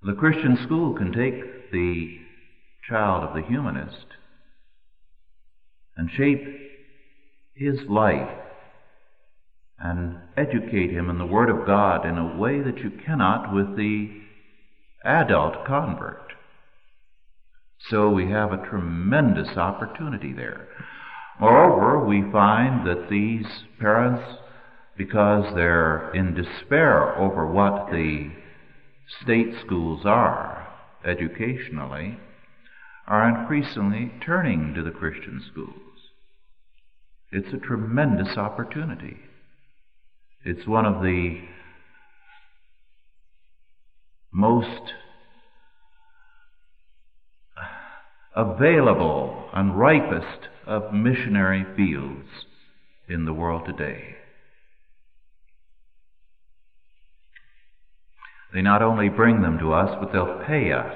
The 0.01 0.13
Christian 0.13 0.57
school 0.63 0.95
can 0.95 1.11
take 1.11 1.71
the 1.71 2.17
child 2.87 3.25
of 3.25 3.35
the 3.35 3.47
humanist 3.47 4.05
and 5.97 6.09
shape 6.09 6.45
his 7.53 7.77
life 7.89 8.29
and 9.81 10.17
educate 10.35 10.91
him 10.91 11.09
in 11.09 11.17
the 11.17 11.25
Word 11.25 11.49
of 11.49 11.65
God 11.65 12.05
in 12.05 12.17
a 12.17 12.37
way 12.37 12.61
that 12.61 12.79
you 12.79 12.91
cannot 13.05 13.53
with 13.53 13.77
the 13.77 14.09
adult 15.05 15.65
convert. 15.65 16.33
So 17.89 18.09
we 18.09 18.29
have 18.29 18.51
a 18.51 18.69
tremendous 18.69 19.55
opportunity 19.55 20.33
there. 20.33 20.67
Moreover, 21.39 22.05
we 22.05 22.29
find 22.31 22.85
that 22.85 23.09
these 23.09 23.47
parents, 23.79 24.39
because 24.97 25.55
they're 25.55 26.13
in 26.13 26.33
despair 26.33 27.17
over 27.17 27.47
what 27.47 27.89
the 27.89 28.31
state 29.23 29.53
schools 29.65 30.01
are 30.05 30.67
educationally, 31.05 32.19
are 33.07 33.29
increasingly 33.29 34.11
turning 34.23 34.73
to 34.73 34.83
the 34.83 34.91
Christian 34.91 35.41
schools. 35.49 35.73
It's 37.31 37.53
a 37.53 37.65
tremendous 37.65 38.37
opportunity. 38.37 39.17
It's 40.43 40.67
one 40.67 40.85
of 40.85 41.01
the 41.01 41.41
most 44.31 44.93
available 48.35 49.49
and 49.53 49.77
ripest 49.77 50.47
of 50.65 50.93
missionary 50.93 51.65
fields 51.75 52.27
in 53.07 53.25
the 53.25 53.33
world 53.33 53.63
today. 53.65 54.15
They 58.53 58.61
not 58.61 58.81
only 58.81 59.09
bring 59.09 59.41
them 59.41 59.59
to 59.59 59.73
us, 59.73 59.95
but 59.99 60.11
they'll 60.11 60.41
pay 60.47 60.71
us. 60.71 60.95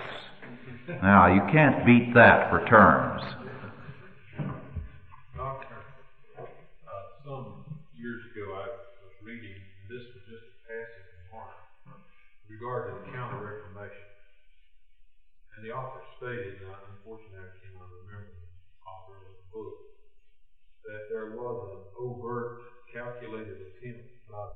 Now, 1.01 1.33
you 1.33 1.41
can't 1.51 1.85
beat 1.85 2.13
that 2.15 2.49
for 2.49 2.65
terms. 2.65 3.21
Doctor, 5.35 5.67
uh, 6.37 6.43
some 7.23 7.63
years 7.95 8.21
ago 8.33 8.57
I 8.57 8.67
was 9.05 9.13
reading, 9.23 9.55
this 9.87 10.01
was 10.11 10.23
just 10.25 10.43
a 10.43 10.59
passage 10.65 11.07
in 11.13 11.23
Mark, 11.31 11.53
regarding 12.63 12.95
the 13.03 13.11
Counter 13.11 13.43
Reformation. 13.43 14.07
And 15.51 15.67
the 15.67 15.75
author 15.75 15.99
stated, 16.15 16.63
and 16.63 16.95
unfortunately 16.95 17.43
I 17.43 17.51
cannot 17.59 17.91
remember 17.91 18.39
the 18.39 18.79
author 18.87 19.19
of 19.19 19.35
the 19.35 19.47
book, 19.51 19.75
that 20.87 21.11
there 21.11 21.35
was 21.35 21.59
an 21.75 21.83
overt, 21.99 22.63
calculated 22.95 23.59
attempt 23.67 24.07
by 24.31 24.47